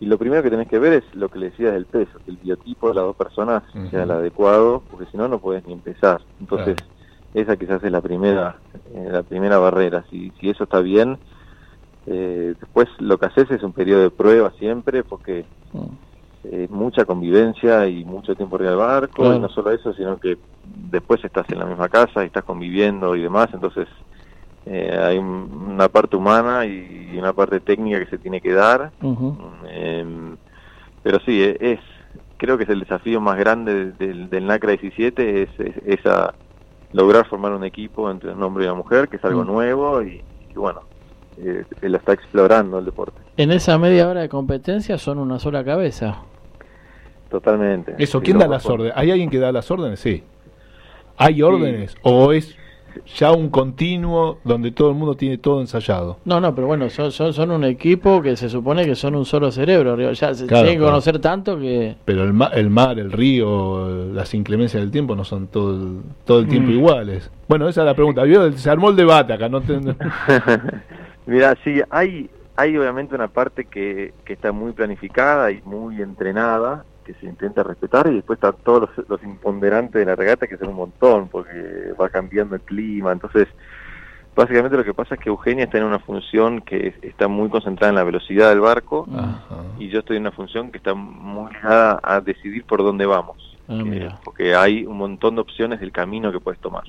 y 0.00 0.06
lo 0.06 0.18
primero 0.18 0.42
que 0.42 0.50
tenés 0.50 0.68
que 0.68 0.78
ver 0.78 0.92
es 0.94 1.04
lo 1.14 1.28
que 1.28 1.38
le 1.38 1.50
decías 1.50 1.72
del 1.72 1.86
peso, 1.86 2.18
que 2.24 2.30
el 2.30 2.36
biotipo 2.36 2.88
de 2.88 2.94
las 2.94 3.04
dos 3.04 3.16
personas 3.16 3.62
sea 3.90 4.02
el 4.04 4.10
adecuado, 4.10 4.82
porque 4.90 5.06
si 5.10 5.16
no, 5.16 5.26
no 5.28 5.38
puedes 5.38 5.66
ni 5.66 5.72
empezar. 5.72 6.20
Entonces, 6.40 6.76
Claro. 6.76 6.92
esa 7.34 7.56
quizás 7.56 7.82
es 7.84 7.90
la 7.92 8.00
primera, 8.00 8.56
eh, 8.94 9.08
la 9.10 9.22
primera 9.22 9.58
barrera. 9.58 10.04
Si, 10.10 10.30
si 10.40 10.50
eso 10.50 10.64
está 10.64 10.80
bien, 10.80 11.18
eh, 12.06 12.54
después 12.60 12.88
lo 12.98 13.18
que 13.18 13.26
haces 13.26 13.50
es 13.50 13.62
un 13.62 13.72
periodo 13.72 14.02
de 14.02 14.10
prueba 14.10 14.50
siempre, 14.58 15.02
porque 15.02 15.44
eh, 16.44 16.68
mucha 16.70 17.04
convivencia 17.04 17.86
y 17.88 18.04
mucho 18.04 18.34
tiempo 18.36 18.56
arriba 18.56 18.70
del 18.70 18.78
barco, 18.78 19.22
Claro. 19.22 19.34
y 19.36 19.40
no 19.40 19.48
solo 19.48 19.70
eso, 19.72 19.92
sino 19.94 20.18
que 20.18 20.38
después 20.90 21.24
estás 21.24 21.48
en 21.50 21.58
la 21.58 21.64
misma 21.66 21.88
casa 21.88 22.22
y 22.22 22.26
estás 22.26 22.44
conviviendo 22.44 23.16
y 23.16 23.22
demás, 23.22 23.48
entonces 23.52 23.88
eh, 24.66 24.98
hay 25.00 25.18
un- 25.18 25.70
una 25.74 25.88
parte 25.88 26.16
humana 26.16 26.66
y, 26.66 27.10
y 27.14 27.18
una 27.18 27.32
parte 27.32 27.60
técnica 27.60 27.98
que 28.00 28.06
se 28.06 28.18
tiene 28.18 28.40
que 28.40 28.52
dar. 28.52 28.90
Em, 29.70 30.36
pero 31.02 31.18
sí, 31.20 31.42
e- 31.42 31.56
es 31.60 31.80
creo 32.38 32.58
que 32.58 32.64
es 32.64 32.70
el 32.70 32.80
desafío 32.80 33.20
más 33.20 33.38
grande 33.38 33.92
del, 33.92 34.28
del 34.28 34.46
NACRA 34.46 34.72
17, 34.72 35.42
es, 35.42 35.48
es- 35.58 35.76
esa 36.00 36.34
lograr 36.92 37.26
formar 37.26 37.52
un 37.52 37.64
equipo 37.64 38.10
entre 38.10 38.32
un 38.32 38.42
hombre 38.42 38.64
y 38.64 38.66
una 38.68 38.76
mujer, 38.76 39.08
que 39.08 39.16
es 39.16 39.24
algo 39.24 39.42
Mm. 39.42 39.46
nuevo 39.46 40.02
y, 40.02 40.22
y 40.50 40.54
bueno, 40.54 40.80
eh, 41.38 41.64
él 41.82 41.92
lo 41.92 41.98
está 41.98 42.12
explorando 42.12 42.78
el 42.78 42.84
deporte, 42.84 43.20
En 43.36 43.50
esa 43.52 43.78
media 43.78 44.08
hora 44.08 44.20
de 44.20 44.28
competencia 44.28 44.98
son 44.98 45.18
una 45.18 45.38
sola 45.38 45.64
cabeza. 45.64 46.22
totalmente. 47.30 47.94
Eso, 47.98 48.20
¿quién 48.20 48.38
da 48.38 48.46
las 48.46 48.64
órdenes? 48.66 48.92
¿Hay 48.96 49.10
alguien 49.10 49.30
que 49.30 49.38
da 49.38 49.50
las 49.52 49.70
órdenes? 49.70 50.00
Sí. 50.00 50.22
¿Hay 51.18 51.42
órdenes? 51.42 51.96
¿O 52.02 52.32
es 52.32 52.56
ya 53.16 53.32
un 53.32 53.48
continuo 53.50 54.38
donde 54.44 54.70
todo 54.72 54.90
el 54.90 54.96
mundo 54.96 55.14
tiene 55.14 55.38
todo 55.38 55.60
ensayado? 55.60 56.18
No, 56.24 56.40
no, 56.40 56.54
pero 56.54 56.66
bueno, 56.66 56.88
son, 56.90 57.12
son, 57.12 57.32
son 57.32 57.50
un 57.50 57.64
equipo 57.64 58.20
que 58.22 58.36
se 58.36 58.48
supone 58.48 58.84
que 58.84 58.94
son 58.94 59.14
un 59.14 59.24
solo 59.24 59.50
cerebro. 59.50 59.96
Ya 60.12 60.34
se 60.34 60.46
Claro, 60.46 60.62
tienen 60.64 60.74
que 60.74 60.78
claro. 60.78 60.92
conocer 60.92 61.18
tanto 61.18 61.58
que... 61.58 61.96
Pero 62.04 62.24
el, 62.24 62.32
ma- 62.32 62.50
el 62.54 62.70
mar, 62.70 62.98
el 62.98 63.12
río, 63.12 64.06
las 64.12 64.32
inclemencias 64.34 64.82
del 64.82 64.90
tiempo 64.90 65.14
no 65.16 65.24
son 65.24 65.46
todo 65.48 65.74
el, 65.74 66.00
todo 66.24 66.38
el 66.40 66.48
tiempo 66.48 66.70
Mm. 66.70 66.74
iguales. 66.74 67.30
Bueno, 67.48 67.68
esa 67.68 67.82
es 67.82 67.86
la 67.86 67.94
pregunta. 67.94 68.22
¿Vio? 68.24 68.50
Se 68.52 68.70
armó 68.70 68.90
el 68.90 68.96
debate 68.96 69.32
acá. 69.32 69.48
No 69.48 69.60
te- 69.60 69.78
Mira, 71.26 71.56
sí, 71.64 71.80
hay, 71.90 72.30
hay 72.56 72.76
obviamente 72.76 73.14
una 73.14 73.28
parte 73.28 73.64
que, 73.64 74.14
que 74.24 74.32
está 74.32 74.52
muy 74.52 74.72
planificada 74.72 75.50
y 75.50 75.60
muy 75.64 76.00
entrenada, 76.02 76.84
que 77.06 77.14
se 77.14 77.26
intenta 77.26 77.62
respetar, 77.62 78.08
y 78.08 78.16
después 78.16 78.36
están 78.38 78.56
todos 78.64 78.90
los, 78.96 79.08
los 79.08 79.22
imponderantes 79.22 79.94
de 80.00 80.04
la 80.04 80.16
regata, 80.16 80.46
que 80.48 80.56
son 80.58 80.68
un 80.68 80.74
montón, 80.76 81.28
porque 81.28 81.92
va 82.00 82.08
cambiando 82.08 82.56
el 82.56 82.62
clima. 82.62 83.12
Entonces, 83.12 83.46
básicamente 84.34 84.76
lo 84.76 84.84
que 84.84 84.92
pasa 84.92 85.14
es 85.14 85.20
que 85.20 85.28
Eugenia 85.28 85.64
está 85.64 85.78
en 85.78 85.84
una 85.84 86.00
función 86.00 86.60
que 86.60 86.88
es- 86.88 86.94
está 87.04 87.28
muy 87.28 87.48
concentrada 87.48 87.90
en 87.90 87.94
la 87.96 88.04
velocidad 88.04 88.48
del 88.50 88.60
barco, 88.60 89.06
Ajá. 89.16 89.62
y 89.78 89.88
yo 89.88 90.00
estoy 90.00 90.16
en 90.16 90.24
una 90.24 90.32
función 90.32 90.70
que 90.70 90.78
está 90.78 90.94
muy 90.94 91.52
ligada 91.54 92.00
a 92.02 92.20
decidir 92.20 92.64
por 92.64 92.82
dónde 92.82 93.06
vamos. 93.06 93.36
Ah, 93.68 93.82
Eh, 93.84 94.08
porque 94.24 94.54
hay 94.54 94.84
un 94.84 94.96
montón 94.98 95.34
de 95.36 95.40
opciones 95.40 95.80
del 95.80 95.90
camino 95.92 96.30
que 96.32 96.38
puedes 96.40 96.60
tomar. 96.60 96.84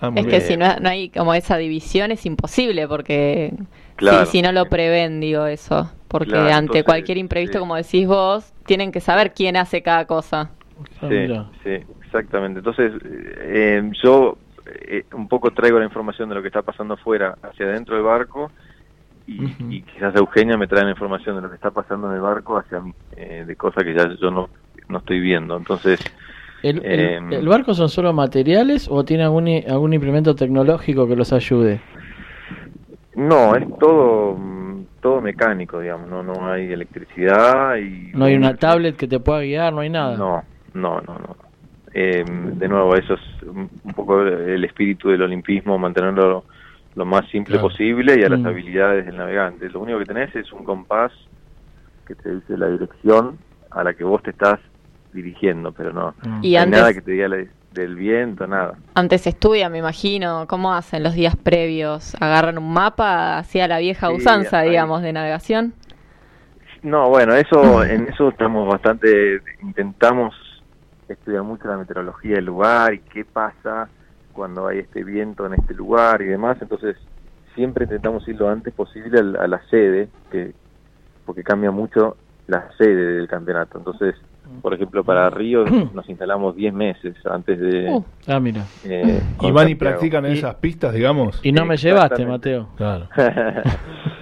Ah, 0.00 0.08
Es 0.08 0.14
bien. 0.14 0.28
que 0.28 0.40
si 0.40 0.56
no, 0.56 0.76
no 0.80 0.88
hay 0.88 1.08
como 1.10 1.34
esa 1.34 1.56
división 1.56 2.12
es 2.12 2.24
imposible 2.24 2.86
porque 2.86 3.52
Claro. 3.96 4.24
si, 4.26 4.32
si 4.38 4.42
no 4.42 4.52
lo 4.52 4.66
prevén, 4.66 5.20
digo 5.20 5.44
eso. 5.46 5.90
Porque 6.06 6.30
Claro, 6.30 6.46
ante 6.46 6.58
entonces, 6.58 6.84
cualquier 6.84 7.18
imprevisto, 7.18 7.54
sí. 7.54 7.60
como 7.60 7.74
decís 7.76 8.06
vos, 8.06 8.54
tienen 8.68 8.92
que 8.92 9.00
saber 9.00 9.32
quién 9.34 9.56
hace 9.56 9.82
cada 9.82 10.04
cosa. 10.06 10.50
Ah, 11.02 11.08
Sí, 11.08 11.26
sí, 11.64 11.70
exactamente. 12.04 12.60
Entonces, 12.60 12.92
eh, 13.02 13.82
yo 14.04 14.36
eh, 14.86 15.02
un 15.14 15.26
poco 15.26 15.50
traigo 15.50 15.78
la 15.80 15.86
información 15.86 16.28
de 16.28 16.36
lo 16.36 16.42
que 16.42 16.48
está 16.48 16.62
pasando 16.62 16.94
afuera 16.94 17.36
hacia 17.42 17.66
adentro 17.66 17.96
del 17.96 18.04
barco 18.04 18.52
y, 19.26 19.56
y 19.68 19.82
quizás 19.82 20.14
Eugenia 20.14 20.56
me 20.56 20.66
trae 20.68 20.84
la 20.84 20.90
información 20.90 21.36
de 21.36 21.42
lo 21.42 21.48
que 21.48 21.56
está 21.56 21.70
pasando 21.70 22.08
en 22.08 22.14
el 22.14 22.20
barco 22.20 22.56
hacia 22.58 22.80
mí, 22.80 22.92
eh, 23.16 23.44
de 23.46 23.56
cosas 23.56 23.82
que 23.84 23.94
ya 23.94 24.08
yo 24.20 24.30
no, 24.30 24.48
no 24.88 24.98
estoy 24.98 25.18
viendo. 25.20 25.56
Entonces, 25.56 25.98
¿El, 26.62 26.84
el- 26.84 27.00
Em. 27.00 27.32
el 27.32 27.48
barco 27.48 27.74
son 27.74 27.88
solo 27.88 28.12
materiales 28.12 28.88
o 28.90 29.04
tiene 29.04 29.24
algún, 29.24 29.48
algún 29.68 29.92
implemento 29.94 30.34
tecnológico 30.34 31.08
que 31.08 31.16
los 31.16 31.32
ayude? 31.32 31.80
no, 33.14 33.54
es 33.56 33.66
todo 33.78 34.36
todo 35.00 35.20
mecánico, 35.20 35.80
digamos, 35.80 36.08
no 36.08 36.22
no 36.22 36.50
hay 36.50 36.72
electricidad 36.72 37.76
y... 37.76 38.10
No 38.14 38.24
hay 38.24 38.34
una 38.36 38.56
tablet 38.56 38.96
que 38.96 39.06
te 39.08 39.20
pueda 39.20 39.40
guiar, 39.42 39.72
no 39.72 39.80
hay 39.80 39.90
nada. 39.90 40.16
No, 40.16 40.42
no, 40.74 41.00
no, 41.00 41.14
no. 41.18 41.36
Eh, 41.94 42.24
de 42.26 42.68
nuevo, 42.68 42.94
eso 42.96 43.14
es 43.14 43.42
un 43.44 43.68
un 43.82 43.92
poco 43.94 44.22
el 44.22 44.62
espíritu 44.64 45.08
del 45.08 45.22
olimpismo, 45.22 45.78
mantenerlo 45.78 46.44
lo 46.94 47.04
más 47.04 47.28
simple 47.30 47.54
Claro. 47.54 47.68
posible 47.68 48.16
y 48.18 48.24
a 48.24 48.28
las 48.28 48.40
Mm. 48.40 48.46
habilidades 48.46 49.06
del 49.06 49.16
navegante. 49.16 49.68
Lo 49.70 49.80
único 49.80 49.98
que 50.00 50.04
tenés 50.04 50.34
es 50.36 50.52
un 50.52 50.64
compás 50.64 51.12
que 52.06 52.14
te 52.14 52.34
dice 52.34 52.56
la 52.58 52.68
dirección 52.68 53.38
a 53.70 53.84
la 53.84 53.94
que 53.94 54.04
vos 54.04 54.22
te 54.22 54.30
estás 54.30 54.58
dirigiendo, 55.12 55.72
pero 55.72 55.92
no, 55.92 56.14
Mm. 56.24 56.40
Y 56.44 56.56
hay 56.56 56.64
antes, 56.64 56.80
nada 56.80 56.92
que 56.92 57.00
te 57.00 57.12
diga 57.12 57.28
la- 57.28 57.44
del 57.72 57.94
viento, 57.96 58.46
nada. 58.46 58.76
antes 58.94 59.22
se 59.22 59.30
estudia, 59.30 59.68
me 59.68 59.78
imagino, 59.78 60.46
cómo 60.48 60.72
hacen 60.72 61.02
los 61.02 61.14
días 61.14 61.36
previos. 61.36 62.14
Agarran 62.20 62.58
un 62.58 62.72
mapa 62.72 63.38
hacia 63.38 63.68
la 63.68 63.78
vieja 63.78 64.08
Sí, 64.08 64.14
usanza, 64.14 64.62
digamos, 64.62 65.02
de 65.02 65.12
navegación. 65.12 65.74
No, 66.82 67.08
bueno, 67.08 67.34
eso 67.34 67.84
en 67.84 68.08
eso 68.08 68.28
estamos 68.30 68.68
bastante 68.68 69.40
intentamos 69.62 70.34
estudiar 71.08 71.42
mucho 71.42 71.68
la 71.68 71.76
meteorología 71.78 72.36
del 72.36 72.44
lugar 72.46 72.94
y 72.94 72.98
qué 73.00 73.24
pasa 73.24 73.88
cuando 74.32 74.66
hay 74.68 74.78
este 74.80 75.02
viento 75.04 75.46
en 75.46 75.54
este 75.54 75.74
lugar 75.74 76.22
y 76.22 76.26
demás, 76.26 76.58
entonces 76.60 76.96
siempre 77.54 77.84
intentamos 77.84 78.26
ir 78.28 78.36
lo 78.36 78.48
antes 78.48 78.72
posible 78.74 79.18
al- 79.18 79.36
a, 79.36 79.46
la 79.48 79.60
sede, 79.68 80.08
que 80.30 80.52
porque 81.26 81.42
cambia 81.42 81.70
mucho 81.70 82.16
la 82.46 82.68
sede 82.78 83.14
del 83.16 83.28
campeonato. 83.28 83.78
Entonces, 83.78 84.14
por 84.62 84.74
ejemplo, 84.74 85.04
para 85.04 85.28
Río 85.30 85.64
nos 85.94 86.08
instalamos 86.08 86.56
10 86.56 86.72
meses 86.74 87.14
antes 87.26 87.58
de 87.60 87.90
Uh. 87.90 88.04
Ah, 88.26 88.40
mira. 88.40 88.64
eh, 88.84 89.20
¿Y 89.34 89.36
con 89.38 89.54
van 89.54 89.68
y 89.68 89.74
practican 89.74 90.24
en 90.26 90.34
Y- 90.34 90.38
esas 90.38 90.54
pistas, 90.56 90.92
digamos? 90.94 91.40
Y 91.42 91.52
no 91.52 91.64
me 91.64 91.76
llevaste. 91.76 92.24
Mateo. 92.26 92.68
Claro. 92.76 93.08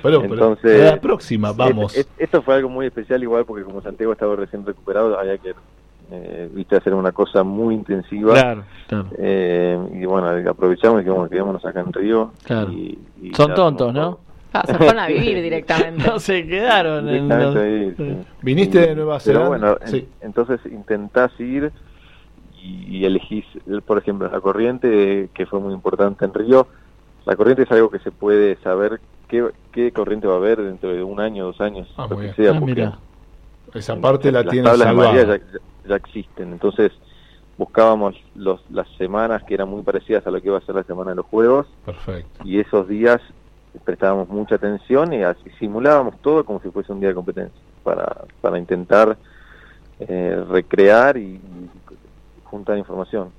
Pero, 0.02 0.20
pero 0.20 0.34
Entonces, 0.34 0.78
para 0.80 0.94
la 0.96 1.00
próxima, 1.00 1.52
vamos. 1.52 1.94
Es- 1.96 2.00
es- 2.06 2.08
esto 2.18 2.40
fue 2.42 2.54
algo 2.54 2.68
muy 2.68 2.86
especial 2.86 3.20
igual 3.22 3.44
porque 3.44 3.64
como 3.64 3.82
Santiago 3.82 4.12
estaba 4.12 4.36
recién 4.36 4.64
recuperado, 4.64 5.18
había 5.18 5.36
que 5.38 5.52
eh, 6.12 6.48
viste 6.54 6.76
hacer 6.76 6.94
una 6.94 7.10
cosa 7.10 7.42
muy 7.42 7.74
intensiva. 7.74 8.32
Claro, 8.34 8.62
claro. 8.86 9.06
Eh, 9.18 9.76
y 9.94 10.04
bueno, 10.04 10.28
aprovechamos 10.48 10.96
y 10.96 10.98
dijimos, 11.00 11.18
bueno, 11.18 11.30
quedémonos 11.30 11.64
acá 11.64 11.80
en 11.80 11.92
Río. 11.92 12.30
Claro. 12.44 12.70
y- 12.70 12.96
y 13.20 13.34
Son 13.34 13.52
tontos, 13.54 13.92
¿no? 13.92 14.20
Ah, 14.52 14.62
se 14.66 14.74
fueron 14.74 14.98
a 14.98 15.06
vivir 15.08 15.42
directamente. 15.42 16.02
No 16.06 16.18
se 16.18 16.46
quedaron 16.46 17.08
en 17.08 17.28
los- 17.28 17.56
ahí, 17.56 17.94
sí. 17.96 18.16
¿Viniste 18.42 18.80
de 18.80 18.94
Nueva 18.94 19.18
Pero 19.24 19.40
Zelanda? 19.40 19.48
bueno, 19.48 19.78
en- 19.82 19.88
Sí. 19.88 20.08
entonces 20.20 20.60
intentás 20.70 21.38
ir 21.40 21.72
y, 22.62 22.98
y 22.98 23.04
elegís, 23.04 23.44
el- 23.66 23.82
por 23.82 23.98
ejemplo, 23.98 24.30
la 24.30 24.40
corriente, 24.40 25.28
que 25.34 25.46
fue 25.46 25.60
muy 25.60 25.74
importante 25.74 26.24
en 26.24 26.32
Río. 26.34 26.66
La 27.26 27.36
corriente 27.36 27.62
es 27.64 27.70
algo 27.72 27.90
que 27.90 27.98
se 27.98 28.10
puede 28.12 28.56
saber 28.62 29.00
qué, 29.28 29.48
qué 29.72 29.92
corriente 29.92 30.26
va 30.26 30.34
a 30.34 30.38
haber 30.38 30.62
dentro 30.62 30.90
de 30.92 31.02
un 31.02 31.20
año, 31.20 31.44
dos 31.46 31.60
años, 31.60 31.92
Ah, 31.96 32.06
lo 32.08 32.16
muy 32.16 32.26
que 32.28 32.32
bien. 32.32 32.34
sea, 32.36 32.50
Ah, 32.56 32.60
porque 32.60 32.74
mira. 32.74 32.98
Esa 33.74 33.96
parte 34.00 34.30
la 34.32 34.42
las 34.42 34.50
tienen 34.50 34.70
tablas 34.72 35.14
de 35.14 35.26
ya- 35.26 35.58
ya 35.88 35.96
existen. 35.96 36.52
Entonces 36.52 36.92
buscábamos 37.58 38.14
los, 38.34 38.60
las 38.70 38.86
semanas 38.96 39.42
que 39.44 39.54
eran 39.54 39.68
muy 39.68 39.82
parecidas 39.82 40.26
a 40.26 40.30
lo 40.30 40.40
que 40.40 40.48
iba 40.48 40.58
a 40.58 40.60
ser 40.60 40.74
la 40.76 40.82
semana 40.84 41.10
de 41.10 41.16
los 41.16 41.26
Juegos 41.26 41.66
Perfecto. 41.84 42.42
y 42.44 42.60
esos 42.60 42.86
días 42.88 43.20
prestábamos 43.84 44.28
mucha 44.28 44.56
atención 44.56 45.12
y 45.12 45.22
así 45.22 45.50
simulábamos 45.58 46.16
todo 46.20 46.44
como 46.44 46.60
si 46.60 46.70
fuese 46.70 46.92
un 46.92 47.00
día 47.00 47.10
de 47.10 47.14
competencia 47.14 47.60
para, 47.82 48.24
para 48.40 48.58
intentar 48.58 49.16
eh, 50.00 50.44
recrear 50.48 51.16
y, 51.16 51.40
y 51.40 51.40
juntar 52.44 52.78
información. 52.78 53.30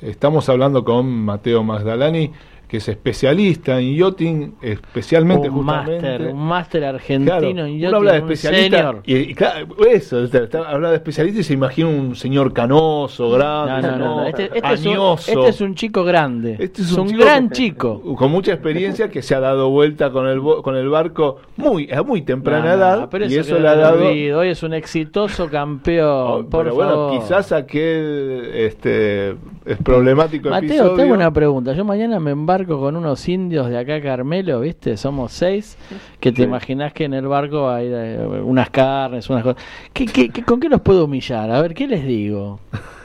Estamos 0.00 0.48
hablando 0.48 0.84
con 0.84 1.06
Mateo 1.06 1.62
Magdalani, 1.62 2.32
que 2.72 2.78
es 2.78 2.88
especialista 2.88 3.78
en 3.78 3.94
yachting, 3.94 4.54
especialmente 4.62 5.50
un 5.50 5.56
justamente. 5.56 5.92
máster, 6.08 6.32
un 6.32 6.42
máster 6.42 6.84
argentino 6.86 7.32
Claro, 7.38 7.46
en 7.48 7.58
uno 7.58 7.66
yachting, 7.68 7.94
habla 7.94 8.12
de 8.12 8.18
especialista 8.20 8.76
senior. 8.78 9.02
y, 9.04 9.14
y 9.16 9.34
claro, 9.34 9.66
eso, 9.90 10.24
está- 10.24 10.70
habla 10.70 10.88
de 10.88 10.96
especialista 10.96 11.40
y 11.40 11.42
se 11.42 11.52
imagina 11.52 11.88
un 11.90 12.16
señor 12.16 12.54
canoso, 12.54 13.24
No, 13.24 13.30
grande, 13.36 13.88
no, 13.88 13.98
no, 13.98 14.16
no. 14.22 14.26
Este, 14.26 14.44
este 14.54 14.72
es 14.72 14.86
un, 14.86 14.88
añoso, 14.92 15.30
este 15.32 15.48
es 15.50 15.60
un 15.60 15.74
chico 15.74 16.02
grande. 16.02 16.56
Este 16.58 16.80
es 16.80 16.90
es 16.92 16.96
un 16.96 17.08
chico 17.08 17.20
gran 17.22 17.42
con- 17.48 17.50
chico. 17.52 18.16
con 18.16 18.30
mucha 18.30 18.52
experiencia 18.54 19.10
que 19.10 19.20
se 19.20 19.34
ha 19.34 19.40
dado 19.40 19.68
vuelta 19.68 20.10
con 20.10 20.26
el 20.26 20.40
con 20.40 20.74
el 20.74 20.88
barco 20.88 21.40
muy 21.58 21.90
a 21.92 22.02
muy 22.02 22.22
temprana 22.22 22.72
edad 22.72 23.08
pero 23.10 23.26
y 23.26 23.34
eso 23.36 23.58
le 23.58 23.68
ha 23.68 23.76
dado 23.76 24.08
olvido. 24.08 24.38
Hoy 24.38 24.48
es 24.48 24.62
un 24.62 24.72
exitoso 24.72 25.50
campeón. 25.50 26.08
Oh, 26.26 26.46
por 26.48 26.64
pero 26.64 26.74
bueno, 26.74 27.10
quizás 27.20 27.52
aquel 27.52 28.50
este 28.54 29.36
es 29.64 29.78
problemático 29.78 30.50
Mateo, 30.50 30.68
episodio. 30.68 30.94
tengo 30.96 31.14
una 31.14 31.30
pregunta. 31.32 31.72
Yo 31.72 31.84
mañana 31.84 32.18
me 32.20 32.30
embarco 32.32 32.78
con 32.80 32.96
unos 32.96 33.28
indios 33.28 33.68
de 33.68 33.78
acá, 33.78 34.00
Carmelo, 34.00 34.60
¿viste? 34.60 34.96
Somos 34.96 35.32
seis. 35.32 35.76
Que 36.20 36.32
te 36.32 36.38
Sí. 36.38 36.42
imaginás 36.42 36.92
que 36.92 37.04
en 37.04 37.14
el 37.14 37.26
barco 37.26 37.68
hay 37.70 37.86
eh, 37.90 38.18
unas 38.44 38.70
carnes, 38.70 39.28
unas 39.30 39.42
cosas. 39.44 39.62
¿Qué, 39.92 40.06
qué, 40.06 40.28
qué- 40.30 40.42
con 40.44 40.58
qué 40.60 40.68
los 40.68 40.80
puedo 40.80 41.04
humillar? 41.04 41.50
A 41.50 41.60
ver, 41.62 41.74
¿qué 41.74 41.86
les 41.86 42.04
digo? 42.04 42.60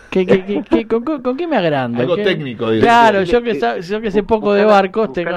¿Qué, 0.09 0.25
qué, 0.25 0.45
qué- 0.45 0.63
qué- 0.69 0.87
con, 0.87 1.03
con- 1.03 1.21
con 1.21 1.37
qué 1.37 1.45
me 1.47 1.57
agrando? 1.57 1.99
Algo 2.01 2.15
¿Qué- 2.15 2.23
técnico, 2.23 2.71
dice. 2.71 2.83
Claro, 2.85 3.23
yo 3.23 3.41
que, 3.43 3.59
yo 3.81 4.01
que 4.01 4.11
sé 4.11 4.23
poco 4.23 4.53
de 4.53 4.63
barcos, 4.65 5.11
tengo 5.13 5.31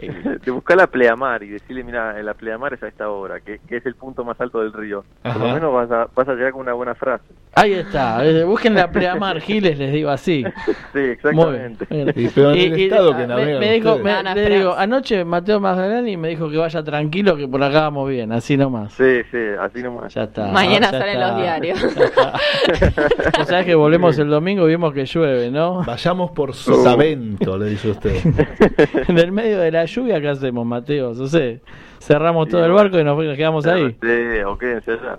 Ahí. 0.00 0.08
de 0.44 0.50
buscar 0.50 0.76
la 0.76 0.86
pleamar 0.86 1.42
y 1.42 1.48
decirle, 1.48 1.82
mira, 1.84 2.20
la 2.22 2.34
pleamar 2.34 2.74
es 2.74 2.82
a 2.82 2.88
esta 2.88 3.08
hora, 3.10 3.40
que, 3.40 3.58
que 3.68 3.76
es 3.78 3.86
el 3.86 3.94
punto 3.94 4.24
más 4.24 4.40
alto 4.40 4.60
del 4.60 4.72
río. 4.72 5.04
Por 5.22 5.36
lo 5.36 5.52
menos 5.54 5.72
vas 5.72 5.90
a, 5.90 6.08
vas 6.14 6.28
a 6.28 6.34
llegar 6.34 6.52
con 6.52 6.62
una 6.62 6.72
buena 6.72 6.94
frase. 6.94 7.24
Ahí 7.54 7.72
está. 7.72 8.24
eh, 8.24 8.44
Busquen 8.44 8.74
la 8.74 8.90
pleamar 8.90 9.40
Giles, 9.42 9.78
les 9.78 9.92
digo 9.92 10.10
así. 10.10 10.44
Sí, 10.92 10.98
exactamente. 11.00 11.86
Y, 12.14 12.28
pero 12.28 12.52
en 12.52 12.58
el 12.58 12.78
Y- 12.78 12.82
y- 12.82 12.84
estado 12.84 13.10
que 13.12 13.18
me- 13.22 13.26
navegan 13.26 13.60
me, 13.60 13.72
dijo, 13.72 13.98
me- 13.98 14.22
no, 14.22 14.34
le 14.34 14.48
digo, 14.58 14.74
anoche 14.74 15.24
Mateo 15.24 15.58
Magdalani 15.60 16.16
me 16.16 16.28
dijo 16.28 16.48
que 16.50 16.56
vaya 16.56 16.82
tranquilo, 16.82 17.36
que 17.36 17.48
por 17.48 17.62
acá 17.62 17.80
vamos 17.82 18.08
bien, 18.08 18.30
así 18.32 18.56
nomás. 18.56 18.92
Sí, 18.92 19.22
sí, 19.30 19.38
así 19.60 19.82
nomás. 19.82 20.14
Ya 20.14 20.24
está. 20.24 20.46
Mañana 20.48 20.90
ya 20.92 20.98
salen 20.98 21.14
está. 21.16 21.28
los 21.28 21.36
diarios. 21.42 21.78
Vos 23.38 23.46
sabés 23.48 23.66
que 23.66 23.74
volvemos 23.74 24.18
el 24.18 24.28
domingo 24.28 24.66
y 24.66 24.70
vimos 24.72 24.92
que 24.92 25.04
llueve, 25.04 25.50
¿no? 25.50 25.82
Vayamos 25.84 26.30
por 26.32 26.54
Sotavento, 26.54 27.56
le 27.58 27.66
dice 27.66 27.90
usted. 27.90 28.14
en 29.08 29.18
el 29.18 29.32
medio 29.32 29.58
de 29.58 29.70
la 29.70 29.84
lluvia, 29.88 30.20
¿qué 30.20 30.28
hacemos, 30.28 30.64
Mateo? 30.64 31.12
No 31.14 31.26
sé. 31.26 31.60
Cerramos 31.98 32.48
todo 32.48 32.64
el 32.64 32.72
barco 32.72 32.98
y 32.98 33.04
nos 33.04 33.18
nos 33.22 33.36
quedamos 33.36 33.66
ahí. 33.66 33.96
Sí, 34.00 34.42
o 34.46 34.56
quédense 34.56 34.92
allá. 34.92 35.18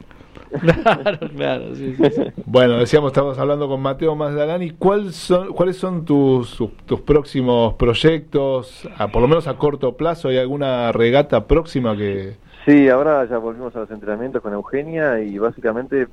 Claro, 0.50 1.20
claro, 1.36 1.76
sí, 1.76 1.96
sí, 1.96 2.10
sí. 2.10 2.24
Bueno, 2.46 2.78
decíamos, 2.78 3.12
estamos 3.12 3.38
hablando 3.38 3.68
con 3.68 3.82
Mateo 3.82 4.16
Magdalani. 4.16 4.72
¿Cuál 4.72 5.14
son, 5.14 5.54
¿Cuáles 5.54 5.78
son 5.78 6.06
tus, 6.06 6.58
tus, 6.58 6.76
tus 6.86 7.02
próximos 7.02 7.76
proyectos? 7.76 8.88
A, 8.98 9.10
por 9.10 9.22
lo 9.22 9.28
menos 9.28 9.48
a 9.48 9.58
corto 9.58 9.96
plazo, 9.96 10.30
¿hay 10.30 10.38
alguna 10.38 10.92
regata 10.92 11.46
próxima 11.46 11.96
que...? 11.96 12.38
Sí, 12.66 12.90
ahora 12.90 13.26
ya 13.26 13.38
volvimos 13.38 13.76
a 13.76 13.80
los 13.80 13.92
entrenamientos 13.92 14.42
con 14.42 14.54
Eugenia 14.54 15.22
y 15.22 15.38
básicamente 15.38 16.08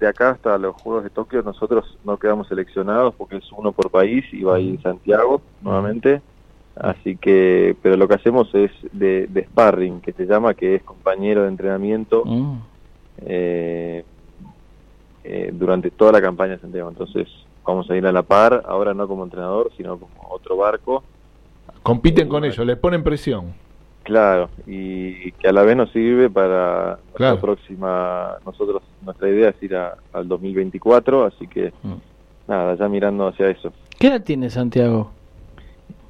de 0.00 0.06
acá 0.06 0.30
hasta 0.30 0.58
los 0.58 0.74
Juegos 0.82 1.04
de 1.04 1.10
Tokio 1.10 1.42
nosotros 1.42 1.96
no 2.04 2.16
quedamos 2.18 2.48
seleccionados 2.48 3.14
porque 3.14 3.36
es 3.36 3.44
uno 3.56 3.72
por 3.72 3.90
país 3.90 4.24
y 4.32 4.42
va 4.42 4.56
a 4.56 4.60
ir 4.60 4.80
Santiago 4.82 5.40
nuevamente. 5.62 6.20
Así 6.76 7.16
que, 7.16 7.76
pero 7.82 7.96
lo 7.96 8.08
que 8.08 8.14
hacemos 8.14 8.48
es 8.54 8.70
de, 8.92 9.26
de 9.28 9.44
sparring, 9.44 10.00
que 10.00 10.12
se 10.12 10.24
llama, 10.26 10.54
que 10.54 10.76
es 10.76 10.82
compañero 10.82 11.42
de 11.42 11.48
entrenamiento 11.48 12.22
Mm. 12.24 12.58
eh, 13.26 14.04
eh, 15.24 15.50
durante 15.52 15.90
toda 15.90 16.12
la 16.12 16.20
campaña 16.22 16.52
de 16.54 16.60
Santiago. 16.60 16.88
Entonces 16.88 17.28
vamos 17.64 17.88
a 17.90 17.96
ir 17.96 18.06
a 18.06 18.12
la 18.12 18.22
par, 18.22 18.62
ahora 18.66 18.94
no 18.94 19.06
como 19.06 19.22
entrenador, 19.24 19.70
sino 19.76 19.98
como 19.98 20.28
otro 20.30 20.56
barco. 20.56 21.04
Compiten 21.82 22.28
con 22.28 22.44
ellos, 22.44 22.64
les 22.66 22.76
ponen 22.78 23.02
presión. 23.04 23.52
Claro, 24.02 24.48
y 24.66 25.30
que 25.32 25.48
a 25.48 25.52
la 25.52 25.62
vez 25.62 25.76
nos 25.76 25.90
sirve 25.92 26.28
para 26.28 26.98
Claro. 27.14 27.36
la 27.36 27.40
próxima, 27.40 28.36
nosotros, 28.44 28.82
nuestra 29.02 29.28
idea 29.28 29.50
es 29.50 29.62
ir 29.62 29.76
a- 29.76 29.94
al 30.12 30.26
2024, 30.26 31.24
así 31.24 31.46
que 31.46 31.72
Mm. 31.84 31.92
nada, 32.48 32.74
ya 32.74 32.88
mirando 32.88 33.28
hacia 33.28 33.48
eso. 33.50 33.72
¿Qué 34.00 34.08
edad 34.08 34.24
tiene 34.24 34.50
Santiago? 34.50 35.12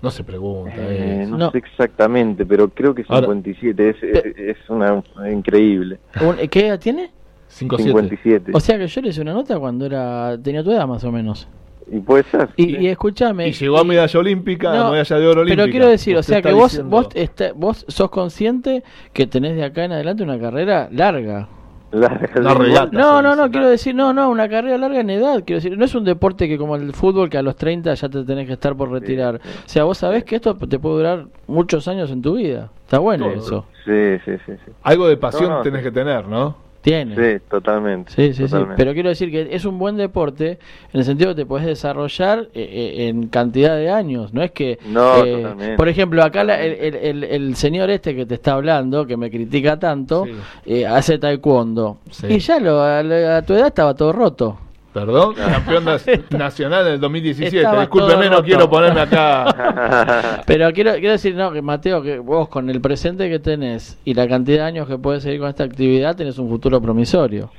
No 0.03 0.11
se 0.11 0.25
pregunta. 0.25 0.75
Eh, 0.77 1.23
es- 1.23 1.29
no, 1.29 1.39
no. 1.39 1.51
sé 1.53 1.59
exactamente, 1.59 2.45
pero 2.45 2.69
creo 2.69 2.95
que 2.95 3.05
Ahora- 3.09 3.27
57, 3.27 3.89
es, 3.91 4.03
es, 4.03 4.39
es 4.39 4.71
una 4.71 5.03
increíble. 5.31 5.99
Un- 6.21 6.37
¿Qué 6.49 6.67
edad 6.67 6.79
tiene? 6.81 7.11
5-7. 7.49 7.83
57. 7.85 8.51
O 8.55 8.61
sea 8.61 8.79
que 8.79 8.87
yo 8.87 9.01
le 9.03 9.09
hice 9.11 9.21
una 9.21 9.33
nota 9.35 9.59
cuando 9.59 9.87
era 9.87 10.37
tenía 10.43 10.63
tu 10.65 10.71
edad 10.73 10.87
más 10.87 11.05
o 11.05 11.13
menos. 11.13 11.49
y 11.91 11.99
puede 12.01 12.23
ser. 12.25 12.49
Y, 12.57 12.63
sí. 12.65 12.77
y 12.81 12.87
escúchame. 12.89 13.49
Y 13.49 13.53
llegó 13.53 13.79
a 13.79 13.85
medalla 13.85 14.19
olímpica, 14.21 14.73
No, 14.75 14.91
medalla 14.93 15.17
de 15.19 15.27
oro 15.27 15.41
olímpica. 15.43 15.63
Pero 15.65 15.71
quiero 15.71 15.89
decir, 15.89 16.17
o 16.17 16.23
sea 16.23 16.41
que 16.41 16.53
vos, 16.53 16.71
diciendo- 16.73 16.91
vos, 16.97 17.09
está- 17.15 17.53
vos 17.55 17.85
sos 17.89 18.09
consciente 18.11 18.83
que 19.13 19.27
tenés 19.27 19.57
de 19.57 19.65
acá 19.65 19.85
en 19.85 19.93
adelante 19.93 20.23
una 20.23 20.39
carrera 20.39 20.89
larga. 20.91 21.49
No, 21.93 22.55
regata. 22.55 22.89
No, 22.91 23.21
no, 23.37 23.51
quiero 23.51 23.69
decir, 23.69 23.95
no, 23.95 24.13
no, 24.15 24.31
una 24.31 24.49
carrera 24.49 24.79
larga 24.79 25.01
en 25.01 25.11
edad. 25.11 25.43
Quiero 25.45 25.59
decir, 25.63 25.77
no 25.77 25.85
es 25.85 25.95
un 25.95 26.05
deporte 26.05 26.49
que 26.49 26.57
como 26.57 26.77
el 26.77 26.93
fútbol 26.95 27.29
que 27.29 27.37
a 27.39 27.43
los 27.43 27.55
30 27.57 27.93
ya 27.95 28.09
te 28.09 28.25
tenés 28.25 28.47
que 28.47 28.55
estar 28.55 28.75
por 28.75 28.91
retirar. 28.91 29.41
sí. 29.43 29.49
O 29.67 29.69
sea, 29.69 29.85
vos 29.85 29.99
sabés 29.99 30.25
que 30.25 30.37
esto 30.37 30.55
te 30.57 30.79
puede 30.79 30.97
durar 30.97 31.27
muchos 31.47 31.87
años 31.89 32.11
en 32.11 32.23
tu 32.23 32.37
vida. 32.37 32.71
Está 32.85 32.99
bueno 32.99 33.27
Todo. 33.27 33.35
eso. 33.37 33.67
Sí, 33.85 34.19
sí, 34.25 34.33
sí, 34.47 34.53
sí. 34.65 34.73
Algo 34.83 35.07
de 35.09 35.17
pasión 35.17 35.51
No, 35.51 35.57
no, 35.59 35.63
tenés 35.63 35.81
sí. 35.81 35.85
que 35.85 35.93
tener, 35.93 36.27
¿no? 36.27 36.57
Tiene. 36.83 37.15
Sí, 37.15 37.45
totalmente. 37.49 38.13
Sí, 38.13 38.29
sí, 38.29 38.35
sí. 38.35 38.43
totalmente. 38.43 38.75
Pero 38.77 38.93
quiero 38.93 39.09
decir 39.09 39.31
que 39.31 39.49
es 39.55 39.65
un 39.65 39.79
buen 39.79 39.97
deporte 39.97 40.59
en 40.93 40.99
el 41.01 41.05
sentido 41.05 41.31
que 41.31 41.37
te 41.43 41.47
podés 41.47 41.65
desarrollar 41.67 42.49
eh, 42.55 42.95
eh, 42.97 43.09
en 43.09 43.29
cantidad 43.29 43.77
de 43.77 43.89
años. 43.89 44.35
No 44.35 44.43
es 44.43 44.51
que. 44.51 44.79
No, 44.87 45.25
eh, 45.25 45.37
totalmente. 45.43 45.77
por 45.77 45.89
ejemplo, 45.89 46.23
acá 46.25 46.43
la- 46.45 46.61
el, 46.61 46.73
el- 46.73 46.95
el- 46.97 47.25
el 47.25 47.57
señor 47.57 47.89
este 47.91 48.17
que 48.17 48.27
te 48.27 48.35
está 48.35 48.55
hablando, 48.55 49.07
que 49.07 49.17
me 49.17 49.31
critica 49.31 49.79
tanto, 49.79 50.25
Sí. 50.27 50.33
eh, 50.67 50.87
hace 50.87 51.19
taekwondo. 51.19 51.99
Sí. 52.11 52.27
Y 52.29 52.39
ya 52.41 52.59
lo, 52.59 52.81
a, 52.81 52.99
a 53.37 53.43
tu 53.43 53.55
edad 53.55 53.69
estaba 53.69 53.95
todo 53.95 54.13
roto. 54.13 54.59
Perdón, 54.93 55.35
campeón 55.37 55.85
nacional 56.31 56.85
del 56.85 57.01
2017. 57.01 57.57
Estaba 57.57 57.81
Discúlpeme, 57.81 58.29
no 58.29 58.43
quiero 58.43 58.69
ponerme 58.69 59.01
acá. 59.01 60.43
Pero 60.47 60.71
quiero, 60.73 60.93
quiero 60.95 61.13
decir, 61.13 61.35
no, 61.35 61.51
que 61.51 61.63
Mateo, 61.63 62.03
que 62.03 62.19
vos 62.19 62.49
con 62.49 62.69
el 62.69 62.81
presente 62.81 63.31
que 63.31 63.39
tenés 63.39 63.99
y 64.05 64.13
la 64.15 64.29
cantidad 64.29 64.59
de 64.59 64.65
años 64.65 64.87
que 64.89 64.99
puedes 64.99 65.23
seguir 65.23 65.41
con 65.41 65.49
esta 65.49 65.65
actividad, 65.65 66.15
tenés 66.15 66.39
un 66.39 66.49
futuro 66.49 66.81
promisorio. 66.81 67.51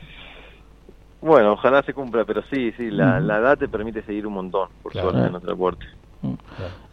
Bueno, 1.21 1.53
ojalá 1.53 1.81
se 1.83 1.93
cumpla, 1.93 2.25
pero 2.25 2.43
sí, 2.51 2.71
sí, 2.73 2.91
la, 2.91 3.19
la 3.19 3.37
edad 3.39 3.57
te 3.57 3.67
permite 3.67 4.03
seguir 4.03 4.27
un 4.27 4.33
montón, 4.33 4.67
por 4.83 4.91
Claro. 4.91 5.09
suerte, 5.09 5.25
en 5.27 5.31
nuestro 5.31 5.51
deporte. 5.53 5.85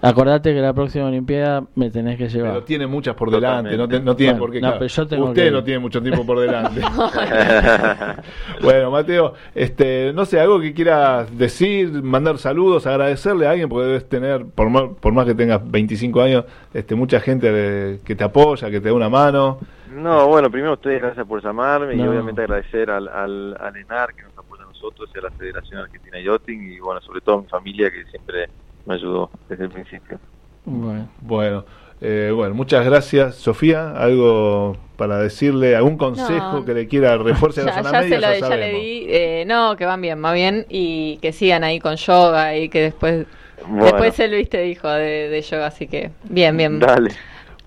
Acordate 0.02 0.54
que 0.54 0.60
la 0.60 0.72
próxima 0.72 1.06
Olimpiada 1.06 1.62
me 1.74 1.90
tenés 1.90 2.16
que 2.16 2.28
llevar. 2.28 2.52
Pero 2.52 2.64
tiene 2.64 2.86
muchas 2.86 3.14
por 3.14 3.30
delante, 3.30 3.76
no, 3.76 3.86
te- 3.86 4.00
no 4.00 4.16
tiene 4.16 4.32
Bueno, 4.32 4.44
por 4.46 4.52
qué. 4.52 4.60
no, 4.60 4.68
claro. 4.68 4.78
pero 4.78 4.88
yo 4.88 5.06
tengo 5.06 5.24
Usted 5.26 5.44
que 5.44 5.50
no 5.50 5.62
tiene 5.62 5.78
mucho 5.78 6.02
tiempo 6.02 6.24
por 6.24 6.40
delante. 6.40 6.80
bueno, 8.62 8.90
Mateo, 8.90 9.34
este, 9.54 10.12
no 10.14 10.24
sé, 10.24 10.40
algo 10.40 10.58
que 10.60 10.72
quieras 10.72 11.36
decir, 11.36 12.02
mandar 12.02 12.38
saludos, 12.38 12.86
agradecerle 12.86 13.46
a 13.46 13.50
alguien, 13.50 13.68
porque 13.68 13.86
debes 13.88 14.08
tener, 14.08 14.46
por 14.46 14.70
más, 14.70 14.84
por 15.00 15.12
más 15.12 15.26
que 15.26 15.34
tengas 15.34 15.68
25 15.70 16.22
años, 16.22 16.44
este, 16.72 16.94
mucha 16.94 17.20
gente 17.20 18.00
que 18.04 18.16
te 18.16 18.24
apoya, 18.24 18.70
que 18.70 18.80
te 18.80 18.88
da 18.88 18.94
una 18.94 19.08
mano. 19.10 19.58
No, 19.94 20.28
bueno, 20.28 20.50
primero 20.50 20.74
ustedes 20.74 21.02
gracias 21.02 21.26
por 21.26 21.42
llamarme 21.42 21.94
y 21.96 22.00
obviamente 22.00 22.40
agradecer 22.42 22.90
al, 22.90 23.08
al, 23.08 23.56
al 23.60 23.76
ENAR 23.76 24.14
que 24.14 24.22
nos 24.22 24.38
apoya 24.38 24.62
a 24.62 24.66
nosotros 24.66 25.10
y 25.14 25.18
a 25.18 25.22
la 25.22 25.30
Federación 25.32 25.80
Argentina 25.80 26.16
de 26.16 26.24
Yachting 26.24 26.72
y 26.72 26.78
bueno, 26.78 27.00
sobre 27.00 27.20
todo 27.20 27.38
a 27.38 27.42
mi 27.42 27.48
familia 27.48 27.90
que 27.90 28.04
siempre 28.04 28.48
me 28.86 28.94
ayudó 28.94 29.30
desde 29.48 29.64
el 29.64 29.70
principio. 29.70 30.18
Bueno. 30.64 31.08
Bueno, 31.20 31.64
eh, 32.00 32.32
bueno, 32.34 32.54
muchas 32.54 32.84
gracias, 32.84 33.36
Sofía. 33.36 33.92
Algo 33.92 34.76
para 34.96 35.18
decirle, 35.18 35.74
algún 35.76 35.96
consejo 35.96 36.58
No. 36.58 36.64
que 36.64 36.74
le 36.74 36.86
quiera 36.88 37.16
refuerce 37.18 37.62
a 37.62 37.64
Ya, 37.66 37.82
las 37.82 37.92
ya 37.92 38.02
se 38.02 38.08
medias, 38.10 38.20
lo 38.20 38.46
ya 38.46 38.48
ya 38.50 38.56
le 38.56 38.72
di. 38.72 39.06
eh, 39.08 39.44
no, 39.46 39.76
que 39.76 39.86
van 39.86 40.00
bien, 40.00 40.22
va 40.24 40.32
bien. 40.32 40.66
Y 40.68 41.18
que 41.22 41.32
sigan 41.32 41.64
ahí 41.64 41.78
con 41.80 41.96
yoga 41.96 42.56
y 42.56 42.68
que 42.68 42.82
después. 42.82 43.26
Bueno, 43.66 43.84
Después 43.84 44.18
él, 44.20 44.30
viste, 44.32 44.60
dijo 44.62 44.88
de, 44.88 45.28
de 45.28 45.42
yoga, 45.42 45.66
así 45.66 45.86
que 45.86 46.10
bien, 46.24 46.56
bien. 46.56 46.78
dale. 46.78 47.10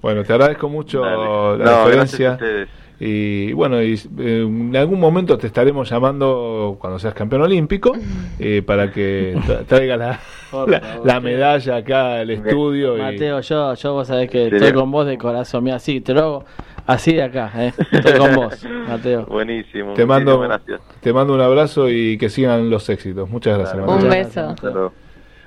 Bueno, 0.02 0.24
te 0.24 0.34
agradezco 0.34 0.68
mucho 0.68 1.02
dale. 1.02 1.18
la 1.18 1.26
No, 1.26 1.56
gracias 1.58 1.70
a 1.70 1.86
diferencia. 1.86 2.32
ustedes. 2.34 2.70
Y 3.00 3.54
bueno, 3.54 3.82
y, 3.82 3.94
eh, 4.20 4.44
en 4.48 4.76
algún 4.76 5.00
momento 5.00 5.38
te 5.38 5.48
estaremos 5.48 5.90
llamando 5.90 6.78
cuando 6.80 7.00
seas 7.00 7.14
campeón 7.14 7.42
olímpico 7.44 7.94
eh, 8.40 8.62
para 8.66 8.92
que 8.92 9.36
tra- 9.46 9.66
traiga 9.66 9.98
la, 9.98 10.20
Por 10.54 10.70
la, 10.70 10.80
favor, 10.80 11.06
la 11.08 11.16
sí. 11.16 11.20
medalla 11.22 11.76
acá 11.78 12.14
al 12.20 12.30
estudio. 12.30 12.98
y- 12.98 13.02
Mateo, 13.02 13.42
yo, 13.42 13.74
yo 13.74 13.94
vos 13.94 14.08
sabés 14.08 14.30
que 14.30 14.48
estoy 14.48 14.72
con 14.74 14.92
vos 14.92 15.06
de 15.06 15.18
corazón. 15.18 15.64
Mira, 15.64 15.80
sí, 15.80 16.00
te 16.02 16.14
lo 16.14 16.20
hago 16.22 16.46
así 16.88 17.14
de 17.14 17.24
acá. 17.24 17.52
¿eh? 17.58 17.74
Estoy 17.92 18.14
con 18.20 18.36
vos, 18.36 18.66
Mateo. 18.88 19.26
Buenísimo. 19.26 19.94
te 19.94 20.06
mando, 20.06 20.40
gracias. 20.40 20.80
te 21.02 21.12
mando 21.12 21.34
un 21.34 21.42
abrazo 21.42 21.90
y 21.90 22.18
que 22.18 22.30
sigan 22.30 22.70
los 22.70 22.88
éxitos. 22.90 23.30
Muchas 23.30 23.58
gracias. 23.58 23.80
Mateo. 23.86 23.96
Un 23.96 24.10
beso. 24.10 24.50
Hasta 24.50 24.70
luego. 24.70 24.94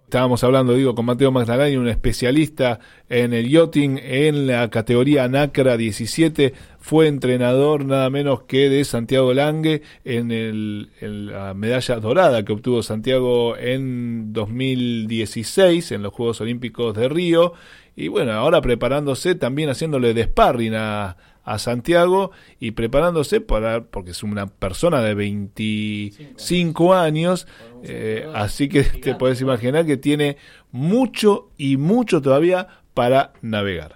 Estábamos 0.07 0.45
hablando, 0.45 0.75
digo, 0.75 0.95
con 0.95 1.05
Mateo 1.05 1.33
Magdalani, 1.33 1.77
un 1.77 1.89
especialista 1.89 2.79
en 3.09 3.33
el 3.33 3.51
yachting 3.51 3.99
en 4.01 4.47
la 4.47 4.71
categoría 4.71 5.27
NACRA 5.27 5.77
17. 5.77 6.55
Fue 6.79 7.09
entrenador 7.09 7.85
nada 7.85 8.09
menos 8.09 8.43
que 8.43 8.69
de 8.69 8.85
Santiago 8.85 9.35
Lange 9.35 9.83
en, 10.05 10.31
el, 10.31 10.91
en 11.01 11.27
la 11.27 11.55
medalla 11.55 11.97
dorada 11.97 12.45
que 12.45 12.53
obtuvo 12.53 12.85
Santiago 12.85 13.57
en 13.57 14.33
2016 14.33 15.91
en 15.91 16.05
los 16.05 16.13
Juegos 16.13 16.41
Olímpicos 16.41 16.95
de 16.95 17.09
Río. 17.09 17.55
Y 17.97 18.07
bueno, 18.07 18.31
ahora 18.31 18.61
preparándose 18.61 19.35
también 19.35 19.71
haciéndole 19.71 20.15
de 20.15 20.23
sparring 20.23 20.75
a, 20.77 21.17
a 21.47 21.59
Santiago 21.59 22.32
y 22.59 22.72
preparándose 22.72 23.40
para, 23.40 23.84
porque 23.84 24.11
es 24.11 24.22
una 24.22 24.49
persona 24.49 25.01
de 25.01 25.14
25 25.14 26.92
años, 26.92 27.47
eh, 27.84 28.28
así 28.34 28.68
que 28.68 28.82
te 28.82 29.14
puedes 29.14 29.40
imaginar 29.40 29.86
que 29.86 29.97
tiene 29.97 30.36
mucho 30.72 31.49
y 31.57 31.76
mucho 31.76 32.20
todavía 32.20 32.66
para 32.94 33.32
navegar. 33.40 33.95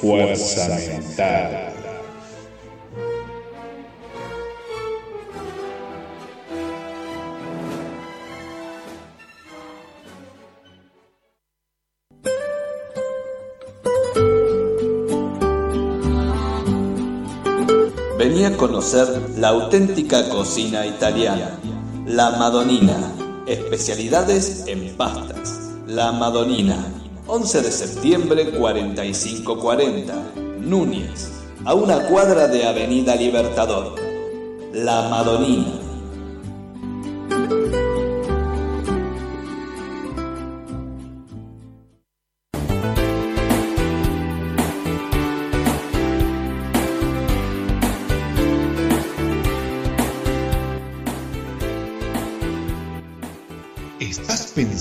Fuerza 0.00 0.68
mental. 0.68 1.72
Vení 18.18 18.44
a 18.44 18.56
conocer 18.56 19.06
la 19.38 19.48
auténtica 19.48 20.28
cocina 20.28 20.86
italiana, 20.86 21.58
la 22.06 22.30
Madonina, 22.32 23.12
especialidades 23.46 24.64
en 24.66 24.96
pastas. 24.96 25.60
La 25.86 26.12
Madonina, 26.12 27.03
11 27.26 27.62
de 27.62 27.72
septiembre 27.72 28.50
4540, 28.50 30.14
Núñez, 30.60 31.30
a 31.64 31.72
una 31.72 32.06
cuadra 32.06 32.48
de 32.48 32.66
Avenida 32.66 33.16
Libertador. 33.16 33.94
La 34.74 35.08
Madonina. 35.08 35.83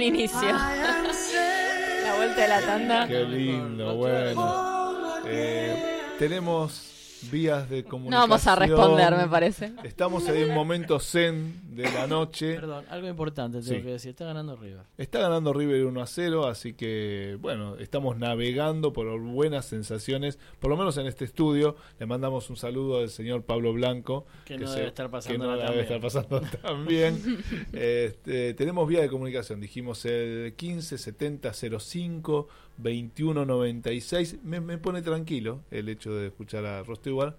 Buen 0.00 0.14
inicio. 0.14 0.40
La 2.02 2.16
vuelta 2.16 2.40
de 2.40 2.48
la 2.48 2.60
tanda. 2.60 3.06
Qué 3.06 3.24
lindo, 3.24 3.94
bueno. 3.96 5.22
Eh, 5.26 6.00
tenemos 6.18 6.89
vías 7.30 7.68
de 7.68 7.84
comunicación. 7.84 8.10
No 8.22 8.28
vamos 8.28 8.46
a 8.46 8.56
responder, 8.56 9.16
me 9.16 9.28
parece. 9.28 9.72
Estamos 9.84 10.28
en 10.28 10.48
un 10.50 10.54
momento 10.54 11.00
zen 11.00 11.60
de 11.74 11.90
la 11.90 12.06
noche. 12.06 12.54
Perdón, 12.54 12.84
algo 12.90 13.08
importante 13.08 13.58
tengo 13.60 13.74
Sí. 13.76 13.82
que 13.82 13.90
decir. 13.90 14.10
Está 14.10 14.24
ganando 14.26 14.56
River. 14.56 14.82
Está 14.98 15.18
ganando 15.20 15.52
River 15.52 15.84
1 15.86 16.00
a 16.02 16.06
0, 16.06 16.46
así 16.46 16.72
que 16.74 17.36
bueno, 17.40 17.76
estamos 17.76 18.16
navegando 18.16 18.92
por 18.92 19.18
buenas 19.20 19.66
sensaciones, 19.66 20.38
por 20.58 20.70
lo 20.70 20.76
menos 20.76 20.96
en 20.96 21.06
este 21.06 21.24
estudio. 21.24 21.76
Le 21.98 22.06
mandamos 22.06 22.48
un 22.50 22.56
saludo 22.56 22.98
al 23.00 23.10
señor 23.10 23.42
Pablo 23.42 23.72
Blanco, 23.72 24.26
Que 24.44 24.56
no 24.58 24.70
debe 24.70 24.88
estar 24.88 25.06
que 25.06 25.12
pasándola 25.12 25.64
no 25.64 25.70
debe 25.70 25.82
estar 25.82 26.00
pasando 26.00 26.40
tan 26.62 26.86
bien. 26.86 27.42
Este, 27.72 28.54
tenemos 28.54 28.88
vía 28.88 29.00
de 29.00 29.08
comunicación, 29.08 29.60
dijimos 29.60 30.04
el 30.04 30.54
15 30.56 30.98
70 32.80 32.80
05 32.80 32.82
21 32.82 33.44
96. 33.44 34.36
Me, 34.44 34.60
me 34.60 34.78
pone 34.78 35.02
tranquilo 35.02 35.62
el 35.70 35.88
hecho 35.88 36.14
de 36.14 36.26
escuchar 36.28 36.64
a 36.66 36.82
Rostewar. 36.82 37.36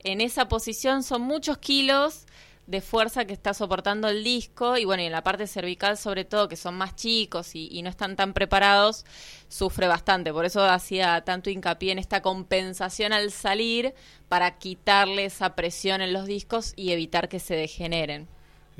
en 0.00 0.20
esa 0.20 0.48
posición 0.48 1.04
son 1.04 1.22
muchos 1.22 1.58
kilos 1.58 2.26
de 2.66 2.82
fuerza 2.82 3.24
que 3.24 3.32
está 3.32 3.54
soportando 3.54 4.08
el 4.08 4.22
disco 4.22 4.76
y 4.76 4.84
bueno, 4.84 5.02
y 5.02 5.06
en 5.06 5.12
la 5.12 5.22
parte 5.22 5.46
cervical 5.46 5.96
sobre 5.96 6.26
todo, 6.26 6.48
que 6.48 6.56
son 6.56 6.74
más 6.74 6.96
chicos 6.96 7.54
y, 7.54 7.68
y 7.70 7.82
no 7.82 7.88
están 7.88 8.14
tan 8.14 8.34
preparados, 8.34 9.06
sufre 9.48 9.86
bastante. 9.86 10.32
Por 10.32 10.44
eso 10.44 10.62
hacía 10.64 11.22
tanto 11.24 11.50
hincapié 11.50 11.92
en 11.92 11.98
esta 11.98 12.20
compensación 12.20 13.12
al 13.14 13.30
salir 13.30 13.94
para 14.28 14.58
quitarle 14.58 15.24
esa 15.24 15.54
presión 15.54 16.02
en 16.02 16.12
los 16.12 16.26
discos 16.26 16.74
y 16.76 16.92
evitar 16.92 17.28
que 17.28 17.38
se 17.38 17.54
degeneren. 17.54 18.28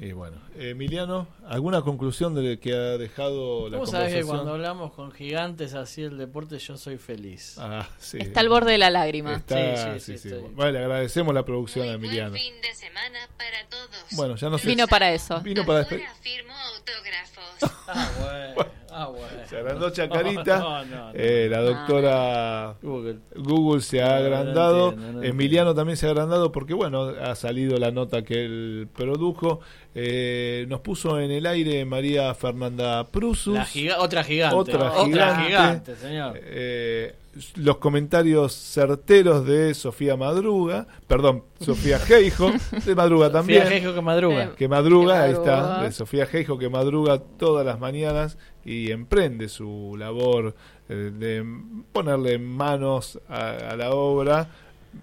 Y 0.01 0.13
bueno, 0.13 0.37
Emiliano, 0.57 1.27
¿alguna 1.49 1.83
conclusión 1.83 2.33
de 2.37 2.61
que 2.61 2.73
ha 2.73 2.97
dejado 2.99 3.69
la 3.69 3.79
¿Cómo 3.79 3.87
sabes 3.91 4.09
que 4.15 4.21
conversación? 4.21 4.27
cuando 4.37 4.53
hablamos 4.53 4.93
con 4.93 5.11
gigantes 5.11 5.75
así 5.75 6.03
el 6.03 6.17
deporte 6.19 6.57
yo 6.61 6.77
soy 6.77 6.99
feliz? 6.99 7.57
Ah, 7.59 7.89
sí. 7.99 8.19
Está 8.21 8.39
al 8.41 8.49
borde 8.49 8.71
de 8.73 8.79
la 8.79 8.91
lágrima. 8.91 9.35
Está- 9.35 9.57
Sí, 9.77 10.01
sí, 10.01 10.13
sí, 10.13 10.19
sí. 10.19 10.29
sí, 10.29 10.35
estoy- 10.37 10.51
Bueno, 10.55 10.71
le 10.71 10.79
agradecemos 10.79 11.35
la 11.35 11.45
producción 11.45 11.89
a 11.89 11.95
Emiliano. 11.95 12.31
de 12.33 12.75
semana 12.77 13.19
para 13.37 13.69
todos. 13.69 13.89
Bueno, 14.13 14.37
ya 14.37 14.49
no 14.49 14.59
sé. 14.59 14.69
Vino 14.69 14.87
para 14.87 15.13
eso. 15.13 15.41
Vino 15.41 15.67
para 15.67 15.81
despedir. 15.81 16.07
firmo 16.23 16.53
autógrafos. 16.55 17.45
Ah, 17.91 18.11
bueno. 18.55 18.68
Ah, 19.01 19.07
bueno. 19.09 19.27
Se 19.49 19.57
agrandó 19.57 19.91
Chacarita. 19.91 20.59
No, 20.59 20.85
no, 20.85 20.97
no. 21.07 21.11
Eh, 21.15 21.47
la 21.51 21.61
doctora 21.61 22.75
Google. 22.83 23.19
Google 23.37 23.81
se 23.83 24.03
ha 24.03 24.07
No, 24.07 24.13
no 24.13 24.17
agrandado. 24.27 24.89
entiendo, 24.93 25.21
no 25.21 25.23
Emiliano 25.25 25.75
también 25.75 25.97
se 25.97 26.07
ha 26.07 26.11
agrandado 26.11 26.51
porque, 26.53 26.75
bueno, 26.75 27.13
ha 27.23 27.35
salido 27.35 27.79
la 27.79 27.91
nota 27.91 28.23
que 28.23 28.45
él 28.45 28.89
produjo. 28.95 29.61
Eh, 29.95 30.67
nos 30.69 30.81
puso 30.81 31.19
en 31.21 31.31
el 31.31 31.47
aire 31.47 31.85
María 31.85 32.33
Fernanda 32.35 33.05
Prusus. 33.05 33.55
La 33.55 33.65
giga- 33.65 33.99
otra 33.99 34.23
gigante. 34.25 34.57
Otra 34.57 34.93
Otra 34.93 35.05
gigante. 35.05 35.47
gigante, 35.47 35.97
señor. 35.97 36.39
Eh, 36.43 37.15
los 37.57 37.77
comentarios 37.79 38.53
certeros 38.53 39.47
de 39.47 39.73
Sofía 39.75 40.17
Madruga, 40.17 40.87
perdón, 41.07 41.45
Sofía 41.61 41.99
Geijo, 42.07 42.51
de 42.85 42.95
Madruga 42.95 43.31
también. 43.31 43.63
Sofía 43.63 43.79
Geijo 43.79 43.95
que 43.95 44.01
madruga. 44.01 44.51
Que 44.57 44.69
madruga, 44.69 45.15
Que 45.19 45.23
ahí 45.25 45.33
está, 45.33 45.83
de 45.83 45.93
Sofía 45.93 46.27
Geijo 46.27 46.59
que 46.59 46.69
madruga 46.69 47.19
todas 47.39 47.65
las 47.65 47.79
mañanas 47.79 48.39
y 48.69 48.91
emprende 48.91 49.49
su 49.49 49.97
labor 49.99 50.55
eh, 50.91 51.11
de 51.17 51.43
ponerle 51.91 52.39
manos 52.39 53.19
a, 53.27 53.71
a 53.71 53.77
la 53.77 53.93
obra, 53.93 54.51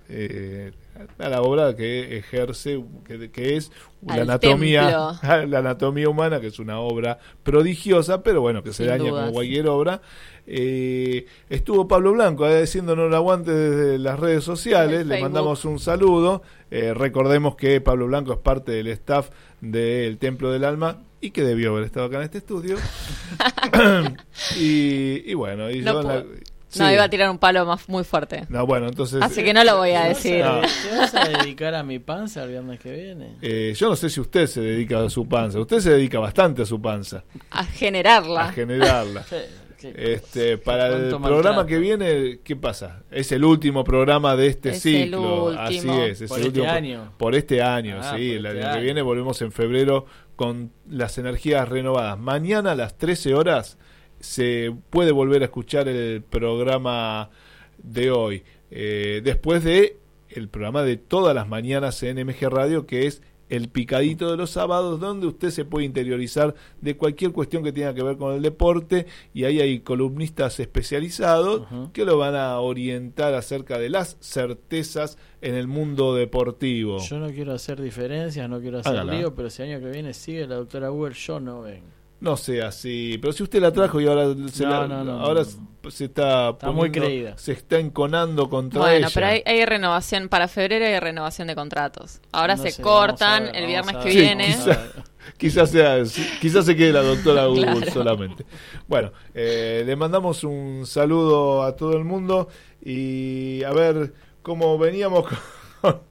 eh, 0.08 0.72
a 1.18 1.30
la 1.30 1.42
obra 1.42 1.76
que 1.76 2.18
ejerce, 2.18 2.84
que, 3.08 3.32
que 3.32 3.58
es 3.58 3.72
la 4.06 4.22
anatomía, 4.22 5.18
templo. 5.20 5.46
la 5.48 5.60
anatomía 5.60 6.10
humana, 6.10 6.40
que 6.40 6.48
es 6.48 6.60
una 6.60 6.80
obra 6.80 7.18
prodigiosa, 7.42 8.22
pero 8.22 8.42
bueno, 8.42 8.62
que 8.62 8.72
se 8.72 8.86
daña 8.86 9.10
dudas. 9.10 9.22
como 9.24 9.34
cualquier 9.34 9.68
obra. 9.68 10.02
Eh, 10.46 11.26
estuvo 11.50 11.88
Pablo 11.88 12.14
Blanco 12.14 12.48
eh, 12.48 12.62
haciéndonos 12.62 13.08
el 13.08 13.16
aguante 13.16 13.52
desde 13.52 13.98
las 13.98 14.20
redes 14.20 14.44
sociales, 14.44 15.06
le 15.08 15.22
mandamos 15.22 15.66
un 15.66 15.80
saludo. 15.80 16.44
Eh, 16.70 16.94
recordemos 16.94 17.56
que 17.56 17.82
Pablo 17.82 18.06
Blanco 18.06 18.34
es 18.34 18.40
parte 18.40 18.74
del 18.74 18.88
staff 18.88 19.30
del 19.60 20.20
Templo 20.20 20.52
del 20.52 20.66
Alma 20.66 21.00
y 21.26 21.32
que 21.32 21.44
debió 21.44 21.72
haber 21.72 21.86
estado 21.86 22.06
acá 22.08 22.18
en 22.18 22.24
este 22.24 22.38
estudio. 22.40 22.78
y, 24.60 25.30
y 25.32 25.34
bueno, 25.34 25.70
y 25.70 25.82
No 25.82 25.94
yo 26.02 26.04
la- 26.04 26.22
sí. 26.68 26.80
No, 26.80 26.92
iba 26.92 27.04
a 27.04 27.10
tirar 27.10 27.30
un 27.30 27.38
palo 27.38 27.66
más 27.66 27.88
muy 27.88 28.04
fuerte. 28.04 28.46
No, 28.50 28.66
bueno, 28.68 28.88
entonces. 28.88 29.22
Así 29.22 29.44
que 29.44 29.54
no 29.54 29.64
lo 29.64 29.78
voy 29.78 29.92
a 29.92 30.04
¿Te 30.04 30.08
decir. 30.10 30.42
vas 30.44 30.52
a- 30.52 30.62
No. 30.62 30.90
¿Te 30.90 30.98
vas 30.98 31.16
a 31.16 31.26
dedicar 31.44 31.74
a 31.74 31.84
mi 31.84 32.00
panza 32.00 32.44
el 32.44 32.50
viernes 32.50 32.80
que 32.80 32.92
viene? 32.92 33.36
eh, 33.42 33.74
yo 33.78 33.90
no 33.90 33.96
sé 33.96 34.10
si 34.10 34.20
usted 34.20 34.46
se 34.48 34.60
dedica 34.62 35.02
a 35.04 35.10
su 35.10 35.28
panza. 35.28 35.60
Usted 35.60 35.80
se 35.80 35.92
dedica 35.92 36.20
bastante 36.20 36.64
a 36.64 36.66
su 36.66 36.82
panza, 36.82 37.24
A 37.52 37.64
generarla. 37.64 38.46
a 38.50 38.52
generarla. 38.52 39.26
¿Qué- 39.80 39.92
qué- 39.94 40.14
Este, 40.14 40.58
para 40.58 40.88
el 40.88 41.10
programa 41.10 41.20
maltrato? 41.20 41.66
que 41.68 41.78
viene, 41.80 42.40
¿qué 42.44 42.56
pasa? 42.56 43.04
Es 43.12 43.32
el 43.32 43.44
último 43.46 43.84
programa 43.84 44.36
de 44.36 44.48
este 44.48 44.70
Es 44.70 44.86
el 44.86 45.04
ciclo. 45.04 45.50
Así 45.58 45.78
es, 45.90 46.22
es 46.22 46.30
Por 46.30 46.40
el 46.40 46.48
este 46.48 46.60
último 46.60 46.74
año. 46.74 47.14
Por 47.18 47.36
este 47.36 47.62
año, 47.62 48.00
Ah, 48.02 48.16
sí. 48.18 48.30
por 48.30 48.38
El 48.38 48.46
este 48.48 48.64
año 48.66 48.76
que 48.78 48.84
viene 48.84 49.02
volvemos 49.02 49.42
en 49.42 49.52
febrero 49.52 50.06
con 50.36 50.72
las 50.90 51.18
energías 51.18 51.68
renovadas. 51.68 52.20
Mañana 52.20 52.72
a 52.72 52.76
las 52.76 52.98
13 52.98 53.34
horas 53.34 53.78
se 54.20 54.74
puede 54.90 55.12
volver 55.12 55.42
a 55.42 55.46
escuchar 55.46 55.88
el 55.88 56.22
programa 56.24 57.30
de 57.78 58.12
hoy. 58.12 58.44
Eh, 58.72 59.22
después 59.24 59.64
de 59.64 59.98
el 60.30 60.50
programa 60.50 60.84
de 60.84 60.98
todas 60.98 61.34
las 61.36 61.48
mañanas 61.48 62.02
en 62.04 62.18
MG 62.26 62.50
Radio, 62.50 62.86
que 62.86 63.08
es 63.08 63.22
el 63.50 63.70
picadito 63.70 64.32
de 64.32 64.38
los 64.38 64.52
sábados, 64.52 65.00
donde 65.00 65.28
usted 65.28 65.50
se 65.52 65.66
puede 65.66 65.86
interiorizar 65.86 66.56
de 66.82 66.98
cualquier 66.98 67.32
cuestión 67.32 67.64
que 67.64 67.72
tenga 67.72 67.94
que 67.94 68.04
ver 68.04 68.18
con 68.18 68.34
el 68.34 68.42
deporte, 68.42 69.06
y 69.34 69.44
ahí 69.44 69.60
hay 69.62 69.80
columnistas 69.80 70.60
especializados 70.60 71.68
que 71.94 72.06
lo 72.06 72.18
van 72.18 72.36
a 72.36 72.60
orientar 72.60 73.34
acerca 73.34 73.78
de 73.78 73.90
las 73.90 74.18
certezas 74.20 75.18
en 75.42 75.56
el 75.56 75.68
mundo 75.68 76.16
deportivo. 76.16 77.00
Yo 77.00 77.20
no 77.20 77.30
quiero 77.30 77.54
hacer 77.54 77.82
diferencias, 77.82 78.50
no 78.50 78.60
quiero 78.60 78.80
hacer 78.80 78.94
Hágala. 78.94 79.14
lío, 79.14 79.36
pero 79.36 79.50
si 79.50 79.62
el 79.62 79.70
año 79.70 79.80
que 79.80 79.92
viene 79.92 80.14
sigue 80.14 80.48
la 80.48 80.56
doctora 80.56 80.92
Uber, 80.92 81.14
yo 81.14 81.40
no 81.40 81.62
vengo. 81.62 81.88
No 82.20 82.38
sea 82.38 82.70
así, 82.70 83.18
pero 83.22 83.34
si 83.34 83.44
usted 83.44 83.62
la 83.62 83.72
trajo 83.72 84.00
y 84.02 84.08
ahora 84.08 84.34
se, 84.52 84.64
No, 84.64 84.70
la- 84.70 84.88
no, 84.88 85.04
no, 85.04 85.20
ahora 85.20 85.44
no. 85.84 85.92
se 85.92 86.06
está, 86.06 86.50
Está 86.52 86.72
muy 86.72 86.90
creída. 86.92 87.38
se 87.38 87.52
está 87.52 87.78
enconando 87.78 88.50
contra 88.50 88.80
Bueno, 88.82 88.96
ella. 89.08 89.10
pero 89.14 89.28
hay, 89.28 89.44
hay 89.46 89.66
renovación, 89.66 90.30
para 90.30 90.48
febrero 90.48 90.86
hay 90.86 91.00
renovación 91.00 91.48
de 91.48 91.56
contratos. 91.56 92.22
Ahora 92.32 92.56
No 92.56 92.64
se 92.64 92.72
sé, 92.72 92.82
cortan 92.82 93.44
ver, 93.44 93.56
el 93.58 93.68
viernes 93.68 93.98
que. 93.98 94.12
Sí, 94.12 94.18
viene. 94.20 94.48
quizá- 94.48 94.88
quizás 95.38 95.70
sea, 95.72 95.98
quizás 96.42 96.66
se 96.66 96.76
quede 96.76 96.94
la 96.94 97.02
doctora 97.04 97.48
Claro. 97.54 97.92
solamente. 97.92 98.46
Bueno, 98.88 99.12
eh, 99.34 99.84
le 99.86 99.96
mandamos 99.96 100.44
un 100.46 100.86
saludo 100.88 101.64
a 101.64 101.76
todo 101.76 101.98
el 101.98 102.06
mundo 102.06 102.48
y 102.84 103.62
a 103.64 103.72
ver 103.72 104.14
cómo 104.42 104.78
veníamos 104.78 105.26
con, 105.82 106.02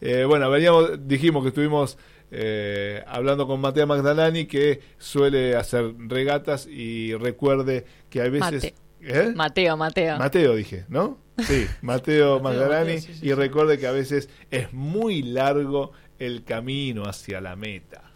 eh, 0.00 0.24
bueno, 0.26 0.48
veníamos, 0.50 1.06
dijimos 1.06 1.42
que 1.42 1.48
estuvimos 1.48 1.98
eh, 2.30 3.02
hablando 3.06 3.46
con 3.46 3.60
Matea 3.60 3.86
Magdalani 3.86 4.46
que 4.46 4.80
suele 4.98 5.56
hacer 5.56 5.94
regatas 5.98 6.66
y 6.66 7.14
recuerde 7.14 7.84
que 8.08 8.20
hay 8.20 8.30
veces 8.30 8.64
Mate. 8.64 8.74
¿Eh? 9.02 9.32
Mateo, 9.34 9.76
Mateo. 9.76 10.18
Mateo 10.18 10.54
dije, 10.54 10.84
¿no? 10.88 11.18
Sí, 11.38 11.66
Mateo 11.82 12.40
Magdalani. 12.40 12.94
Mateo, 12.94 13.14
sí, 13.14 13.20
sí, 13.20 13.26
y 13.28 13.32
recuerde 13.32 13.78
que 13.78 13.86
a 13.86 13.92
veces 13.92 14.28
es 14.50 14.72
muy 14.72 15.22
largo 15.22 15.92
el 16.18 16.44
camino 16.44 17.04
hacia 17.04 17.40
la 17.40 17.56
meta. 17.56 18.09